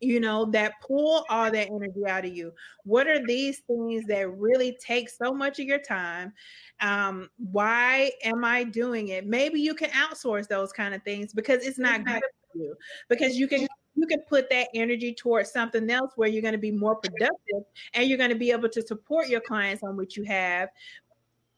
you 0.00 0.20
know 0.20 0.44
that 0.46 0.74
pull 0.86 1.24
all 1.30 1.50
that 1.50 1.68
energy 1.68 2.06
out 2.06 2.24
of 2.24 2.36
you. 2.36 2.52
What 2.84 3.06
are 3.08 3.24
these 3.26 3.60
things 3.60 4.04
that 4.06 4.30
really 4.30 4.76
take 4.84 5.08
so 5.08 5.32
much 5.32 5.58
of 5.58 5.66
your 5.66 5.78
time? 5.78 6.32
Um 6.80 7.30
why 7.38 8.12
am 8.24 8.44
i 8.44 8.64
doing 8.64 9.08
it? 9.08 9.26
Maybe 9.26 9.60
you 9.60 9.74
can 9.74 9.90
outsource 9.90 10.48
those 10.48 10.72
kind 10.72 10.94
of 10.94 11.02
things 11.02 11.32
because 11.32 11.66
it's 11.66 11.78
not 11.78 12.04
good 12.04 12.22
for 12.52 12.58
you 12.58 12.74
because 13.08 13.36
you 13.36 13.48
can 13.48 13.66
you 13.96 14.06
can 14.06 14.20
put 14.20 14.48
that 14.50 14.68
energy 14.74 15.12
towards 15.12 15.50
something 15.50 15.90
else 15.90 16.12
where 16.16 16.28
you're 16.28 16.42
going 16.42 16.52
to 16.52 16.58
be 16.58 16.70
more 16.70 16.96
productive 16.96 17.64
and 17.94 18.08
you're 18.08 18.18
going 18.18 18.30
to 18.30 18.36
be 18.36 18.50
able 18.50 18.68
to 18.68 18.82
support 18.82 19.28
your 19.28 19.40
clients 19.40 19.82
on 19.82 19.96
what 19.96 20.16
you 20.16 20.22
have 20.24 20.68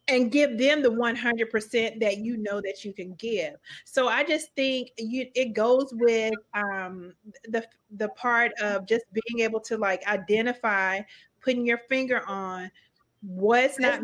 and 0.06 0.32
give 0.32 0.56
them 0.56 0.82
the 0.82 0.90
100% 0.90 2.00
that 2.00 2.18
you 2.18 2.38
know 2.38 2.60
that 2.62 2.84
you 2.84 2.94
can 2.94 3.12
give. 3.14 3.54
So 3.84 4.08
i 4.08 4.24
just 4.24 4.54
think 4.54 4.90
you 4.96 5.26
it 5.34 5.52
goes 5.52 5.92
with 5.92 6.32
um 6.54 7.12
the 7.48 7.66
the 7.96 8.08
part 8.10 8.52
of 8.62 8.86
just 8.86 9.04
being 9.12 9.44
able 9.44 9.60
to 9.60 9.76
like 9.76 10.06
identify 10.06 11.00
putting 11.40 11.66
your 11.66 11.78
finger 11.88 12.22
on 12.26 12.70
what's 13.22 13.78
not 13.78 14.00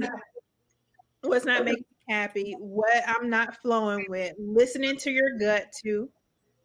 what's 1.22 1.44
not 1.44 1.64
making 1.64 1.84
me 2.08 2.14
happy, 2.14 2.54
what 2.58 3.02
I'm 3.06 3.30
not 3.30 3.56
flowing 3.56 4.06
with, 4.08 4.34
listening 4.38 4.96
to 4.98 5.10
your 5.10 5.38
gut 5.38 5.72
too, 5.72 6.10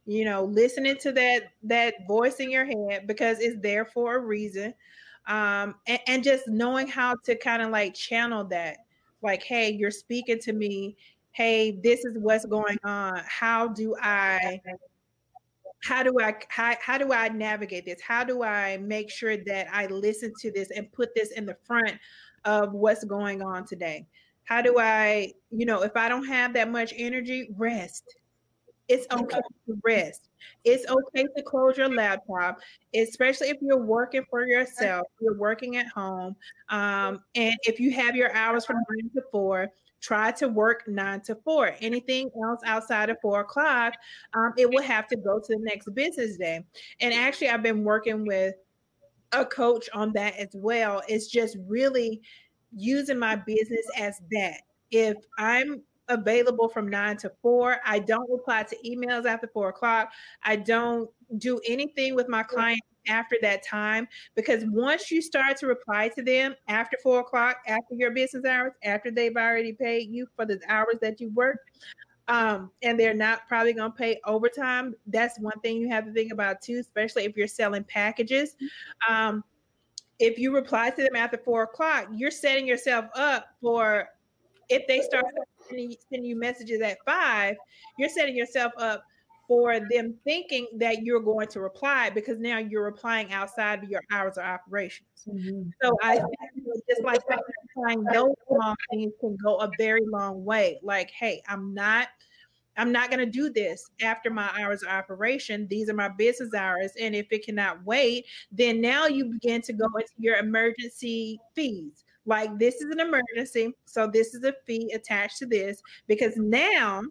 you 0.05 0.25
know, 0.25 0.45
listening 0.45 0.97
to 1.01 1.11
that 1.13 1.51
that 1.63 1.95
voice 2.07 2.35
in 2.35 2.51
your 2.51 2.65
head 2.65 3.07
because 3.07 3.39
it's 3.39 3.61
there 3.61 3.85
for 3.85 4.15
a 4.15 4.19
reason. 4.19 4.73
Um, 5.27 5.75
and, 5.85 5.99
and 6.07 6.23
just 6.23 6.47
knowing 6.47 6.87
how 6.87 7.15
to 7.25 7.35
kind 7.35 7.61
of 7.61 7.69
like 7.69 7.93
channel 7.93 8.43
that, 8.45 8.77
like, 9.21 9.43
hey, 9.43 9.71
you're 9.71 9.91
speaking 9.91 10.39
to 10.39 10.53
me. 10.53 10.97
Hey, 11.31 11.79
this 11.83 12.03
is 12.05 12.17
what's 12.17 12.45
going 12.45 12.79
on. 12.83 13.21
How 13.27 13.67
do 13.67 13.95
I 14.01 14.59
how 15.83 16.03
do 16.03 16.13
I 16.21 16.35
how, 16.49 16.75
how 16.81 16.97
do 16.97 17.13
I 17.13 17.29
navigate 17.29 17.85
this? 17.85 18.01
How 18.01 18.23
do 18.23 18.43
I 18.43 18.77
make 18.77 19.09
sure 19.09 19.37
that 19.37 19.67
I 19.71 19.85
listen 19.87 20.33
to 20.41 20.51
this 20.51 20.71
and 20.71 20.91
put 20.91 21.13
this 21.15 21.31
in 21.31 21.45
the 21.45 21.57
front 21.65 21.93
of 22.45 22.73
what's 22.73 23.03
going 23.03 23.41
on 23.41 23.65
today? 23.65 24.07
How 24.43 24.61
do 24.61 24.79
I, 24.79 25.33
you 25.51 25.65
know, 25.65 25.83
if 25.83 25.95
I 25.95 26.09
don't 26.09 26.25
have 26.25 26.53
that 26.53 26.71
much 26.71 26.93
energy, 26.97 27.49
rest. 27.55 28.03
It's 28.89 29.05
okay 29.11 29.39
to 29.67 29.79
rest. 29.83 30.29
It's 30.65 30.85
okay 30.89 31.27
to 31.37 31.43
close 31.43 31.77
your 31.77 31.93
laptop, 31.93 32.59
especially 32.95 33.49
if 33.49 33.57
you're 33.61 33.77
working 33.77 34.25
for 34.29 34.45
yourself, 34.45 35.07
you're 35.21 35.37
working 35.37 35.77
at 35.77 35.87
home. 35.87 36.35
Um, 36.69 37.21
and 37.35 37.53
if 37.63 37.79
you 37.79 37.91
have 37.93 38.15
your 38.15 38.35
hours 38.35 38.65
from 38.65 38.77
nine 38.89 39.11
to 39.15 39.21
four, 39.31 39.69
try 40.01 40.31
to 40.31 40.47
work 40.47 40.87
nine 40.87 41.21
to 41.21 41.35
four. 41.35 41.75
Anything 41.81 42.31
else 42.43 42.61
outside 42.65 43.09
of 43.09 43.17
four 43.21 43.41
o'clock, 43.41 43.93
um, 44.33 44.53
it 44.57 44.69
will 44.69 44.81
have 44.81 45.07
to 45.09 45.15
go 45.15 45.39
to 45.39 45.47
the 45.47 45.61
next 45.61 45.93
business 45.93 46.37
day. 46.37 46.65
And 46.99 47.13
actually, 47.13 47.49
I've 47.49 47.63
been 47.63 47.83
working 47.83 48.25
with 48.25 48.55
a 49.33 49.45
coach 49.45 49.87
on 49.93 50.11
that 50.13 50.35
as 50.37 50.49
well. 50.53 51.03
It's 51.07 51.27
just 51.27 51.57
really 51.67 52.21
using 52.75 53.19
my 53.19 53.35
business 53.35 53.85
as 53.97 54.19
that. 54.31 54.61
If 54.91 55.17
I'm 55.37 55.83
available 56.10 56.68
from 56.68 56.89
nine 56.89 57.18
to 57.18 57.32
four, 57.41 57.78
I 57.86 57.99
don't 57.99 58.30
reply 58.30 58.64
to 58.64 58.76
emails 58.86 59.26
after 59.26 59.47
four 59.47 59.70
o'clock. 59.70 60.12
I 60.43 60.55
don't 60.57 61.10
do 61.38 61.60
anything 61.68 62.16
with 62.16 62.28
my 62.28 62.43
clients 62.43 62.86
after 63.07 63.38
that 63.41 63.64
time 63.64 64.07
because 64.36 64.64
once 64.68 65.10
you 65.10 65.22
start 65.22 65.57
to 65.57 65.68
reply 65.68 66.10
to 66.10 66.22
them 66.22 66.55
after 66.68 66.97
four 67.01 67.22
o'clock, 67.22 67.57
after 67.68 67.95
your 67.95 68.12
business 68.12 68.45
hours, 68.45 68.74
after 68.84 69.12
they've 69.12 69.36
already 69.36 69.74
paid 69.74 70.10
you 70.12 70.28
for 70.36 70.45
the 70.45 70.60
hours 70.68 70.95
that 71.01 71.22
you 71.22 71.30
worked, 71.30 71.70
um, 72.28 72.70
and 72.84 72.99
they're 72.99 73.14
not 73.16 73.47
probably 73.47 73.74
going 73.74 73.91
to 73.91 73.97
pay 73.97 74.20
overtime. 74.26 74.95
That's 75.07 75.39
one 75.39 75.60
thing 75.62 75.78
you 75.78 75.89
have 75.89 76.05
to 76.05 76.14
think 76.14 76.32
about 76.32 76.62
too, 76.62 76.78
especially 76.80 77.26
if 77.26 77.36
you're 77.36 77.47
selling 77.47 77.84
packages. 77.84 78.55
Um, 79.07 79.43
if 80.20 80.38
you 80.38 80.53
reply 80.53 80.91
to 80.91 81.01
them 81.01 81.16
after 81.16 81.38
four 81.38 81.64
o'clock, 81.64 82.07
you're 82.14 82.30
setting 82.30 82.68
yourself 82.68 83.05
up 83.16 83.47
for 83.62 84.10
if 84.70 84.86
they 84.88 85.01
start 85.01 85.26
sending, 85.70 85.95
sending 86.09 86.30
you 86.30 86.38
messages 86.38 86.82
at 86.82 86.97
five, 87.05 87.55
you're 87.97 88.09
setting 88.09 88.36
yourself 88.36 88.72
up 88.78 89.03
for 89.47 89.80
them 89.89 90.13
thinking 90.24 90.67
that 90.78 91.01
you're 91.01 91.20
going 91.20 91.47
to 91.47 91.59
reply 91.59 92.11
because 92.11 92.38
now 92.38 92.59
you're 92.59 92.84
replying 92.84 93.34
outside 93.34 93.84
of 93.84 93.89
your 93.89 94.01
hours 94.11 94.38
of 94.38 94.43
operations. 94.43 95.07
Mm-hmm. 95.28 95.70
So 95.82 95.97
I 96.03 96.22
just 96.88 97.03
like 97.03 97.20
applying 97.76 98.03
those 98.13 98.36
small 98.47 98.76
things 98.91 99.11
can 99.20 99.36
go 99.43 99.57
a 99.57 99.72
very 99.80 100.05
long 100.05 100.45
way. 100.45 100.80
Like, 100.84 101.09
hey, 101.09 101.41
I'm 101.47 101.74
not 101.74 102.09
I'm 102.78 102.91
not 102.93 103.09
going 103.11 103.20
to 103.20 103.26
do 103.30 103.49
this 103.49 103.89
after 104.01 104.30
my 104.30 104.49
hours 104.57 104.84
of 104.84 104.89
operation. 104.89 105.67
These 105.70 105.89
are 105.89 105.93
my 105.93 106.07
business 106.07 106.53
hours. 106.53 106.91
And 106.99 107.13
if 107.13 107.28
it 107.32 107.43
cannot 107.43 107.84
wait, 107.84 108.26
then 108.51 108.80
now 108.80 109.07
you 109.07 109.26
begin 109.26 109.61
to 109.63 109.74
go 109.74 109.86
into 109.97 110.13
your 110.17 110.38
emergency 110.38 111.41
fees. 111.55 112.05
Like, 112.30 112.57
this 112.59 112.75
is 112.75 112.89
an 112.91 112.99
emergency. 112.99 113.75
So, 113.86 114.07
this 114.07 114.34
is 114.34 114.43
a 114.43 114.53
fee 114.65 114.91
attached 114.93 115.38
to 115.39 115.45
this 115.45 115.82
because 116.07 116.38
now 116.38 117.01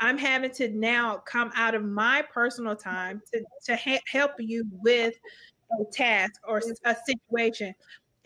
I'm 0.00 0.18
having 0.18 0.50
to 0.52 0.68
now 0.68 1.22
come 1.26 1.50
out 1.56 1.74
of 1.74 1.84
my 1.84 2.22
personal 2.32 2.76
time 2.76 3.22
to, 3.32 3.42
to 3.64 3.76
ha- 3.76 4.02
help 4.10 4.32
you 4.38 4.64
with 4.82 5.14
a 5.80 5.84
task 5.92 6.40
or 6.46 6.62
a 6.84 6.96
situation 7.06 7.74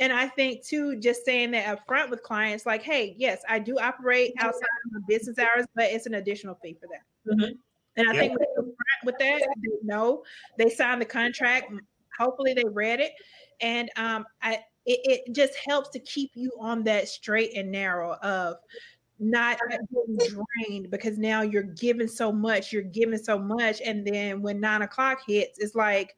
and 0.02 0.12
I 0.12 0.26
think 0.26 0.64
too, 0.64 0.96
just 0.98 1.24
saying 1.24 1.52
that 1.52 1.68
up 1.68 1.86
front 1.86 2.10
with 2.10 2.24
clients, 2.24 2.66
like, 2.66 2.82
hey, 2.82 3.14
yes, 3.18 3.42
I 3.48 3.60
do 3.60 3.78
operate 3.78 4.32
outside 4.40 4.68
of 4.86 4.92
my 4.92 4.98
business 5.06 5.38
hours, 5.38 5.64
but 5.76 5.84
it's 5.84 6.06
an 6.06 6.14
additional 6.14 6.58
fee 6.60 6.76
for 6.80 6.88
that. 6.88 7.32
Mm-hmm. 7.32 7.52
And 7.96 8.10
I 8.10 8.18
think 8.18 8.36
with, 8.36 8.48
with 9.04 9.18
that, 9.18 9.46
they 9.62 9.70
know 9.84 10.24
they 10.58 10.70
signed 10.70 11.00
the 11.00 11.06
contract. 11.06 11.72
Hopefully, 12.18 12.52
they 12.52 12.64
read 12.64 12.98
it, 12.98 13.12
and 13.60 13.90
um, 13.96 14.24
I 14.42 14.60
it, 14.86 15.00
it 15.04 15.34
just 15.34 15.54
helps 15.66 15.90
to 15.90 15.98
keep 16.00 16.32
you 16.34 16.50
on 16.58 16.82
that 16.84 17.08
straight 17.08 17.56
and 17.56 17.70
narrow 17.70 18.14
of 18.22 18.56
not 19.18 19.58
getting 19.68 20.18
drained 20.66 20.90
because 20.90 21.18
now 21.18 21.42
you're 21.42 21.62
giving 21.62 22.08
so 22.08 22.32
much, 22.32 22.72
you're 22.72 22.82
giving 22.82 23.18
so 23.18 23.38
much, 23.38 23.80
and 23.80 24.04
then 24.06 24.42
when 24.42 24.60
nine 24.60 24.82
o'clock 24.82 25.20
hits, 25.26 25.58
it's 25.58 25.74
like 25.74 26.16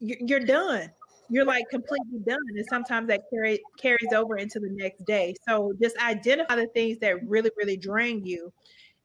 you're 0.00 0.40
done. 0.40 0.90
You're 1.30 1.44
like 1.44 1.68
completely 1.68 2.20
done 2.26 2.38
and 2.56 2.66
sometimes 2.70 3.08
that 3.08 3.20
carry, 3.30 3.60
carries 3.78 4.12
over 4.14 4.36
into 4.36 4.60
the 4.60 4.70
next 4.70 5.04
day. 5.04 5.34
So 5.46 5.74
just 5.80 5.96
identify 5.98 6.56
the 6.56 6.68
things 6.68 6.98
that 7.00 7.26
really 7.28 7.50
really 7.56 7.76
drain 7.76 8.24
you 8.24 8.50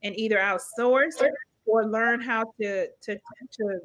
and 0.04 0.18
either 0.18 0.38
outsource 0.38 1.22
or 1.66 1.86
learn 1.86 2.22
how 2.22 2.46
to 2.62 2.88
to 3.02 3.20
to 3.60 3.80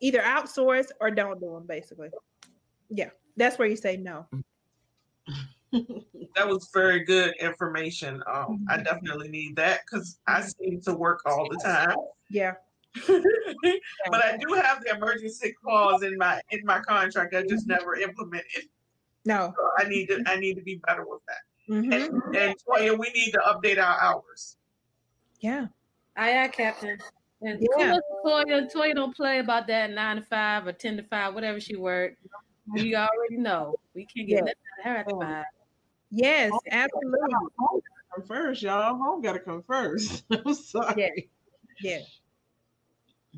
either 0.00 0.20
outsource 0.20 0.86
or 1.00 1.12
don't 1.12 1.40
do 1.40 1.52
them 1.52 1.66
basically 1.66 2.08
yeah 2.92 3.10
that's 3.36 3.58
where 3.58 3.68
you 3.68 3.76
say 3.76 3.96
no 3.96 4.26
that 5.72 6.46
was 6.46 6.68
very 6.72 7.04
good 7.04 7.34
information 7.40 8.22
um, 8.32 8.64
i 8.68 8.74
mm-hmm. 8.74 8.84
definitely 8.84 9.28
need 9.28 9.56
that 9.56 9.80
because 9.86 10.18
i 10.26 10.40
seem 10.40 10.80
to 10.80 10.94
work 10.94 11.20
all 11.26 11.48
the 11.50 11.58
time 11.58 11.96
yeah 12.30 12.52
but 13.06 14.24
I 14.24 14.36
do 14.36 14.52
have 14.54 14.84
the 14.84 14.94
emergency 14.94 15.54
clause 15.64 16.02
in 16.02 16.18
my 16.18 16.42
in 16.50 16.60
my 16.64 16.80
contract. 16.80 17.34
I 17.34 17.42
just 17.42 17.66
never 17.66 17.96
implemented. 17.96 18.64
No, 19.24 19.54
so 19.56 19.68
I 19.78 19.88
need 19.88 20.08
to 20.08 20.22
I 20.26 20.36
need 20.36 20.56
to 20.56 20.62
be 20.62 20.80
better 20.86 21.06
with 21.06 21.22
that. 21.26 21.72
Mm-hmm. 21.72 21.92
And, 21.92 22.36
and 22.36 22.54
Toya, 22.66 22.98
we 22.98 23.10
need 23.10 23.30
to 23.32 23.38
update 23.38 23.78
our 23.78 23.98
hours. 24.02 24.56
Yeah. 25.40 25.66
Aye, 26.16 26.44
aye, 26.44 26.48
Captain. 26.48 26.98
And 27.40 27.66
yeah. 27.78 27.96
Toya, 28.24 28.70
Toya 28.70 28.94
don't 28.94 29.16
play 29.16 29.38
about 29.38 29.66
that 29.68 29.90
nine 29.90 30.16
to 30.16 30.22
five 30.22 30.66
or 30.66 30.72
ten 30.72 30.96
to 30.98 31.02
five, 31.04 31.34
whatever 31.34 31.60
she 31.60 31.76
worked. 31.76 32.18
We 32.72 32.94
already 32.94 33.36
know 33.36 33.76
we 33.94 34.06
can't 34.06 34.28
get 34.28 34.36
yeah. 34.36 34.40
nothing 34.40 34.54
out 34.84 35.06
of 35.06 35.06
her 35.06 35.20
at 35.20 35.28
five. 35.28 35.44
Yes, 36.10 36.52
absolutely. 36.70 37.34
Home 37.58 37.80
come 38.14 38.26
first, 38.26 38.62
y'all. 38.62 38.96
Home 38.96 39.22
gotta 39.22 39.40
come 39.40 39.62
first. 39.62 40.24
I'm 40.30 40.54
sorry. 40.54 41.30
Yeah. 41.80 41.98
yeah. 41.98 41.98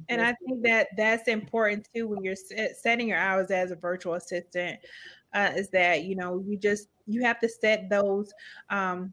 And 0.08 0.20
I 0.20 0.34
think 0.44 0.62
that 0.64 0.88
that's 0.96 1.28
important 1.28 1.88
too 1.94 2.08
when 2.08 2.24
you're 2.24 2.34
setting 2.36 3.08
your 3.08 3.18
hours 3.18 3.50
as 3.50 3.70
a 3.70 3.76
virtual 3.76 4.14
assistant. 4.14 4.80
Uh, 5.32 5.50
is 5.56 5.68
that 5.70 6.04
you 6.04 6.14
know 6.14 6.42
you 6.46 6.56
just 6.56 6.88
you 7.06 7.22
have 7.22 7.40
to 7.40 7.48
set 7.48 7.88
those 7.90 8.32
um, 8.70 9.12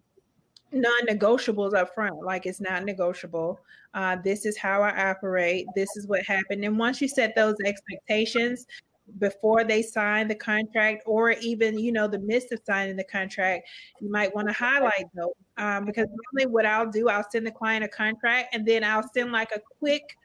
non-negotiables 0.72 1.74
up 1.74 1.93
front. 1.93 2.24
Like 2.24 2.45
it's 2.45 2.61
not 2.61 2.84
negotiable. 2.84 3.59
Uh, 3.93 4.17
this 4.24 4.45
is 4.45 4.57
how 4.57 4.82
I 4.82 5.09
operate. 5.09 5.65
This 5.76 5.95
is 5.97 6.07
what 6.07 6.24
happened. 6.24 6.63
And 6.63 6.78
once 6.78 7.01
you 7.01 7.07
set 7.07 7.36
those 7.36 7.55
expectations 7.65 8.65
before 9.18 9.64
they 9.64 9.82
sign 9.82 10.28
the 10.28 10.36
contract, 10.36 11.03
or 11.05 11.32
even 11.32 11.78
you 11.78 11.91
know 11.91 12.07
the 12.07 12.20
midst 12.20 12.51
of 12.51 12.59
signing 12.66 12.95
the 12.95 13.03
contract, 13.03 13.68
you 13.99 14.12
might 14.12 14.34
want 14.36 14.47
to 14.47 14.53
highlight 14.53 15.05
those 15.16 15.34
um, 15.57 15.86
because 15.86 16.07
normally 16.07 16.51
what 16.51 16.66
I'll 16.66 16.89
do, 16.89 17.09
I'll 17.09 17.30
send 17.30 17.45
the 17.45 17.51
client 17.51 17.84
a 17.84 17.88
contract, 17.88 18.53
and 18.53 18.66
then 18.66 18.84
I'll 18.84 19.07
send 19.14 19.32
like 19.32 19.51
a 19.55 19.59
quick 19.80 20.16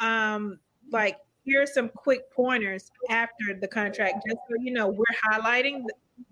um, 0.00 0.58
like 0.90 1.18
here 1.44 1.62
are 1.62 1.66
some 1.66 1.88
quick 1.88 2.30
pointers 2.32 2.90
after 3.08 3.58
the 3.60 3.68
contract, 3.68 4.24
just 4.26 4.38
so 4.48 4.56
you 4.60 4.72
know, 4.72 4.88
we're 4.88 5.04
highlighting 5.30 5.82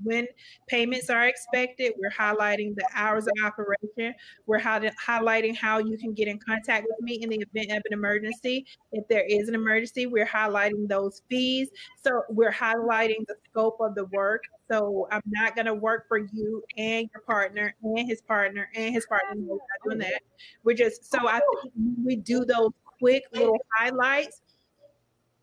when 0.03 0.27
payments 0.67 1.11
are 1.11 1.27
expected. 1.27 1.93
We're 1.99 2.11
highlighting 2.11 2.75
the 2.75 2.87
hours 2.95 3.27
of 3.27 3.33
operation. 3.45 4.15
We're 4.47 4.61
highlighting 4.61 5.57
how 5.57 5.79
you 5.79 5.97
can 5.99 6.15
get 6.15 6.29
in 6.29 6.39
contact 6.39 6.87
with 6.89 7.01
me 7.01 7.15
in 7.23 7.31
the 7.31 7.45
event 7.53 7.73
of 7.73 7.83
an 7.91 7.93
emergency. 7.93 8.67
If 8.93 9.07
there 9.09 9.25
is 9.29 9.49
an 9.49 9.55
emergency, 9.55 10.07
we're 10.07 10.27
highlighting 10.27 10.89
those 10.89 11.23
fees. 11.29 11.69
So 12.03 12.23
we're 12.29 12.53
highlighting 12.53 13.27
the 13.27 13.37
scope 13.51 13.79
of 13.81 13.95
the 13.95 14.05
work. 14.07 14.45
So 14.71 15.09
I'm 15.11 15.23
not 15.27 15.55
going 15.55 15.67
to 15.67 15.75
work 15.75 16.07
for 16.09 16.19
you 16.19 16.63
and 16.77 17.09
your 17.13 17.23
partner 17.23 17.75
and 17.83 18.07
his 18.07 18.21
partner 18.21 18.69
and 18.75 18.93
his 18.93 19.07
partner. 19.07 19.35
We're 19.37 19.55
not 19.55 19.85
doing 19.85 19.99
that. 19.99 20.21
We're 20.63 20.77
just 20.77 21.11
so 21.11 21.27
I 21.27 21.41
think 21.63 21.73
we 22.05 22.17
do 22.17 22.45
those 22.45 22.73
quick 22.99 23.25
little 23.33 23.59
highlights. 23.75 24.43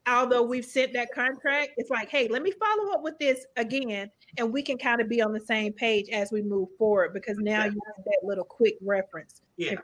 Although 0.07 0.43
we've 0.43 0.65
sent 0.65 0.93
that 0.93 1.11
contract, 1.13 1.71
it's 1.77 1.89
like, 1.89 2.09
hey, 2.09 2.27
let 2.27 2.43
me 2.43 2.51
follow 2.51 2.93
up 2.93 3.01
with 3.01 3.17
this 3.19 3.45
again, 3.57 4.11
and 4.37 4.53
we 4.53 4.61
can 4.61 4.77
kind 4.77 5.01
of 5.01 5.09
be 5.09 5.21
on 5.21 5.33
the 5.33 5.39
same 5.39 5.73
page 5.73 6.09
as 6.09 6.31
we 6.31 6.43
move 6.43 6.69
forward 6.77 7.13
because 7.13 7.37
now 7.39 7.65
you 7.65 7.79
have 7.87 8.05
that 8.05 8.19
little 8.23 8.43
quick 8.43 8.77
reference. 8.81 9.41
Yeah. 9.57 9.75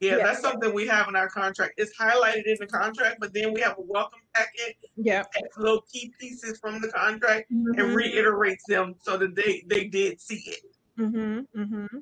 Yeah, 0.00 0.18
yeah, 0.18 0.26
that's 0.26 0.40
something 0.40 0.72
we 0.72 0.86
have 0.86 1.08
in 1.08 1.16
our 1.16 1.28
contract. 1.28 1.74
It's 1.76 1.92
highlighted 1.98 2.44
in 2.46 2.56
the 2.60 2.68
contract, 2.68 3.16
but 3.18 3.34
then 3.34 3.52
we 3.52 3.60
have 3.62 3.72
a 3.78 3.82
welcome 3.82 4.20
packet. 4.32 4.76
Yeah, 4.96 5.24
little 5.56 5.82
key 5.92 6.12
pieces 6.20 6.60
from 6.60 6.80
the 6.80 6.86
contract 6.86 7.50
mm-hmm. 7.50 7.80
and 7.80 7.96
reiterates 7.96 8.62
them 8.68 8.94
so 9.00 9.16
that 9.16 9.34
they 9.34 9.64
they 9.66 9.88
did 9.88 10.20
see 10.20 10.40
it. 10.46 10.60
Mm-hmm. 11.00 11.60
Mm-hmm. 11.60 11.98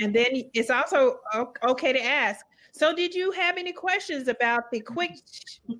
And 0.00 0.14
then 0.14 0.26
it's 0.54 0.70
also 0.70 1.18
okay 1.64 1.92
to 1.92 2.02
ask, 2.02 2.46
so, 2.72 2.94
did 2.94 3.14
you 3.14 3.30
have 3.32 3.56
any 3.56 3.72
questions 3.72 4.28
about 4.28 4.70
the 4.70 4.80
quick, 4.80 5.12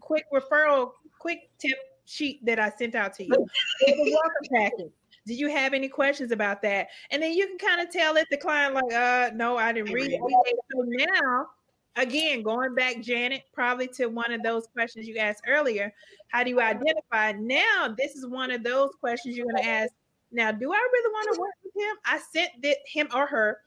quick 0.01 0.25
referral, 0.33 0.93
quick 1.19 1.51
tip 1.59 1.79
sheet 2.05 2.45
that 2.45 2.59
I 2.59 2.71
sent 2.71 2.95
out 2.95 3.15
to 3.15 3.25
you? 3.25 3.47
welcome 3.87 4.49
packet. 4.53 4.93
Did 5.27 5.39
you 5.39 5.51
have 5.51 5.75
any 5.75 5.89
questions 5.89 6.33
about 6.33 6.63
that? 6.63 6.89
And 7.11 7.23
then 7.23 7.35
you 7.35 7.47
can 7.47 7.59
kind 7.59 7.81
of 7.83 7.93
tell 7.93 8.17
if 8.17 8.27
the 8.31 8.39
client 8.39 8.75
like, 8.75 8.93
uh, 8.95 9.31
no, 9.35 9.59
I 9.59 9.73
didn't 9.73 9.93
read 9.93 10.13
it. 10.13 10.21
So 10.21 10.85
now, 10.87 11.49
again, 11.97 12.43
going 12.43 12.75
back, 12.75 13.03
Janet, 13.03 13.43
probably 13.53 13.89
to 13.89 14.07
one 14.07 14.33
of 14.33 14.43
those 14.43 14.67
questions 14.69 15.07
you 15.07 15.19
asked 15.19 15.43
earlier. 15.47 15.93
How 16.29 16.45
do 16.45 16.51
you 16.51 16.61
identify? 16.61 17.33
Now, 17.33 17.95
this 17.97 18.15
is 18.15 18.27
one 18.27 18.51
of 18.51 18.63
those 18.63 18.91
questions 19.01 19.37
you're 19.37 19.47
going 19.47 19.63
to 19.63 19.69
ask. 19.69 19.93
Now, 20.33 20.51
do 20.51 20.73
I 20.73 20.89
really 20.93 21.13
want 21.13 21.35
to 21.35 21.41
work 21.41 21.55
with 21.63 21.75
him? 21.77 21.97
I 22.07 22.19
sent 22.33 22.51
him 22.87 23.09
or 23.15 23.27
her. 23.27 23.59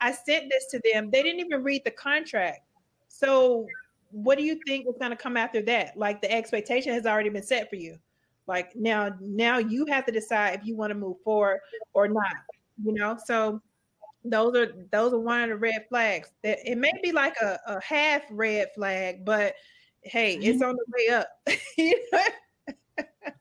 I 0.00 0.12
sent 0.12 0.50
this 0.50 0.66
to 0.70 0.80
them. 0.90 1.10
They 1.10 1.22
didn't 1.22 1.40
even 1.40 1.62
read 1.62 1.82
the 1.84 1.90
contract. 1.90 2.60
So, 3.20 3.66
what 4.12 4.38
do 4.38 4.44
you 4.44 4.58
think 4.66 4.86
is 4.88 4.96
going 4.98 5.10
to 5.10 5.16
come 5.16 5.36
after 5.36 5.60
that? 5.62 5.96
Like 5.96 6.22
the 6.22 6.32
expectation 6.32 6.92
has 6.94 7.04
already 7.06 7.28
been 7.28 7.42
set 7.42 7.68
for 7.68 7.76
you. 7.76 7.98
Like 8.46 8.74
now, 8.74 9.14
now 9.20 9.58
you 9.58 9.86
have 9.86 10.06
to 10.06 10.12
decide 10.12 10.58
if 10.58 10.66
you 10.66 10.74
want 10.74 10.90
to 10.90 10.94
move 10.94 11.18
forward 11.22 11.60
or 11.92 12.08
not. 12.08 12.32
You 12.82 12.94
know, 12.94 13.18
so 13.24 13.60
those 14.24 14.56
are 14.56 14.72
those 14.90 15.12
are 15.12 15.18
one 15.18 15.42
of 15.42 15.50
the 15.50 15.56
red 15.56 15.84
flags. 15.88 16.32
That 16.42 16.58
it 16.64 16.78
may 16.78 16.92
be 17.02 17.12
like 17.12 17.36
a, 17.42 17.58
a 17.66 17.80
half 17.82 18.22
red 18.30 18.68
flag, 18.74 19.24
but 19.24 19.54
hey, 20.02 20.36
mm-hmm. 20.36 20.44
it's 20.44 20.62
on 20.62 20.76
the 20.76 20.84
way 20.88 21.08
up. 21.14 21.28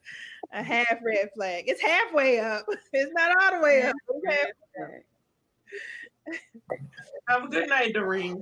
a 0.52 0.64
half 0.64 0.98
red 1.04 1.30
flag. 1.36 1.66
It's 1.68 1.82
halfway 1.82 2.40
up. 2.40 2.66
It's 2.94 3.12
not 3.14 3.32
all 3.42 3.60
the 3.60 3.64
way 3.64 3.84
up. 3.84 3.96
Have 7.30 7.44
a 7.46 7.48
good 7.48 7.70
night, 7.70 7.94
Doreen. 7.94 8.42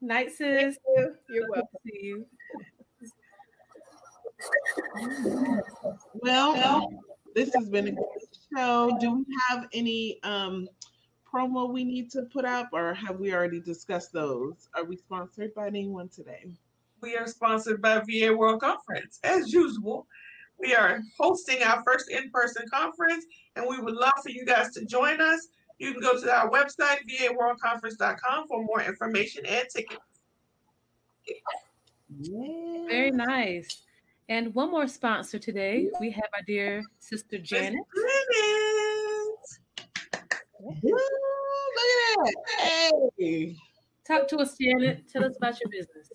Night, 0.00 0.30
sis. 0.30 0.78
You. 0.96 1.14
You're 1.28 1.50
welcome. 1.50 1.68
See 1.84 2.00
you. 2.02 2.26
Well, 6.14 6.88
this 7.34 7.52
has 7.54 7.68
been 7.68 7.88
a 7.88 7.92
good 7.92 8.04
show. 8.56 8.96
Do 9.00 9.16
we 9.16 9.24
have 9.48 9.66
any 9.72 10.20
um, 10.22 10.68
promo 11.32 11.68
we 11.68 11.82
need 11.82 12.10
to 12.12 12.22
put 12.22 12.44
up, 12.44 12.68
or 12.72 12.94
have 12.94 13.18
we 13.18 13.34
already 13.34 13.60
discussed 13.60 14.12
those? 14.12 14.68
Are 14.74 14.84
we 14.84 14.96
sponsored 14.96 15.52
by 15.54 15.66
anyone 15.66 16.08
today? 16.08 16.46
We 17.00 17.16
are 17.16 17.26
sponsored 17.26 17.82
by 17.82 18.02
VA 18.08 18.32
World 18.32 18.60
Conference. 18.60 19.18
As 19.24 19.52
usual, 19.52 20.06
we 20.60 20.74
are 20.74 21.00
hosting 21.18 21.62
our 21.64 21.82
first 21.84 22.10
in 22.10 22.30
person 22.30 22.66
conference, 22.72 23.24
and 23.56 23.66
we 23.68 23.80
would 23.80 23.94
love 23.94 24.14
for 24.22 24.30
you 24.30 24.44
guys 24.44 24.72
to 24.74 24.84
join 24.84 25.20
us. 25.20 25.48
You 25.78 25.92
can 25.92 26.00
go 26.02 26.20
to 26.20 26.32
our 26.32 26.50
website, 26.50 26.98
vaworldconference.com, 27.08 28.48
for 28.48 28.64
more 28.64 28.82
information 28.82 29.46
and 29.46 29.68
tickets. 29.68 30.00
Yeah. 32.20 32.86
Very 32.88 33.10
nice. 33.10 33.82
And 34.28 34.54
one 34.54 34.70
more 34.70 34.88
sponsor 34.88 35.38
today. 35.38 35.88
We 36.00 36.10
have 36.10 36.28
our 36.34 36.42
dear 36.46 36.82
sister 36.98 37.38
Janet. 37.38 37.80
Ooh, 37.96 39.36
look 40.60 40.74
at 40.74 40.92
that. 42.16 42.34
Hey. 43.18 43.56
Talk 44.06 44.26
to 44.28 44.38
us, 44.38 44.56
Janet. 44.58 45.08
Tell 45.12 45.24
us 45.24 45.36
about 45.36 45.60
your 45.60 45.70
business. 45.70 46.10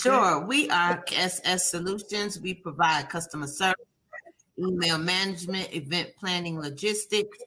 Sure. 0.00 0.46
We 0.46 0.70
are 0.70 1.04
SS 1.12 1.70
Solutions. 1.70 2.38
We 2.40 2.54
provide 2.54 3.10
customer 3.10 3.48
service, 3.48 3.84
email 4.58 4.98
management, 4.98 5.74
event 5.74 6.10
planning, 6.18 6.60
logistics, 6.60 7.38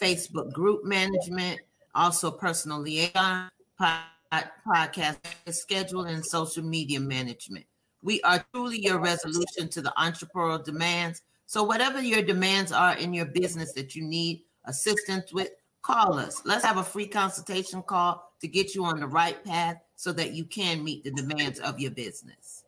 Facebook 0.00 0.52
group 0.52 0.84
management, 0.84 1.60
also 1.94 2.30
personal 2.30 2.78
liaison, 2.78 3.48
podcast 3.80 5.16
schedule, 5.50 6.04
and 6.04 6.24
social 6.24 6.62
media 6.62 7.00
management. 7.00 7.64
We 8.02 8.20
are 8.22 8.44
truly 8.52 8.80
your 8.80 8.98
resolution 8.98 9.68
to 9.70 9.80
the 9.80 9.92
entrepreneurial 9.96 10.64
demands. 10.64 11.22
So, 11.46 11.62
whatever 11.62 12.02
your 12.02 12.22
demands 12.22 12.72
are 12.72 12.96
in 12.96 13.14
your 13.14 13.26
business 13.26 13.72
that 13.72 13.94
you 13.94 14.02
need 14.02 14.42
assistance 14.64 15.32
with, 15.32 15.50
call 15.82 16.18
us. 16.18 16.42
Let's 16.44 16.64
have 16.64 16.78
a 16.78 16.84
free 16.84 17.06
consultation 17.06 17.82
call 17.82 18.32
to 18.40 18.48
get 18.48 18.74
you 18.74 18.84
on 18.84 19.00
the 19.00 19.06
right 19.06 19.42
path 19.44 19.80
so 19.96 20.12
that 20.12 20.32
you 20.32 20.44
can 20.44 20.82
meet 20.82 21.04
the 21.04 21.10
demands 21.12 21.60
of 21.60 21.78
your 21.78 21.92
business. 21.92 22.63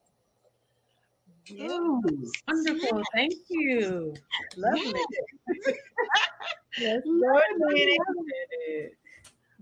Ooh, 1.53 2.03
wonderful. 2.49 3.03
Thank 3.15 3.35
you. 3.49 4.15
Lovely. 4.57 5.01
yes, 6.79 7.03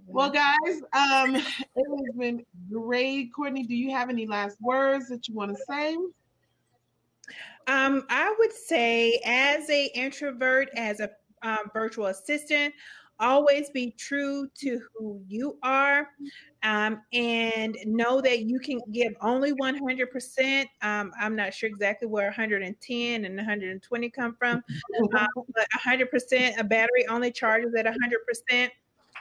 well, 0.07 0.30
guys, 0.30 0.82
um, 0.93 1.37
it 1.37 1.45
has 1.76 2.16
been 2.18 2.45
great. 2.70 3.32
Courtney, 3.35 3.64
do 3.64 3.74
you 3.74 3.91
have 3.91 4.11
any 4.11 4.26
last 4.26 4.61
words 4.61 5.09
that 5.09 5.28
you 5.28 5.35
want 5.35 5.57
to 5.57 5.62
say? 5.68 5.97
Um, 7.66 8.05
I 8.11 8.35
would 8.39 8.53
say, 8.53 9.20
as 9.24 9.68
a 9.70 9.87
introvert, 9.95 10.68
as 10.76 11.01
a 11.01 11.11
um, 11.43 11.70
virtual 11.72 12.07
assistant, 12.07 12.74
always 13.21 13.71
be 13.71 13.93
true 13.93 14.49
to 14.55 14.81
who 14.93 15.21
you 15.29 15.57
are 15.62 16.09
um, 16.62 17.01
and 17.12 17.77
know 17.85 18.21
that 18.21 18.41
you 18.41 18.59
can 18.59 18.81
give 18.93 19.12
only 19.21 19.53
100% 19.53 20.65
um, 20.83 21.12
i'm 21.21 21.37
not 21.37 21.55
sure 21.55 21.69
exactly 21.69 22.09
where 22.09 22.27
110 22.27 23.25
and 23.25 23.37
120 23.37 24.11
come 24.11 24.37
from 24.39 24.62
um, 25.19 25.29
but 25.55 25.67
100% 25.85 26.59
a 26.59 26.65
battery 26.65 27.07
only 27.09 27.31
charges 27.31 27.75
at 27.75 27.87
100% 27.87 28.71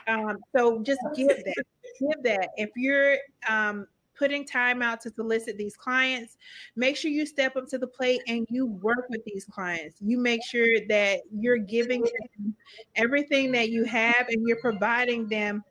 um, 0.06 0.38
so 0.54 0.82
just 0.82 1.00
give 1.14 1.28
that 1.28 1.64
give 2.00 2.22
that. 2.22 2.50
If 2.56 2.70
you're 2.76 3.18
um, 3.48 3.86
putting 4.18 4.44
time 4.44 4.82
out 4.82 5.00
to 5.02 5.10
solicit 5.10 5.56
these 5.58 5.76
clients, 5.76 6.36
make 6.76 6.96
sure 6.96 7.10
you 7.10 7.26
step 7.26 7.56
up 7.56 7.68
to 7.68 7.78
the 7.78 7.86
plate 7.86 8.22
and 8.26 8.46
you 8.50 8.66
work 8.66 9.06
with 9.10 9.24
these 9.24 9.44
clients. 9.44 9.96
You 10.00 10.18
make 10.18 10.44
sure 10.44 10.80
that 10.88 11.20
you're 11.32 11.58
giving 11.58 12.02
them 12.02 12.54
everything 12.96 13.52
that 13.52 13.70
you 13.70 13.84
have 13.84 14.26
and 14.28 14.46
you're 14.46 14.60
providing 14.60 15.28
them 15.28 15.64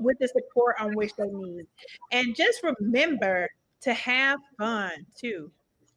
with 0.00 0.18
the 0.18 0.28
support 0.28 0.76
on 0.78 0.94
which 0.94 1.14
they 1.16 1.28
need. 1.28 1.66
And 2.12 2.34
just 2.34 2.62
remember 2.62 3.48
to 3.82 3.92
have 3.94 4.38
fun 4.58 5.06
too. 5.16 5.50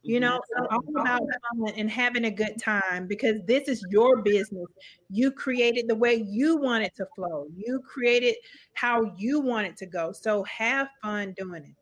You 0.04 0.20
mm-hmm. 0.20 0.20
know, 0.20 0.36
it's 0.36 0.68
all 0.70 1.00
about 1.00 1.22
fun 1.56 1.72
and 1.76 1.90
having 1.90 2.26
a 2.26 2.30
good 2.30 2.58
time 2.60 3.06
because 3.06 3.40
this 3.46 3.68
is 3.68 3.84
your 3.90 4.22
business. 4.22 4.66
You 5.08 5.30
created 5.30 5.88
the 5.88 5.94
way 5.94 6.24
you 6.28 6.58
want 6.58 6.84
it 6.84 6.94
to 6.96 7.06
flow. 7.16 7.46
You 7.56 7.80
created 7.80 8.36
how 8.74 9.14
you 9.16 9.40
want 9.40 9.66
it 9.66 9.76
to 9.78 9.86
go. 9.86 10.12
So 10.12 10.42
have 10.44 10.88
fun 11.02 11.34
doing 11.38 11.64
it. 11.64 11.76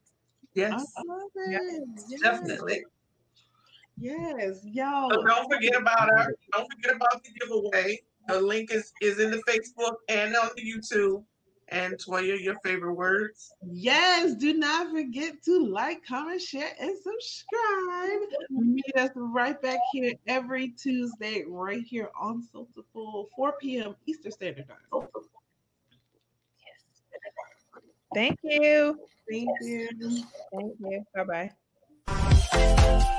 Yes. 0.55 0.85
It. 1.37 1.83
Yes. 2.09 2.21
Definitely. 2.21 2.85
Yes, 3.99 4.61
y'all. 4.65 5.11
So 5.13 5.25
don't 5.25 5.53
forget 5.53 5.75
about 5.81 6.09
our 6.11 6.35
don't 6.53 6.69
forget 6.73 6.95
about 6.97 7.25
the 7.25 7.31
giveaway. 7.41 8.01
The 8.29 8.41
link 8.41 8.73
is 8.73 8.93
is 9.03 9.19
in 9.19 9.33
the 9.33 9.43
Facebook 9.49 9.95
and 10.09 10.35
on 10.37 10.51
the 10.57 10.63
YouTube. 10.63 11.25
And 11.73 11.95
Toya, 11.95 12.39
your 12.39 12.57
favorite 12.63 12.93
words? 12.93 13.55
Yes, 13.67 14.35
do 14.35 14.53
not 14.53 14.91
forget 14.91 15.43
to 15.45 15.67
like, 15.67 16.05
comment, 16.05 16.43
share, 16.43 16.69
and 16.79 16.95
subscribe. 16.99 18.21
Meet 18.51 18.95
us 18.97 19.11
right 19.17 19.61
back 19.61 19.79
here 19.91 20.13
every 20.27 20.69
Tuesday, 20.69 21.45
right 21.49 21.83
here 21.83 22.11
on 22.21 22.43
Soulful, 22.53 23.31
4 23.35 23.55
p.m. 23.59 23.97
Eastern 24.07 24.33
Standard 24.33 24.69
Time. 24.69 24.77
Yes. 26.61 26.83
Thank 28.15 28.39
you. 28.43 28.99
Thank 29.31 29.49
you. 29.63 29.89
Thank 30.55 30.75
you. 30.79 31.07
Bye 31.15 31.51
bye. 32.07 33.19